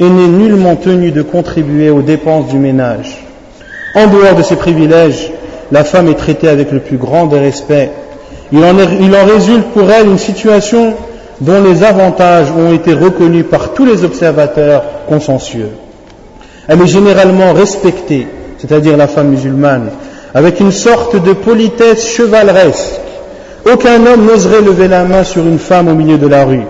et 0.00 0.04
n'est 0.04 0.28
nullement 0.28 0.76
tenue 0.76 1.10
de 1.10 1.22
contribuer 1.22 1.90
aux 1.90 2.02
dépenses 2.02 2.48
du 2.48 2.58
ménage. 2.58 3.22
En 3.94 4.06
dehors 4.06 4.34
de 4.34 4.42
ces 4.42 4.56
privilèges, 4.56 5.30
la 5.72 5.84
femme 5.84 6.08
est 6.08 6.14
traitée 6.14 6.48
avec 6.48 6.70
le 6.72 6.80
plus 6.80 6.96
grand 6.96 7.26
des 7.26 7.52
il 8.52 8.64
en 8.64 9.26
résulte 9.26 9.66
pour 9.74 9.90
elle 9.90 10.06
une 10.06 10.18
situation 10.18 10.94
dont 11.40 11.62
les 11.62 11.84
avantages 11.84 12.50
ont 12.50 12.72
été 12.72 12.92
reconnus 12.92 13.44
par 13.50 13.74
tous 13.74 13.84
les 13.84 14.04
observateurs 14.04 14.82
consensueux. 15.08 15.70
Elle 16.68 16.82
est 16.82 16.86
généralement 16.86 17.52
respectée, 17.52 18.26
c'est-à-dire 18.58 18.96
la 18.96 19.06
femme 19.06 19.28
musulmane, 19.28 19.90
avec 20.34 20.60
une 20.60 20.72
sorte 20.72 21.22
de 21.22 21.32
politesse 21.32 22.08
chevaleresque. 22.08 23.00
Aucun 23.70 24.04
homme 24.06 24.26
n'oserait 24.26 24.62
lever 24.62 24.88
la 24.88 25.04
main 25.04 25.24
sur 25.24 25.42
une 25.42 25.58
femme 25.58 25.88
au 25.88 25.94
milieu 25.94 26.18
de 26.18 26.26
la 26.26 26.44
rue. 26.44 26.66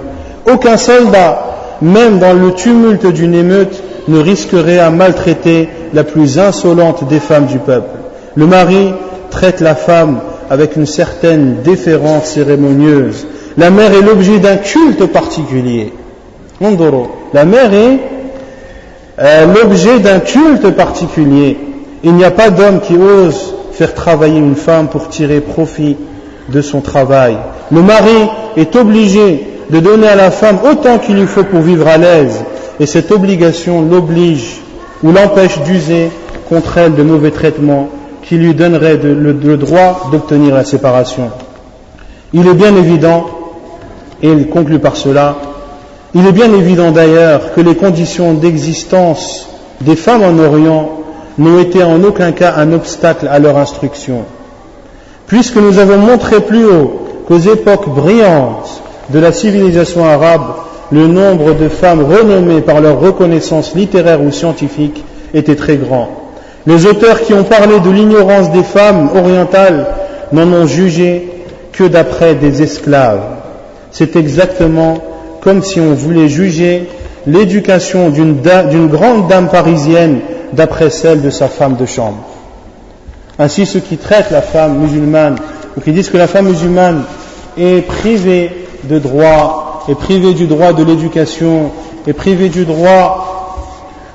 Aucun 0.50 0.76
soldat, 0.76 1.56
même 1.82 2.18
dans 2.18 2.32
le 2.32 2.52
tumulte 2.52 3.06
d'une 3.06 3.34
émeute, 3.34 3.82
ne 4.08 4.18
risquerait 4.18 4.78
à 4.78 4.90
maltraiter 4.90 5.68
la 5.92 6.04
plus 6.04 6.38
insolente 6.38 7.06
des 7.08 7.18
femmes 7.18 7.46
du 7.46 7.58
peuple. 7.58 7.90
Le 8.34 8.46
mari 8.46 8.92
traite 9.30 9.60
la 9.60 9.74
femme 9.74 10.20
avec 10.48 10.76
une 10.76 10.86
certaine 10.86 11.62
déférence 11.62 12.26
cérémonieuse. 12.26 13.26
La 13.58 13.70
mère 13.70 13.92
est 13.92 14.02
l'objet 14.02 14.38
d'un 14.38 14.56
culte 14.56 15.06
particulier. 15.06 15.92
La 17.32 17.44
mère 17.44 17.72
est 17.72 17.98
euh, 19.18 19.46
l'objet 19.46 19.98
d'un 19.98 20.20
culte 20.20 20.70
particulier. 20.70 21.56
Il 22.04 22.14
n'y 22.14 22.24
a 22.24 22.30
pas 22.30 22.50
d'homme 22.50 22.80
qui 22.80 22.96
ose 22.96 23.54
faire 23.72 23.94
travailler 23.94 24.38
une 24.38 24.56
femme 24.56 24.88
pour 24.88 25.08
tirer 25.08 25.40
profit 25.40 25.96
de 26.48 26.60
son 26.60 26.80
travail. 26.80 27.36
Le 27.70 27.82
mari 27.82 28.28
est 28.56 28.74
obligé 28.76 29.46
de 29.70 29.80
donner 29.80 30.08
à 30.08 30.16
la 30.16 30.30
femme 30.30 30.58
autant 30.70 30.98
qu'il 30.98 31.16
lui 31.16 31.26
faut 31.26 31.44
pour 31.44 31.60
vivre 31.60 31.88
à 31.88 31.96
l'aise, 31.98 32.44
et 32.78 32.86
cette 32.86 33.10
obligation 33.10 33.82
l'oblige 33.82 34.60
ou 35.02 35.12
l'empêche 35.12 35.58
d'user 35.60 36.10
contre 36.48 36.78
elle 36.78 36.94
de 36.94 37.02
mauvais 37.02 37.30
traitements 37.30 37.88
qui 38.22 38.36
lui 38.36 38.54
donneraient 38.54 38.96
le, 38.96 39.56
droit 39.56 40.08
d'obtenir 40.10 40.54
la 40.54 40.64
séparation. 40.64 41.30
Il 42.32 42.46
est 42.46 42.54
bien 42.54 42.74
évident, 42.76 43.26
et 44.26 44.32
il 44.32 44.48
conclut 44.48 44.80
par 44.80 44.96
cela, 44.96 45.36
il 46.14 46.26
est 46.26 46.32
bien 46.32 46.52
évident 46.52 46.90
d'ailleurs 46.90 47.54
que 47.54 47.60
les 47.60 47.76
conditions 47.76 48.34
d'existence 48.34 49.48
des 49.80 49.94
femmes 49.94 50.22
en 50.24 50.42
Orient 50.42 50.90
n'ont 51.38 51.60
été 51.60 51.84
en 51.84 52.02
aucun 52.02 52.32
cas 52.32 52.54
un 52.56 52.72
obstacle 52.72 53.28
à 53.28 53.38
leur 53.38 53.56
instruction. 53.56 54.24
Puisque 55.28 55.56
nous 55.56 55.78
avons 55.78 55.98
montré 55.98 56.40
plus 56.40 56.64
haut 56.64 57.06
qu'aux 57.28 57.38
époques 57.38 57.88
brillantes 57.88 58.82
de 59.10 59.20
la 59.20 59.30
civilisation 59.30 60.04
arabe, 60.04 60.54
le 60.90 61.06
nombre 61.06 61.54
de 61.54 61.68
femmes 61.68 62.04
renommées 62.04 62.62
par 62.62 62.80
leur 62.80 62.98
reconnaissance 62.98 63.74
littéraire 63.76 64.22
ou 64.22 64.32
scientifique 64.32 65.04
était 65.34 65.56
très 65.56 65.76
grand. 65.76 66.08
Les 66.66 66.86
auteurs 66.86 67.20
qui 67.20 67.32
ont 67.32 67.44
parlé 67.44 67.78
de 67.78 67.90
l'ignorance 67.90 68.50
des 68.50 68.64
femmes 68.64 69.10
orientales 69.14 69.86
n'en 70.32 70.52
ont 70.52 70.66
jugé 70.66 71.28
que 71.72 71.84
d'après 71.84 72.34
des 72.34 72.62
esclaves. 72.62 73.36
C'est 73.98 74.14
exactement 74.16 74.98
comme 75.40 75.62
si 75.62 75.80
on 75.80 75.94
voulait 75.94 76.28
juger 76.28 76.86
l'éducation 77.26 78.10
d'une 78.10 78.88
grande 78.88 79.26
dame 79.26 79.48
parisienne 79.48 80.20
d'après 80.52 80.90
celle 80.90 81.22
de 81.22 81.30
sa 81.30 81.48
femme 81.48 81.76
de 81.76 81.86
chambre. 81.86 82.18
Ainsi, 83.38 83.64
ceux 83.64 83.80
qui 83.80 83.96
traitent 83.96 84.30
la 84.30 84.42
femme 84.42 84.80
musulmane 84.80 85.36
ou 85.74 85.80
qui 85.80 85.92
disent 85.92 86.10
que 86.10 86.18
la 86.18 86.26
femme 86.26 86.48
musulmane 86.48 87.04
est 87.56 87.86
privée 87.86 88.66
de 88.84 88.98
droit, 88.98 89.86
est 89.88 89.94
privée 89.94 90.34
du 90.34 90.46
droit 90.46 90.74
de 90.74 90.84
l'éducation, 90.84 91.70
est 92.06 92.12
privée 92.12 92.50
du 92.50 92.66
droit 92.66 93.56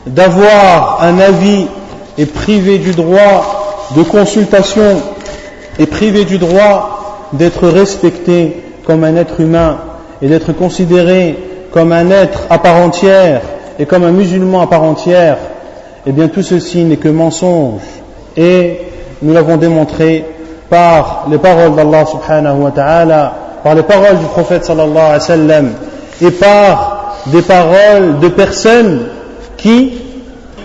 d'avoir 0.05 0.99
un 1.01 1.17
avis, 1.17 1.65
est 2.19 2.31
privée 2.31 2.77
du 2.77 2.91
droit 2.91 3.89
de 3.97 4.03
consultation, 4.03 5.01
est 5.79 5.87
privée 5.87 6.25
du 6.25 6.37
droit 6.37 7.29
d'être 7.33 7.67
respectée 7.67 8.57
comme 8.85 9.03
un 9.03 9.15
être 9.15 9.39
humain 9.39 9.77
et 10.21 10.27
d'être 10.27 10.53
considéré 10.53 11.37
comme 11.71 11.91
un 11.91 12.09
être 12.11 12.43
à 12.49 12.57
part 12.57 12.77
entière 12.77 13.41
et 13.79 13.85
comme 13.85 14.03
un 14.03 14.11
musulman 14.11 14.61
à 14.61 14.67
part 14.67 14.83
entière, 14.83 15.37
eh 16.05 16.11
bien 16.11 16.27
tout 16.27 16.43
ceci 16.43 16.83
n'est 16.83 16.97
que 16.97 17.09
mensonge. 17.09 17.81
Et 18.35 18.79
nous 19.21 19.33
l'avons 19.33 19.57
démontré 19.57 20.25
par 20.69 21.27
les 21.29 21.37
paroles 21.37 21.75
d'Allah 21.75 22.05
subhanahu 22.05 22.61
wa 22.61 22.71
ta'ala, 22.71 23.33
par 23.63 23.75
les 23.75 23.83
paroles 23.83 24.17
du 24.17 24.25
prophète 24.25 24.65
sallallahu 24.65 25.19
et 26.21 26.31
par 26.31 27.17
des 27.27 27.41
paroles 27.41 28.19
de 28.19 28.27
personnes 28.29 29.01
qui 29.57 29.93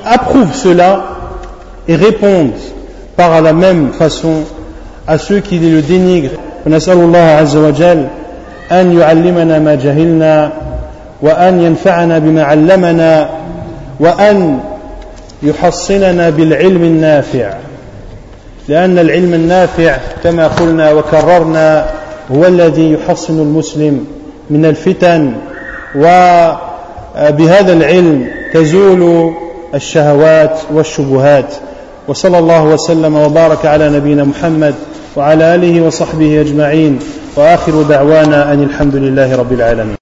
approuvent 0.04 0.54
cela 0.54 1.04
et 1.88 1.96
répondent 1.96 2.52
par 3.16 3.40
la 3.42 3.52
même 3.52 3.92
façon 3.92 4.44
à 5.06 5.18
ceux 5.18 5.40
qui 5.40 5.58
le 5.58 5.82
dénigrent. 5.82 6.38
ونسأل 6.66 6.98
الله 6.98 7.18
عز 7.18 7.56
وجل 7.56 8.06
أن 8.72 8.98
يعلمنا 8.98 9.58
ما 9.58 9.74
جهلنا 9.74 10.52
وأن 11.22 11.62
ينفعنا 11.62 12.18
بما 12.18 12.42
علمنا 12.42 13.28
وأن 14.00 14.60
يحصننا 15.42 16.30
بالعلم 16.30 16.82
النافع. 16.82 17.54
لأن 18.68 18.98
العلم 18.98 19.34
النافع 19.34 19.96
كما 20.24 20.46
قلنا 20.46 20.92
وكررنا 20.92 21.86
هو 22.32 22.44
الذي 22.46 22.92
يحصن 22.92 23.40
المسلم 23.40 24.04
من 24.50 24.64
الفتن 24.64 25.32
وبهذا 25.96 27.72
العلم 27.72 28.28
تزول 28.54 29.32
الشهوات 29.74 30.58
والشبهات. 30.72 31.54
وصلى 32.08 32.38
الله 32.38 32.64
وسلم 32.64 33.16
وبارك 33.16 33.66
على 33.66 33.90
نبينا 33.90 34.24
محمد 34.24 34.74
وعلى 35.16 35.54
آله 35.54 35.82
وصحبه 35.82 36.40
أجمعين. 36.40 36.98
وآخر 37.36 37.82
دعوانا 37.82 38.52
أن 38.52 38.62
الحمد 38.62 38.96
لله 38.96 39.36
رب 39.36 39.52
العالمين. 39.52 39.94